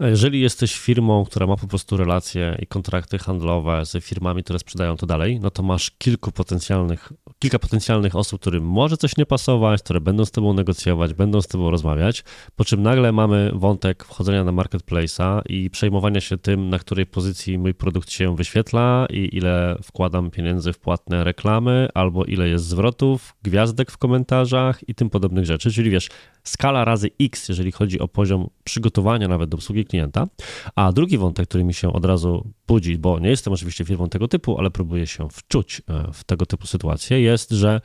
jeżeli 0.00 0.40
jesteś 0.40 0.78
firmą, 0.78 1.24
która 1.24 1.46
ma 1.46 1.56
po 1.56 1.66
prostu 1.66 1.96
relacje 1.96 2.56
i 2.62 2.66
kontrakty 2.66 3.18
handlowe 3.18 3.86
z 3.86 4.04
firmami, 4.04 4.42
które 4.42 4.58
sprzedają 4.58 4.96
to 4.96 5.06
dalej, 5.06 5.40
no 5.40 5.50
to 5.50 5.62
masz 5.62 5.90
kilku 5.90 6.32
potencjalnych, 6.32 7.12
kilka 7.38 7.58
potencjalnych 7.58 8.16
osób, 8.16 8.40
którym 8.40 8.64
może 8.64 8.96
coś 8.96 9.16
nie 9.16 9.26
pasować, 9.26 9.82
które 9.82 10.00
będą 10.00 10.24
z 10.24 10.30
tobą 10.30 10.52
negocjować, 10.52 11.14
będą 11.14 11.42
z 11.42 11.48
tobą 11.48 11.70
rozmawiać, 11.70 12.24
po 12.56 12.64
czym 12.64 12.82
nagle 12.82 13.12
mamy 13.12 13.50
wątek 13.54 14.04
wchodzenia 14.04 14.44
na 14.44 14.52
marketplace'a 14.52 15.42
i 15.48 15.70
przejmowania 15.70 16.20
się 16.20 16.38
tym, 16.38 16.70
na 16.70 16.78
której 16.78 17.06
pozycji 17.06 17.58
mój 17.58 17.74
produkt 17.74 18.10
się 18.10 18.36
wyświetla 18.36 19.06
i 19.10 19.36
ile 19.36 19.76
wkładam 19.82 20.30
pieniędzy 20.30 20.72
w 20.72 20.78
płatne 20.78 21.24
reklamy, 21.24 21.88
albo 21.94 22.24
ile 22.24 22.48
jest 22.48 22.64
zwrotów, 22.64 23.34
gwiazdek 23.42 23.90
w 23.90 23.98
komentarzach 23.98 24.88
i 24.88 24.94
tym 24.94 25.10
podobnych 25.10 25.46
rzeczy, 25.46 25.72
czyli 25.72 25.90
wiesz, 25.90 26.08
skala 26.50 26.84
razy 26.84 27.10
X, 27.20 27.48
jeżeli 27.48 27.72
chodzi 27.72 28.00
o 28.00 28.08
poziom 28.08 28.50
przygotowania 28.64 29.28
nawet 29.28 29.50
do 29.50 29.54
obsługi 29.54 29.84
klienta. 29.84 30.26
A 30.74 30.92
drugi 30.92 31.18
wątek, 31.18 31.48
który 31.48 31.64
mi 31.64 31.74
się 31.74 31.92
od 31.92 32.04
razu 32.04 32.50
budzi, 32.66 32.98
bo 32.98 33.18
nie 33.18 33.28
jestem 33.28 33.52
oczywiście 33.52 33.84
firmą 33.84 34.08
tego 34.08 34.28
typu, 34.28 34.58
ale 34.58 34.70
próbuję 34.70 35.06
się 35.06 35.28
wczuć 35.30 35.82
e, 35.88 36.12
w 36.12 36.24
tego 36.24 36.46
typu 36.46 36.66
sytuacje, 36.66 37.20
jest, 37.20 37.50
że 37.50 37.80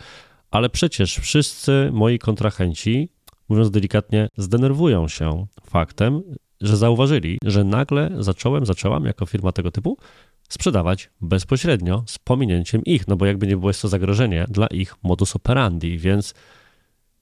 ale 0.52 0.70
przecież 0.70 1.16
wszyscy 1.16 1.90
moi 1.94 2.20
kontrahenci, 2.20 3.10
mówiąc 3.50 3.72
delikatnie, 3.72 4.30
zdenerwują 4.38 5.08
się 5.08 5.48
faktem, 5.66 6.22
że 6.62 6.78
zauważyli, 6.78 7.38
że 7.44 7.64
nagle 7.64 8.12
zacząłem, 8.20 8.66
zaczęłam 8.66 9.06
jako 9.06 9.26
firma 9.26 9.52
tego 9.52 9.72
typu 9.72 9.98
sprzedawać 10.50 11.10
bezpośrednio 11.22 12.04
z 12.08 12.20
pominięciem 12.20 12.84
ich, 12.84 13.08
no 13.08 13.16
bo 13.16 13.26
jakby 13.26 13.48
nie 13.48 13.58
było 13.58 13.70
jest 13.70 13.82
to 13.82 13.88
zagrożenie 13.88 14.46
dla 14.50 14.68
ich 14.68 14.96
modus 15.04 15.36
operandi, 15.36 15.98
więc 15.98 16.34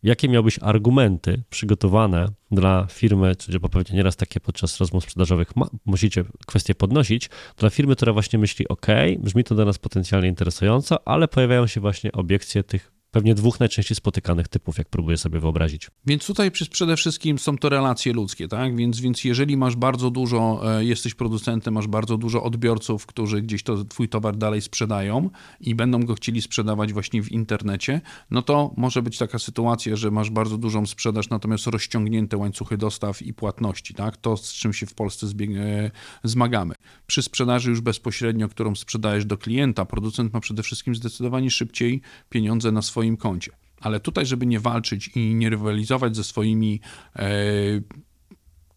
jakie 0.03 0.29
miałbyś 0.29 0.59
argumenty 0.61 1.43
przygotowane 1.49 2.27
dla 2.51 2.87
firmy, 2.91 3.35
czy 3.35 3.59
pewnie 3.59 3.97
nieraz 3.97 4.15
takie 4.15 4.39
podczas 4.39 4.79
rozmów 4.79 5.03
sprzedażowych 5.03 5.55
ma, 5.55 5.67
musicie 5.85 6.23
kwestie 6.47 6.75
podnosić, 6.75 7.29
dla 7.57 7.69
firmy, 7.69 7.95
która 7.95 8.13
właśnie 8.13 8.39
myśli, 8.39 8.67
ok, 8.67 8.87
brzmi 9.19 9.43
to 9.43 9.55
dla 9.55 9.65
nas 9.65 9.77
potencjalnie 9.77 10.27
interesująco, 10.27 11.07
ale 11.07 11.27
pojawiają 11.27 11.67
się 11.67 11.81
właśnie 11.81 12.11
obiekcje 12.11 12.63
tych 12.63 12.92
pewnie 13.13 13.35
dwóch 13.35 13.59
najczęściej 13.59 13.95
spotykanych 13.95 14.47
typów, 14.47 14.77
jak 14.77 14.89
próbuję 14.89 15.17
sobie 15.17 15.39
wyobrazić. 15.39 15.91
Więc 16.05 16.25
tutaj 16.25 16.51
przede 16.51 16.97
wszystkim 16.97 17.39
są 17.39 17.57
to 17.57 17.69
relacje 17.69 18.13
ludzkie, 18.13 18.47
tak? 18.47 18.75
Więc, 18.75 18.99
więc 18.99 19.23
jeżeli 19.23 19.57
masz 19.57 19.75
bardzo 19.75 20.11
dużo, 20.11 20.61
e, 20.77 20.85
jesteś 20.85 21.13
producentem, 21.13 21.73
masz 21.73 21.87
bardzo 21.87 22.17
dużo 22.17 22.43
odbiorców, 22.43 23.05
którzy 23.05 23.41
gdzieś 23.41 23.63
to 23.63 23.85
twój 23.85 24.09
towar 24.09 24.37
dalej 24.37 24.61
sprzedają 24.61 25.29
i 25.59 25.75
będą 25.75 26.03
go 26.03 26.15
chcieli 26.15 26.41
sprzedawać 26.41 26.93
właśnie 26.93 27.23
w 27.23 27.31
internecie, 27.31 28.01
no 28.31 28.41
to 28.41 28.73
może 28.77 29.01
być 29.01 29.17
taka 29.17 29.39
sytuacja, 29.39 29.95
że 29.95 30.11
masz 30.11 30.29
bardzo 30.29 30.57
dużą 30.57 30.85
sprzedaż, 30.85 31.29
natomiast 31.29 31.67
rozciągnięte 31.67 32.37
łańcuchy 32.37 32.77
dostaw 32.77 33.21
i 33.21 33.33
płatności, 33.33 33.93
tak? 33.93 34.17
To, 34.17 34.37
z 34.37 34.53
czym 34.53 34.73
się 34.73 34.85
w 34.85 34.93
Polsce 34.93 35.27
e, 35.27 35.91
zmagamy. 36.23 36.75
Przy 37.07 37.21
sprzedaży 37.21 37.69
już 37.69 37.81
bezpośrednio, 37.81 38.49
którą 38.49 38.75
sprzedajesz 38.75 39.25
do 39.25 39.37
klienta, 39.37 39.85
producent 39.85 40.33
ma 40.33 40.39
przede 40.39 40.63
wszystkim 40.63 40.95
zdecydowanie 40.95 41.51
szybciej 41.51 42.01
pieniądze 42.29 42.71
na 42.71 42.81
swoje 42.81 43.02
swoim 43.03 43.17
koncie. 43.17 43.51
Ale 43.81 43.99
tutaj, 43.99 44.25
żeby 44.25 44.45
nie 44.45 44.59
walczyć 44.59 45.07
i 45.15 45.35
nie 45.35 45.49
rywalizować 45.49 46.15
ze 46.15 46.23
swoimi 46.23 46.79
e, 47.15 47.29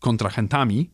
kontrahentami, 0.01 0.91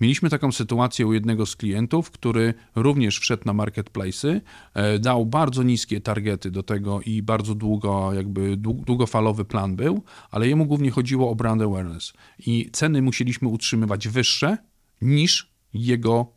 Mieliśmy 0.00 0.30
taką 0.30 0.52
sytuację 0.52 1.06
u 1.06 1.12
jednego 1.12 1.46
z 1.46 1.56
klientów, 1.56 2.10
który 2.10 2.54
również 2.74 3.18
wszedł 3.18 3.42
na 3.46 3.52
marketplace'y, 3.52 4.40
e, 4.74 4.98
dał 4.98 5.26
bardzo 5.26 5.62
niskie 5.62 6.00
targety 6.00 6.50
do 6.50 6.62
tego 6.62 7.00
i 7.00 7.22
bardzo 7.22 7.54
długo, 7.54 8.12
jakby 8.12 8.56
długofalowy 8.56 9.44
plan 9.44 9.76
był, 9.76 10.02
ale 10.30 10.48
jemu 10.48 10.66
głównie 10.66 10.90
chodziło 10.90 11.30
o 11.30 11.34
brand 11.34 11.62
awareness. 11.62 12.12
I 12.38 12.70
ceny 12.72 13.02
musieliśmy 13.02 13.48
utrzymywać 13.48 14.08
wyższe 14.08 14.56
niż 15.00 15.52
jego 15.74 16.32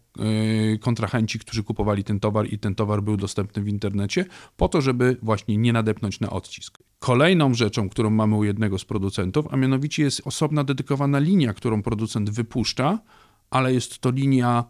kontrahenci, 0.81 1.39
którzy 1.39 1.63
kupowali 1.63 2.03
ten 2.03 2.19
towar 2.19 2.53
i 2.53 2.59
ten 2.59 2.75
towar 2.75 3.03
był 3.03 3.17
dostępny 3.17 3.63
w 3.63 3.67
internecie, 3.67 4.25
po 4.57 4.69
to, 4.69 4.81
żeby 4.81 5.17
właśnie 5.21 5.57
nie 5.57 5.73
nadepnąć 5.73 6.19
na 6.19 6.29
odcisk. 6.29 6.77
Kolejną 6.99 7.53
rzeczą, 7.53 7.89
którą 7.89 8.09
mamy 8.09 8.35
u 8.35 8.43
jednego 8.43 8.79
z 8.79 8.85
producentów, 8.85 9.45
a 9.51 9.57
mianowicie 9.57 10.03
jest 10.03 10.21
osobna 10.25 10.63
dedykowana 10.63 11.19
linia, 11.19 11.53
którą 11.53 11.81
producent 11.81 12.29
wypuszcza, 12.29 12.99
ale 13.49 13.73
jest 13.73 13.99
to 13.99 14.11
linia 14.11 14.63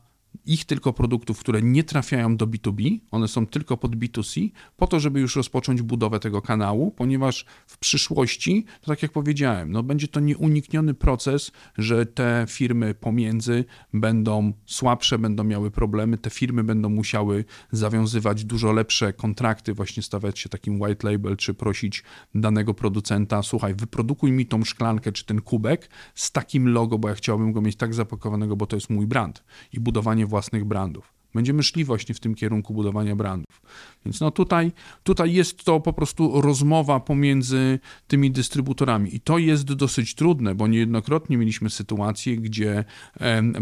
ich 0.45 0.65
tylko 0.65 0.93
produktów, 0.93 1.39
które 1.39 1.61
nie 1.61 1.83
trafiają 1.83 2.37
do 2.37 2.47
B2B, 2.47 2.99
one 3.11 3.27
są 3.27 3.47
tylko 3.47 3.77
pod 3.77 3.95
B2C, 3.95 4.49
po 4.77 4.87
to, 4.87 4.99
żeby 4.99 5.19
już 5.19 5.35
rozpocząć 5.35 5.81
budowę 5.81 6.19
tego 6.19 6.41
kanału, 6.41 6.91
ponieważ 6.91 7.45
w 7.67 7.77
przyszłości, 7.77 8.65
to 8.81 8.87
tak 8.87 9.03
jak 9.03 9.11
powiedziałem, 9.11 9.71
no 9.71 9.83
będzie 9.83 10.07
to 10.07 10.19
nieunikniony 10.19 10.93
proces, 10.93 11.51
że 11.77 12.05
te 12.05 12.45
firmy 12.49 12.93
pomiędzy 12.93 13.65
będą 13.93 14.53
słabsze, 14.65 15.19
będą 15.19 15.43
miały 15.43 15.71
problemy, 15.71 16.17
te 16.17 16.29
firmy 16.29 16.63
będą 16.63 16.89
musiały 16.89 17.45
zawiązywać 17.71 18.45
dużo 18.45 18.71
lepsze 18.71 19.13
kontrakty, 19.13 19.73
właśnie 19.73 20.03
stawiać 20.03 20.39
się 20.39 20.49
takim 20.49 20.81
white 20.81 21.11
label, 21.11 21.37
czy 21.37 21.53
prosić 21.53 22.03
danego 22.35 22.73
producenta, 22.73 23.43
słuchaj, 23.43 23.75
wyprodukuj 23.75 24.31
mi 24.31 24.45
tą 24.45 24.63
szklankę, 24.63 25.11
czy 25.11 25.25
ten 25.25 25.41
kubek 25.41 25.89
z 26.15 26.31
takim 26.31 26.69
logo, 26.69 26.99
bo 26.99 27.09
ja 27.09 27.15
chciałbym 27.15 27.51
go 27.51 27.61
mieć 27.61 27.75
tak 27.75 27.93
zapakowanego, 27.93 28.55
bo 28.55 28.65
to 28.65 28.75
jest 28.75 28.89
mój 28.89 29.07
brand. 29.07 29.43
I 29.73 29.79
budowanie 29.79 30.22
budowanie 30.23 30.25
własnych 30.25 30.65
brandów. 30.65 31.13
Będziemy 31.33 31.63
szli 31.63 31.83
właśnie 31.83 32.15
w 32.15 32.19
tym 32.19 32.35
kierunku 32.35 32.73
budowania 32.73 33.15
brandów. 33.15 33.61
Więc 34.05 34.19
no 34.19 34.31
tutaj, 34.31 34.71
tutaj 35.03 35.33
jest 35.33 35.63
to 35.63 35.79
po 35.79 35.93
prostu 35.93 36.41
rozmowa 36.41 36.99
pomiędzy 36.99 37.79
tymi 38.07 38.31
dystrybutorami 38.31 39.15
i 39.15 39.19
to 39.19 39.37
jest 39.37 39.63
dosyć 39.63 40.15
trudne, 40.15 40.55
bo 40.55 40.67
niejednokrotnie 40.67 41.37
mieliśmy 41.37 41.69
sytuacje, 41.69 42.37
gdzie 42.37 42.85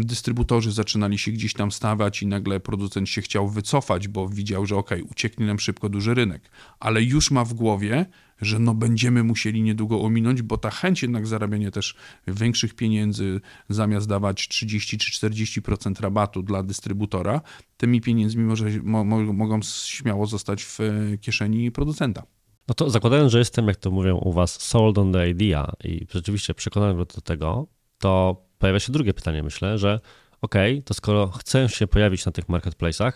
dystrybutorzy 0.00 0.72
zaczynali 0.72 1.18
się 1.18 1.32
gdzieś 1.32 1.54
tam 1.54 1.72
stawać 1.72 2.22
i 2.22 2.26
nagle 2.26 2.60
producent 2.60 3.08
się 3.08 3.22
chciał 3.22 3.48
wycofać, 3.48 4.08
bo 4.08 4.28
widział, 4.28 4.66
że 4.66 4.76
ok, 4.76 4.90
ucieknie 5.10 5.46
nam 5.46 5.58
szybko 5.58 5.88
duży 5.88 6.14
rynek, 6.14 6.50
ale 6.80 7.02
już 7.02 7.30
ma 7.30 7.44
w 7.44 7.54
głowie, 7.54 8.06
że 8.42 8.58
no 8.58 8.74
będziemy 8.74 9.24
musieli 9.24 9.62
niedługo 9.62 10.00
ominąć, 10.00 10.42
bo 10.42 10.58
ta 10.58 10.70
chęć 10.70 11.02
jednak 11.02 11.26
zarabiania 11.26 11.70
też 11.70 11.94
większych 12.26 12.74
pieniędzy, 12.74 13.40
zamiast 13.68 14.08
dawać 14.08 14.48
30 14.48 14.98
czy 14.98 15.26
40% 15.26 16.00
rabatu 16.00 16.42
dla 16.42 16.62
dystrybutora, 16.62 17.40
tymi 17.76 18.00
pieniędzmi 18.00 18.44
może, 18.44 18.70
mo, 18.82 19.04
mogą 19.04 19.60
śmiało 19.62 20.26
zostać 20.26 20.64
w 20.64 20.78
kieszeni 21.20 21.72
producenta. 21.72 22.22
No 22.68 22.74
to 22.74 22.90
zakładając, 22.90 23.32
że 23.32 23.38
jestem, 23.38 23.68
jak 23.68 23.76
to 23.76 23.90
mówią 23.90 24.16
u 24.16 24.32
was, 24.32 24.60
sold 24.60 24.98
on 24.98 25.12
the 25.12 25.30
idea 25.30 25.72
i 25.84 26.06
rzeczywiście 26.10 26.54
przekonany 26.54 26.98
do 26.98 27.04
tego, 27.04 27.66
to 27.98 28.42
pojawia 28.58 28.80
się 28.80 28.92
drugie 28.92 29.14
pytanie, 29.14 29.42
myślę, 29.42 29.78
że 29.78 30.00
ok, 30.40 30.54
to 30.84 30.94
skoro 30.94 31.28
chcę 31.28 31.68
się 31.68 31.86
pojawić 31.86 32.26
na 32.26 32.32
tych 32.32 32.46
marketplace'ach, 32.46 33.12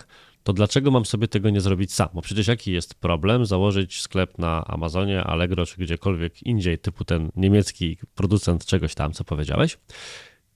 to 0.47 0.53
dlaczego 0.53 0.91
mam 0.91 1.05
sobie 1.05 1.29
tego 1.29 1.51
nie 1.51 1.61
zrobić 1.61 1.93
sam? 1.93 2.09
Bo 2.15 2.23
przecież 2.23 2.47
jaki 2.47 2.73
jest 2.73 2.95
problem 2.95 3.47
założyć 3.47 4.01
sklep 4.01 4.39
na 4.39 4.65
Amazonie, 4.65 5.25
Allegro 5.25 5.67
czy 5.67 5.77
gdziekolwiek 5.77 6.43
indziej, 6.43 6.79
typu 6.79 7.05
ten 7.05 7.31
niemiecki 7.37 7.99
producent 8.15 8.67
czegoś 8.67 8.95
tam, 8.95 9.13
co 9.13 9.25
powiedziałeś, 9.25 9.79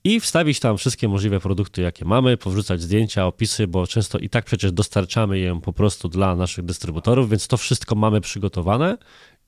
i 0.05 0.21
wstawić 0.21 0.61
tam 0.61 0.77
wszystkie 0.79 1.09
możliwe 1.09 1.41
produkty, 1.41 1.83
jakie 1.83 2.05
mamy, 2.05 2.37
powrzucać 2.37 2.83
zdjęcia, 2.83 3.27
opisy, 3.27 3.67
bo 3.67 3.87
często 3.87 4.19
i 4.19 4.29
tak 4.29 4.45
przecież 4.45 4.73
dostarczamy 4.73 5.39
je 5.39 5.61
po 5.61 5.73
prostu 5.73 6.09
dla 6.09 6.37
naszych 6.37 6.65
dystrybutorów, 6.65 7.31
więc 7.31 7.49
to 7.49 7.57
wszystko 7.57 7.95
mamy 7.95 8.21
przygotowane 8.21 8.99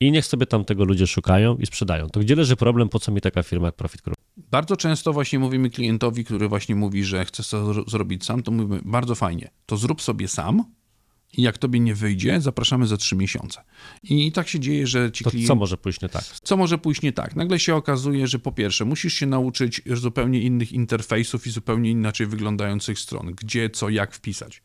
i 0.07 0.11
niech 0.11 0.25
sobie 0.25 0.45
tam 0.45 0.65
tego 0.65 0.85
ludzie 0.85 1.07
szukają 1.07 1.57
i 1.57 1.65
sprzedają. 1.65 2.09
To 2.09 2.19
gdzie 2.19 2.35
leży 2.35 2.55
problem, 2.55 2.89
po 2.89 2.99
co 2.99 3.11
mi 3.11 3.21
taka 3.21 3.43
firma 3.43 3.65
jak 3.65 3.75
Profit 3.75 4.01
Group? 4.01 4.17
Bardzo 4.37 4.77
często 4.77 5.13
właśnie 5.13 5.39
mówimy 5.39 5.69
klientowi, 5.69 6.25
który 6.25 6.47
właśnie 6.47 6.75
mówi, 6.75 7.03
że 7.03 7.25
chce 7.25 7.43
to 7.43 7.89
zrobić 7.89 8.25
sam, 8.25 8.43
to 8.43 8.51
mówimy 8.51 8.79
bardzo 8.85 9.15
fajnie, 9.15 9.49
to 9.65 9.77
zrób 9.77 10.01
sobie 10.01 10.27
sam, 10.27 10.63
i 11.37 11.41
jak 11.41 11.57
tobie 11.57 11.79
nie 11.79 11.95
wyjdzie, 11.95 12.41
zapraszamy 12.41 12.87
za 12.87 12.97
trzy 12.97 13.15
miesiące. 13.15 13.63
I 14.03 14.31
tak 14.31 14.47
się 14.47 14.59
dzieje, 14.59 14.87
że 14.87 15.11
ci 15.11 15.23
To 15.23 15.29
klienci... 15.29 15.47
co 15.47 15.55
może 15.55 15.77
pójść 15.77 16.01
nie 16.01 16.09
tak? 16.09 16.23
Co 16.23 16.57
może 16.57 16.77
pójść 16.77 17.01
nie 17.01 17.13
tak? 17.13 17.35
Nagle 17.35 17.59
się 17.59 17.75
okazuje, 17.75 18.27
że 18.27 18.39
po 18.39 18.51
pierwsze 18.51 18.85
musisz 18.85 19.13
się 19.13 19.25
nauczyć 19.25 19.81
zupełnie 19.93 20.41
innych 20.41 20.71
interfejsów 20.71 21.47
i 21.47 21.51
zupełnie 21.51 21.91
inaczej 21.91 22.27
wyglądających 22.27 22.99
stron, 22.99 23.31
gdzie, 23.35 23.69
co, 23.69 23.89
jak 23.89 24.13
wpisać. 24.13 24.61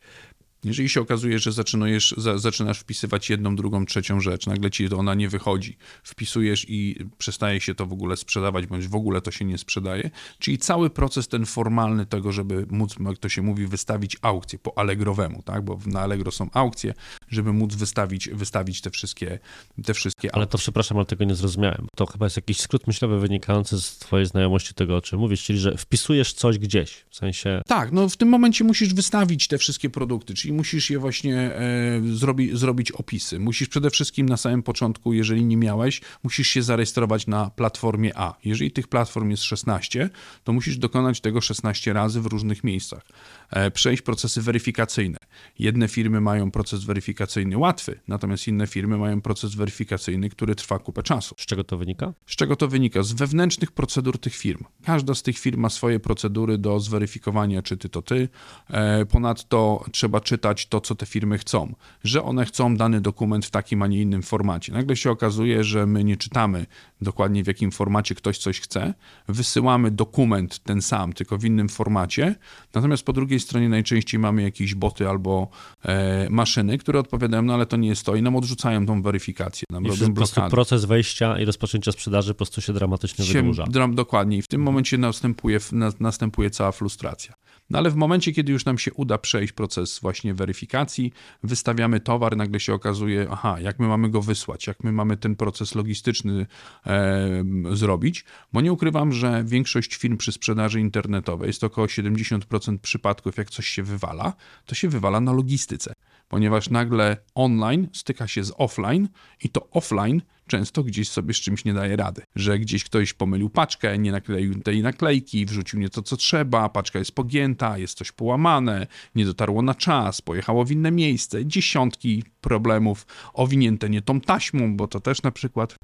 Jeżeli 0.63 0.89
się 0.89 1.01
okazuje, 1.01 1.39
że 1.39 1.51
zaczynujesz, 1.51 2.15
za, 2.17 2.37
zaczynasz 2.37 2.79
wpisywać 2.79 3.29
jedną, 3.29 3.55
drugą, 3.55 3.85
trzecią 3.85 4.19
rzecz, 4.19 4.47
nagle 4.47 4.71
ci 4.71 4.89
ona 4.89 5.15
nie 5.15 5.29
wychodzi, 5.29 5.77
wpisujesz 6.03 6.65
i 6.69 7.05
przestaje 7.17 7.61
się 7.61 7.75
to 7.75 7.85
w 7.85 7.93
ogóle 7.93 8.17
sprzedawać, 8.17 8.67
bądź 8.67 8.87
w 8.87 8.95
ogóle 8.95 9.21
to 9.21 9.31
się 9.31 9.45
nie 9.45 9.57
sprzedaje, 9.57 10.09
czyli 10.39 10.57
cały 10.57 10.89
proces 10.89 11.27
ten 11.27 11.45
formalny 11.45 12.05
tego, 12.05 12.31
żeby 12.31 12.65
móc, 12.69 12.95
jak 12.99 13.17
to 13.17 13.29
się 13.29 13.41
mówi, 13.41 13.67
wystawić 13.67 14.17
aukcję 14.21 14.59
po 14.59 14.77
Allegrowemu, 14.77 15.41
tak, 15.43 15.63
bo 15.63 15.79
na 15.85 16.01
Allegro 16.01 16.31
są 16.31 16.49
aukcje, 16.53 16.93
żeby 17.29 17.53
móc 17.53 17.75
wystawić, 17.75 18.29
wystawić 18.29 18.81
te 18.81 18.89
wszystkie, 18.89 19.39
te 19.85 19.93
wszystkie 19.93 20.35
Ale 20.35 20.47
to 20.47 20.57
przepraszam, 20.57 20.97
ale 20.97 21.05
tego 21.05 21.23
nie 21.23 21.35
zrozumiałem. 21.35 21.87
To 21.95 22.05
chyba 22.05 22.25
jest 22.25 22.35
jakiś 22.35 22.59
skrót 22.59 22.87
myślowy 22.87 23.19
wynikający 23.19 23.81
z 23.81 23.97
twojej 23.97 24.25
znajomości 24.25 24.73
tego, 24.73 24.97
o 24.97 25.01
czym 25.01 25.19
mówisz, 25.19 25.43
czyli 25.43 25.59
że 25.59 25.77
wpisujesz 25.77 26.33
coś 26.33 26.57
gdzieś, 26.57 27.05
w 27.09 27.15
sensie... 27.15 27.61
Tak, 27.67 27.91
no 27.91 28.09
w 28.09 28.17
tym 28.17 28.29
momencie 28.29 28.63
musisz 28.63 28.93
wystawić 28.93 29.47
te 29.47 29.57
wszystkie 29.57 29.89
produkty, 29.89 30.33
czyli 30.33 30.48
musisz 30.53 30.89
je 30.89 30.99
właśnie 30.99 31.35
e, 31.37 32.01
zrobi, 32.13 32.57
zrobić 32.57 32.91
opisy. 32.91 33.39
Musisz 33.39 33.67
przede 33.67 33.89
wszystkim 33.89 34.29
na 34.29 34.37
samym 34.37 34.63
początku, 34.63 35.13
jeżeli 35.13 35.45
nie 35.45 35.57
miałeś, 35.57 36.01
musisz 36.23 36.47
się 36.47 36.63
zarejestrować 36.63 37.27
na 37.27 37.49
platformie 37.49 38.17
A. 38.17 38.35
Jeżeli 38.45 38.71
tych 38.71 38.87
platform 38.87 39.29
jest 39.29 39.43
16, 39.43 40.09
to 40.43 40.53
musisz 40.53 40.77
dokonać 40.77 41.21
tego 41.21 41.41
16 41.41 41.93
razy 41.93 42.21
w 42.21 42.25
różnych 42.25 42.63
miejscach. 42.63 43.05
E, 43.49 43.71
przejść 43.71 44.01
procesy 44.01 44.41
weryfikacyjne. 44.41 45.17
Jedne 45.59 45.87
firmy 45.87 46.21
mają 46.21 46.51
proces 46.51 46.83
weryfikacyjny 46.83 47.57
łatwy, 47.57 47.99
natomiast 48.07 48.47
inne 48.47 48.67
firmy 48.67 48.97
mają 48.97 49.21
proces 49.21 49.55
weryfikacyjny, 49.55 50.29
który 50.29 50.55
trwa 50.55 50.79
kupę 50.79 51.03
czasu. 51.03 51.35
Z 51.37 51.45
czego 51.45 51.63
to 51.63 51.77
wynika? 51.77 52.13
Z 52.25 52.35
czego 52.35 52.55
to 52.55 52.67
wynika? 52.67 53.03
Z 53.03 53.13
wewnętrznych 53.13 53.71
procedur 53.71 54.19
tych 54.19 54.35
firm. 54.35 54.63
Każda 54.85 55.15
z 55.15 55.23
tych 55.23 55.37
firm 55.37 55.61
ma 55.61 55.69
swoje 55.69 55.99
procedury 55.99 56.57
do 56.57 56.79
zweryfikowania, 56.79 57.61
czy 57.61 57.77
ty 57.77 57.89
to 57.89 58.01
ty. 58.01 58.29
E, 58.69 59.05
ponadto 59.05 59.85
trzeba 59.91 60.21
czytać 60.21 60.38
to, 60.65 60.81
co 60.81 60.95
te 60.95 61.05
firmy 61.05 61.37
chcą, 61.37 61.75
że 62.03 62.23
one 62.23 62.45
chcą 62.45 62.75
dany 62.75 63.01
dokument 63.01 63.45
w 63.45 63.51
takim, 63.51 63.81
a 63.81 63.87
nie 63.87 64.01
innym 64.01 64.21
formacie. 64.23 64.73
Nagle 64.73 64.95
się 64.95 65.11
okazuje, 65.11 65.63
że 65.63 65.85
my 65.85 66.03
nie 66.03 66.17
czytamy 66.17 66.65
dokładnie 67.01 67.43
w 67.43 67.47
jakim 67.47 67.71
formacie 67.71 68.15
ktoś 68.15 68.37
coś 68.37 68.59
chce, 68.59 68.93
wysyłamy 69.27 69.91
dokument 69.91 70.59
ten 70.63 70.81
sam, 70.81 71.13
tylko 71.13 71.37
w 71.37 71.45
innym 71.45 71.69
formacie, 71.69 72.35
natomiast 72.73 73.03
po 73.03 73.13
drugiej 73.13 73.39
stronie 73.39 73.69
najczęściej 73.69 74.19
mamy 74.19 74.41
jakieś 74.41 74.75
boty 74.75 75.09
albo 75.09 75.47
e, 75.85 76.27
maszyny, 76.29 76.77
które 76.77 76.99
odpowiadają, 76.99 77.43
no 77.43 77.53
ale 77.53 77.65
to 77.65 77.77
nie 77.77 77.87
jest 77.89 78.05
to 78.05 78.15
i 78.15 78.21
nam 78.21 78.35
odrzucają 78.35 78.85
tą 78.85 79.01
weryfikację, 79.01 79.65
nam 79.71 79.85
I 79.85 79.89
robią 79.89 80.07
po 80.07 80.13
prostu 80.13 80.35
blokady. 80.35 80.51
proces 80.51 80.85
wejścia 80.85 81.39
i 81.39 81.45
rozpoczęcia 81.45 81.91
sprzedaży 81.91 82.33
po 82.33 82.37
prostu 82.37 82.61
się 82.61 82.73
dramatycznie 82.73 83.25
się 83.25 83.33
wydłuża. 83.33 83.63
dram- 83.63 83.95
dokładnie 83.95 84.37
i 84.37 84.41
w 84.41 84.47
tym 84.47 84.61
momencie 84.61 84.97
następuje, 84.97 85.59
na, 85.71 85.91
następuje 85.99 86.49
cała 86.49 86.71
frustracja. 86.71 87.33
No 87.69 87.79
ale 87.79 87.89
w 87.89 87.95
momencie, 87.95 88.31
kiedy 88.31 88.51
już 88.51 88.65
nam 88.65 88.77
się 88.77 88.93
uda 88.93 89.17
przejść 89.17 89.53
proces 89.53 89.99
właśnie 89.99 90.33
weryfikacji, 90.33 91.13
wystawiamy 91.43 91.99
towar, 91.99 92.37
nagle 92.37 92.59
się 92.59 92.73
okazuje, 92.73 93.27
aha, 93.31 93.59
jak 93.59 93.79
my 93.79 93.87
mamy 93.87 94.09
go 94.09 94.21
wysłać, 94.21 94.67
jak 94.67 94.83
my 94.83 94.91
mamy 94.91 95.17
ten 95.17 95.35
proces 95.35 95.75
logistyczny 95.75 96.45
e, 96.85 97.43
zrobić, 97.71 98.25
bo 98.53 98.61
nie 98.61 98.73
ukrywam, 98.73 99.13
że 99.13 99.43
większość 99.45 99.95
firm 99.95 100.17
przy 100.17 100.31
sprzedaży 100.31 100.79
internetowej, 100.79 101.47
jest 101.47 101.61
to 101.61 101.67
około 101.67 101.87
70% 101.87 102.77
przypadków, 102.77 103.37
jak 103.37 103.49
coś 103.49 103.67
się 103.67 103.83
wywala, 103.83 104.33
to 104.65 104.75
się 104.75 104.89
wywala 104.89 105.19
na 105.19 105.33
logistyce, 105.33 105.93
ponieważ 106.29 106.69
nagle 106.69 107.17
online 107.35 107.87
styka 107.93 108.27
się 108.27 108.43
z 108.43 108.53
offline 108.57 109.09
i 109.43 109.49
to 109.49 109.69
offline 109.69 110.21
często 110.47 110.83
gdzieś 110.83 111.09
sobie 111.09 111.33
z 111.33 111.37
czymś 111.37 111.65
nie 111.65 111.73
daje 111.73 111.95
rady. 111.95 112.21
Że 112.35 112.59
gdzieś 112.59 112.83
ktoś 112.83 113.13
pomylił 113.13 113.49
paczkę, 113.49 113.97
nie 113.97 114.11
nakleił 114.11 114.61
tej 114.61 114.81
naklejki, 114.81 115.45
wrzucił 115.45 115.79
nie 115.79 115.89
to, 115.89 116.01
co 116.01 116.17
trzeba, 116.17 116.69
paczka 116.69 116.99
jest 116.99 117.11
pogięta, 117.11 117.77
jest 117.77 117.97
coś 117.97 118.11
połamane, 118.11 118.87
nie 119.15 119.25
dotarło 119.25 119.61
na 119.61 119.75
czas, 119.75 120.21
pojechało 120.21 120.65
w 120.65 120.71
inne 120.71 120.91
miejsce, 120.91 121.45
dziesiątki 121.45 122.23
problemów, 122.41 123.05
owinięte 123.33 123.89
nie 123.89 124.01
tą 124.01 124.21
taśmą, 124.21 124.77
bo 124.77 124.87
to 124.87 124.99
też 124.99 125.23
na 125.23 125.31
przykład 125.31 125.75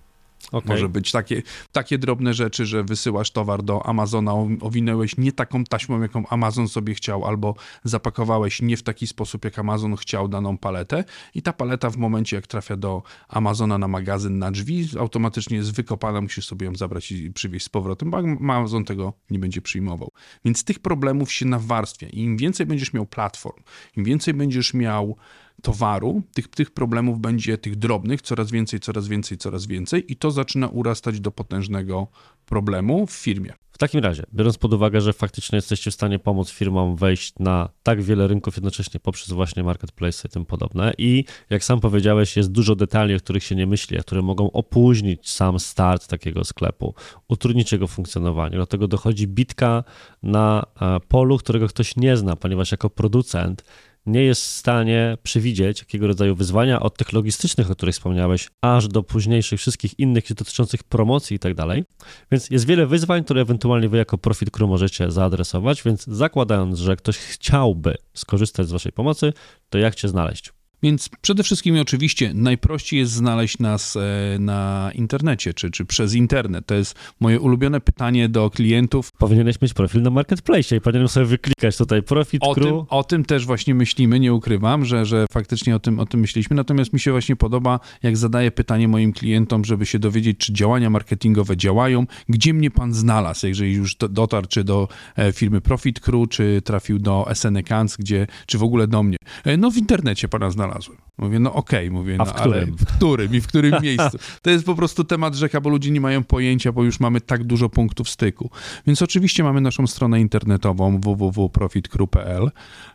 Okej. 0.52 0.72
może 0.72 0.90
być 0.90 1.12
takie, 1.12 1.42
takie 1.72 1.98
drobne 1.98 2.34
rzeczy, 2.34 2.66
że 2.66 2.84
wysyłasz 2.84 3.32
towar 3.32 3.64
do 3.64 3.86
Amazona, 3.86 4.32
ow- 4.32 4.50
owinęłeś 4.62 5.18
nie 5.18 5.32
taką 5.32 5.64
taśmą, 5.64 6.02
jaką 6.02 6.28
Amazon 6.28 6.68
sobie 6.68 6.94
chciał, 6.94 7.26
albo 7.26 7.56
zapakowałeś 7.84 8.62
nie 8.62 8.78
w 8.78 8.84
taki 8.84 9.08
sposób, 9.08 9.46
jak 9.46 9.60
Amazon 9.60 9.96
chciał 9.96 10.28
daną 10.28 10.58
paletę 10.58 11.04
i 11.34 11.42
ta 11.42 11.54
paleta 11.54 11.90
w 11.90 11.98
momencie, 11.98 12.36
jak 12.36 12.48
trafia 12.48 12.76
do 12.76 13.04
Amazona 13.28 13.78
na 13.78 13.88
magazyn, 13.88 14.40
na 14.40 14.52
drzwi, 14.52 14.88
automatycznie 15.00 15.58
jest 15.58 15.74
wykopana, 15.76 16.22
musisz 16.22 16.48
sobie 16.48 16.66
ją 16.66 16.76
zabrać 16.76 17.12
i 17.12 17.32
przywieźć 17.32 17.66
z 17.66 17.70
powrotem, 17.70 18.12
bo 18.12 18.18
Amazon 18.18 18.86
tego 18.86 19.14
nie 19.30 19.40
będzie 19.40 19.62
przyjmował. 19.62 20.12
Więc 20.46 20.64
tych 20.64 20.80
problemów 20.80 21.32
się 21.32 21.46
nawarstwia 21.46 22.08
i 22.08 22.20
im 22.20 22.38
więcej 22.38 22.66
będziesz 22.66 22.94
miał 22.94 23.06
platform, 23.06 23.64
im 23.98 24.04
więcej 24.04 24.34
będziesz 24.34 24.74
miał 24.74 25.18
towaru, 25.66 26.22
tych, 26.34 26.48
tych 26.48 26.72
problemów 26.72 27.20
będzie, 27.20 27.58
tych 27.58 27.76
drobnych, 27.76 28.22
coraz 28.22 28.52
więcej, 28.52 28.80
coraz 28.80 29.08
więcej, 29.08 29.38
coraz 29.38 29.66
więcej 29.66 30.12
i 30.12 30.16
to 30.16 30.32
zaczyna 30.32 30.68
urastać 30.68 31.20
do 31.20 31.32
potężnego 31.32 32.08
problemu 32.46 33.08
w 33.08 33.12
firmie. 33.12 33.54
W 33.72 33.78
takim 33.78 34.00
razie, 34.00 34.24
biorąc 34.34 34.58
pod 34.58 34.74
uwagę, 34.74 35.02
że 35.02 35.14
faktycznie 35.14 35.56
jesteście 35.56 35.92
w 35.92 35.94
stanie 35.94 36.20
pomóc 36.20 36.50
firmom 36.50 36.96
wejść 36.96 37.34
na 37.40 37.70
tak 37.84 38.02
wiele 38.02 38.28
rynków 38.28 38.56
jednocześnie 38.56 39.00
poprzez 39.00 39.32
właśnie 39.32 39.64
marketplace 39.64 40.28
i 40.28 40.32
tym 40.32 40.46
podobne 40.46 40.94
i 40.98 41.26
jak 41.50 41.64
sam 41.64 41.80
powiedziałeś, 41.80 42.38
jest 42.38 42.52
dużo 42.52 42.76
detali, 42.76 43.16
o 43.16 43.18
których 43.18 43.44
się 43.44 43.56
nie 43.56 43.68
myśli, 43.68 44.00
a 44.00 44.02
które 44.02 44.22
mogą 44.22 44.52
opóźnić 44.52 45.30
sam 45.30 45.60
start 45.60 46.08
takiego 46.08 46.44
sklepu, 46.44 46.94
utrudnić 47.28 47.72
jego 47.72 47.88
funkcjonowanie. 47.88 48.58
Do 48.58 48.66
tego 48.66 48.88
dochodzi 48.88 49.28
bitka 49.28 49.84
na 50.24 50.66
e, 50.82 51.00
polu, 51.00 51.38
którego 51.38 51.68
ktoś 51.68 51.96
nie 51.96 52.18
zna, 52.18 52.36
ponieważ 52.36 52.72
jako 52.72 52.90
producent 52.90 53.64
nie 54.06 54.24
jest 54.24 54.42
w 54.42 54.46
stanie 54.46 55.18
przewidzieć 55.24 55.80
jakiego 55.80 56.08
rodzaju 56.08 56.36
wyzwania 56.36 56.80
od 56.80 56.98
tych 56.98 57.14
logistycznych, 57.14 57.72
o 57.72 57.76
których 57.76 57.96
wspomniałeś, 57.96 58.50
aż 58.62 58.88
do 58.88 59.04
późniejszych 59.04 59.60
wszystkich 59.60 60.00
innych 60.00 60.34
dotyczących 60.34 60.84
promocji 60.84 61.36
i 61.36 61.40
tak 61.40 61.54
dalej. 61.54 61.84
Więc 62.32 62.50
jest 62.50 62.66
wiele 62.66 62.88
wyzwań, 62.88 63.24
które 63.24 63.42
ewentualnie 63.42 63.90
wy 63.90 63.98
jako 63.98 64.18
Profit 64.18 64.52
Crew 64.52 64.70
możecie 64.70 65.12
zaadresować, 65.12 65.84
więc 65.84 66.04
zakładając, 66.04 66.80
że 66.80 66.96
ktoś 66.96 67.18
chciałby 67.18 67.96
skorzystać 68.14 68.68
z 68.68 68.72
waszej 68.72 68.92
pomocy, 68.92 69.34
to 69.70 69.78
jak 69.78 69.96
cię 69.96 70.08
znaleźć? 70.08 70.55
Więc 70.84 71.10
przede 71.22 71.44
wszystkim 71.44 71.80
oczywiście 71.82 72.34
najprościej 72.34 73.00
jest 73.00 73.12
znaleźć 73.12 73.60
nas 73.60 73.96
e, 73.96 74.00
na 74.40 74.92
internecie, 74.96 75.54
czy, 75.54 75.72
czy 75.72 75.86
przez 75.86 76.14
internet. 76.14 76.66
To 76.66 76.76
jest 76.76 76.96
moje 77.20 77.40
ulubione 77.40 77.82
pytanie 77.82 78.30
do 78.30 78.50
klientów. 78.50 79.12
Powinieneś 79.12 79.62
mieć 79.62 79.74
profil 79.74 80.02
na 80.02 80.10
Marketplace 80.10 80.76
i 80.76 80.82
powinienem 80.82 81.08
sobie 81.08 81.26
wyklikać 81.26 81.78
tutaj 81.78 82.04
Profit 82.04 82.42
O 82.44 82.54
Crew. 82.54 82.66
tym, 82.68 82.76
o 82.90 83.04
tym 83.04 83.26
też 83.26 83.46
właśnie 83.46 83.76
myślimy, 83.76 84.20
nie 84.20 84.34
ukrywam, 84.34 84.86
że, 84.86 85.06
że 85.06 85.26
faktycznie 85.32 85.76
o 85.76 85.80
tym, 85.80 86.00
o 86.00 86.06
tym 86.06 86.20
myśleliśmy. 86.20 86.56
Natomiast 86.56 86.94
mi 86.94 87.00
się 87.00 87.12
właśnie 87.12 87.36
podoba, 87.36 87.80
jak 88.04 88.18
zadaję 88.18 88.52
pytanie 88.52 88.88
moim 88.88 89.14
klientom, 89.14 89.66
żeby 89.66 89.86
się 89.86 90.00
dowiedzieć, 90.00 90.38
czy 90.38 90.54
działania 90.54 90.90
marketingowe 90.90 91.58
działają, 91.58 92.06
gdzie 92.30 92.54
mnie 92.54 92.72
pan 92.72 92.94
znalazł, 92.94 93.48
jeżeli 93.48 93.74
już 93.74 93.96
do- 93.96 94.10
dotarł 94.10 94.48
czy 94.48 94.64
do 94.64 94.88
e, 95.16 95.32
firmy 95.32 95.62
Profit 95.62 96.00
Crew, 96.00 96.30
czy 96.30 96.62
trafił 96.66 97.00
do 97.00 97.28
SN 97.34 97.58
Accounts, 97.58 97.98
gdzie, 97.98 98.28
czy 98.46 98.58
w 98.58 98.64
ogóle 98.64 98.88
do 98.88 99.04
mnie. 99.04 99.18
E, 99.46 99.58
No 99.58 99.72
w 99.72 99.78
internecie 99.78 100.28
pana 100.28 100.52
znalazłem. 100.66 100.98
Mówię, 101.18 101.40
no 101.40 101.54
okej, 101.54 101.92
mówię, 101.92 102.14
A 102.16 102.18
no 102.18 102.26
w 102.26 102.36
ale 102.36 102.42
którym? 102.62 102.78
w 102.78 102.86
którym 102.98 103.36
i 103.36 103.42
w 103.42 103.48
którym 103.48 103.74
miejscu. 103.84 104.18
To 104.42 104.50
jest 104.50 104.66
po 104.66 104.76
prostu 104.76 105.04
temat 105.04 105.36
rzeka, 105.36 105.62
bo 105.62 105.70
ludzie 105.70 105.92
nie 105.92 106.02
mają 106.02 106.24
pojęcia, 106.24 106.72
bo 106.72 106.84
już 106.84 107.00
mamy 107.00 107.22
tak 107.22 107.44
dużo 107.44 107.70
punktów 107.70 108.10
styku. 108.10 108.50
Więc 108.88 109.02
oczywiście 109.02 109.44
mamy 109.44 109.62
naszą 109.62 109.88
stronę 109.88 110.22
internetową 110.22 111.00
www.profitcrew.pl. 111.00 112.52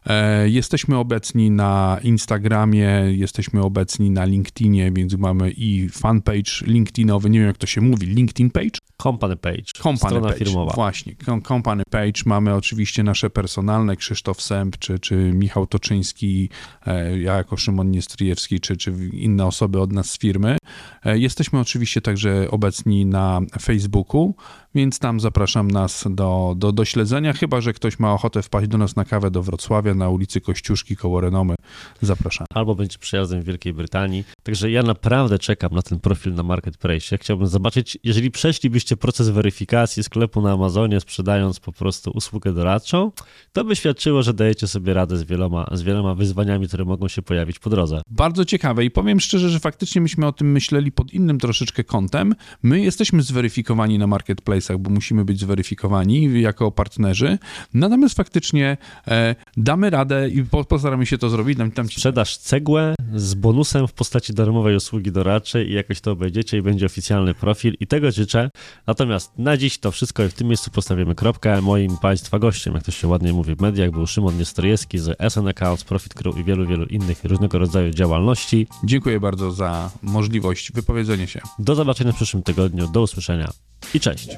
E, 0.06 0.48
Jesteśmy 0.48 0.96
obecni 0.98 1.50
na 1.50 1.98
Instagramie, 2.02 2.88
jesteśmy 3.10 3.62
obecni 3.62 4.10
na 4.10 4.24
LinkedInie, 4.24 4.92
więc 4.92 5.14
mamy 5.16 5.50
i 5.50 5.88
fanpage 5.88 6.52
LinkedInowy, 6.66 7.30
nie 7.30 7.38
wiem 7.38 7.48
jak 7.48 7.58
to 7.58 7.66
się 7.66 7.80
mówi, 7.80 8.06
LinkedIn 8.06 8.50
page? 8.50 8.70
Company 9.02 9.36
Page, 9.36 9.62
Company 9.82 9.98
strona 10.10 10.28
page. 10.28 10.38
firmowa. 10.44 10.72
Właśnie, 10.74 11.14
com- 11.26 11.42
company 11.42 11.82
page. 11.90 12.22
Mamy 12.26 12.54
oczywiście 12.54 13.02
nasze 13.02 13.30
personalne, 13.30 13.96
Krzysztof 13.96 14.42
Sęp, 14.42 14.78
czy, 14.78 14.98
czy 14.98 15.16
Michał 15.16 15.66
Toczyński, 15.66 16.48
e, 16.86 17.18
ja 17.18 17.34
jako 17.36 17.56
Szymon 17.61 17.90
Niestryjewski, 17.90 18.61
czy, 18.61 18.76
czy 18.76 18.94
inne 19.12 19.46
osoby 19.46 19.80
od 19.80 19.92
nas 19.92 20.11
z 20.11 20.18
firmy. 20.18 20.56
E, 21.04 21.18
Jesteśmy 21.18 21.60
oczywiście 21.60 22.00
także 22.00 22.50
obecni 22.50 23.06
na 23.06 23.40
Facebooku, 23.62 24.34
więc 24.74 24.98
tam 24.98 25.20
zapraszam 25.20 25.70
nas 25.70 26.04
do, 26.10 26.54
do, 26.56 26.72
do 26.72 26.84
śledzenia, 26.84 27.32
chyba 27.32 27.60
że 27.60 27.72
ktoś 27.72 27.98
ma 27.98 28.12
ochotę 28.12 28.42
wpaść 28.42 28.68
do 28.68 28.78
nas 28.78 28.96
na 28.96 29.04
kawę 29.04 29.30
do 29.30 29.42
Wrocławia 29.42 29.94
na 29.94 30.08
ulicy 30.08 30.40
Kościuszki 30.40 30.96
koło 30.96 31.20
Renomy. 31.20 31.54
zapraszamy. 32.02 32.46
albo 32.54 32.74
będzie 32.74 32.98
przejazdem 32.98 33.42
w 33.42 33.44
Wielkiej 33.44 33.72
Brytanii. 33.72 34.24
Także 34.42 34.70
ja 34.70 34.82
naprawdę 34.82 35.38
czekam 35.38 35.74
na 35.74 35.82
ten 35.82 36.00
profil 36.00 36.34
na 36.34 36.42
Marketplace. 36.42 37.18
Chciałbym 37.18 37.46
zobaczyć, 37.46 37.98
jeżeli 38.04 38.30
przeszlibyście 38.30 38.96
proces 38.96 39.28
weryfikacji 39.28 40.02
sklepu 40.02 40.40
na 40.42 40.52
Amazonie, 40.52 41.00
sprzedając 41.00 41.60
po 41.60 41.72
prostu 41.72 42.10
usługę 42.14 42.52
doradczą, 42.52 43.12
to 43.52 43.64
by 43.64 43.76
świadczyło, 43.76 44.22
że 44.22 44.34
dajecie 44.34 44.66
sobie 44.66 44.94
radę 44.94 45.16
z 45.16 45.22
wieloma, 45.22 45.66
z 45.72 45.82
wieloma 45.82 46.14
wyzwaniami, 46.14 46.68
które 46.68 46.84
mogą 46.84 47.08
się 47.08 47.22
pojawić 47.22 47.58
po 47.58 47.70
drodze. 47.70 48.02
Bardzo 48.10 48.44
ciekawe 48.44 48.84
i 48.84 48.90
powiem 48.90 49.20
szczerze, 49.20 49.50
że 49.50 49.60
faktycznie 49.60 50.00
myśmy 50.00 50.26
o 50.26 50.32
tym 50.32 50.52
myśleli 50.52 50.59
pod 50.94 51.12
innym 51.12 51.38
troszeczkę 51.38 51.84
kątem. 51.84 52.34
My 52.62 52.80
jesteśmy 52.80 53.22
zweryfikowani 53.22 53.98
na 53.98 54.06
marketplace'ach, 54.06 54.78
bo 54.78 54.90
musimy 54.90 55.24
być 55.24 55.40
zweryfikowani 55.40 56.40
jako 56.40 56.70
partnerzy, 56.70 57.38
natomiast 57.74 58.16
faktycznie 58.16 58.76
e, 59.08 59.34
damy 59.56 59.90
radę 59.90 60.28
i 60.28 60.44
po, 60.44 60.64
postaramy 60.64 61.06
się 61.06 61.18
to 61.18 61.30
zrobić. 61.30 61.58
Tam, 61.58 61.70
tam 61.70 61.88
ci... 61.88 61.94
Sprzedaż 61.94 62.36
cegłę 62.36 62.94
z 63.14 63.34
bonusem 63.34 63.88
w 63.88 63.92
postaci 63.92 64.34
darmowej 64.34 64.76
usługi 64.76 65.12
doradczej 65.12 65.70
i 65.70 65.72
jakoś 65.72 66.00
to 66.00 66.12
obejdziecie 66.12 66.58
i 66.58 66.62
będzie 66.62 66.86
oficjalny 66.86 67.34
profil 67.34 67.74
i 67.80 67.86
tego 67.86 68.11
życzę. 68.11 68.50
Natomiast 68.86 69.38
na 69.38 69.56
dziś 69.56 69.78
to 69.78 69.90
wszystko 69.90 70.24
i 70.24 70.28
w 70.28 70.34
tym 70.34 70.46
miejscu 70.48 70.70
postawimy 70.70 71.14
kropkę. 71.14 71.62
Moim 71.62 71.96
Państwa 71.96 72.38
gościem, 72.38 72.74
jak 72.74 72.82
to 72.82 72.90
się 72.90 73.08
ładnie 73.08 73.32
mówi 73.32 73.54
w 73.54 73.61
mediach, 73.61 73.90
był 73.90 74.06
Szymon 74.06 74.38
Niestrojewski 74.38 74.98
z 74.98 75.16
SN 75.32 75.48
Accounts, 75.48 75.84
Profit 75.84 76.14
Crew 76.14 76.38
i 76.38 76.44
wielu, 76.44 76.66
wielu 76.66 76.84
innych 76.84 77.24
różnego 77.24 77.58
rodzaju 77.58 77.90
działalności. 77.90 78.66
Dziękuję 78.84 79.20
bardzo 79.20 79.52
za 79.52 79.90
możliwość 80.02 80.49
wypowiedzenia 80.74 81.26
się. 81.26 81.40
Do 81.59 81.74
zobaczenia 81.74 82.12
w 82.12 82.16
przyszłym 82.16 82.42
tygodniu, 82.42 82.88
do 82.88 83.03
usłyszenia 83.03 83.51
i 83.94 84.01
cześć. 84.01 84.28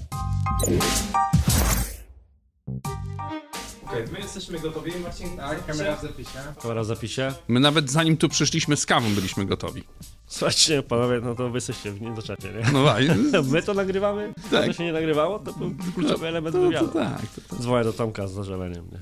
Okej, 3.86 4.04
my 4.12 4.18
jesteśmy 4.18 4.58
gotowi, 4.58 4.92
Marcin? 5.02 5.36
Tak, 5.36 5.66
Kamera 5.66 5.96
w 5.96 6.02
zapisie. 6.02 6.38
Kamera 6.62 6.82
w 6.82 6.86
zapisie. 6.86 7.32
My 7.48 7.60
nawet 7.60 7.90
zanim 7.90 8.16
tu 8.16 8.28
przyszliśmy 8.28 8.76
z 8.76 8.86
kawą, 8.86 9.14
byliśmy 9.14 9.46
gotowi. 9.46 9.82
Słuchajcie, 10.26 10.82
panowie, 10.82 11.20
no 11.22 11.34
to 11.34 11.48
wy 11.50 11.56
jesteście 11.56 11.92
w 11.92 12.00
niedoczacie, 12.00 12.48
nie? 12.52 12.72
No 12.72 12.84
tak. 12.84 13.02
My 13.52 13.62
to 13.62 13.74
nagrywamy, 13.74 14.34
a 14.46 14.50
Tak. 14.50 14.66
to 14.66 14.72
się 14.72 14.84
nie 14.84 14.92
nagrywało, 14.92 15.38
to 15.38 15.52
był 15.52 15.74
kluczowy 15.94 16.28
element 16.28 16.54
To, 16.56 16.60
to 16.62 16.66
wywiadu. 16.66 16.88
tak. 16.88 17.20
To, 17.48 17.56
to. 17.56 17.62
Dzwonię 17.62 17.84
do 17.84 17.92
Tomka 17.92 18.26
z 18.28 18.32
zażaleniem, 18.32 18.84
nie? 18.92 18.98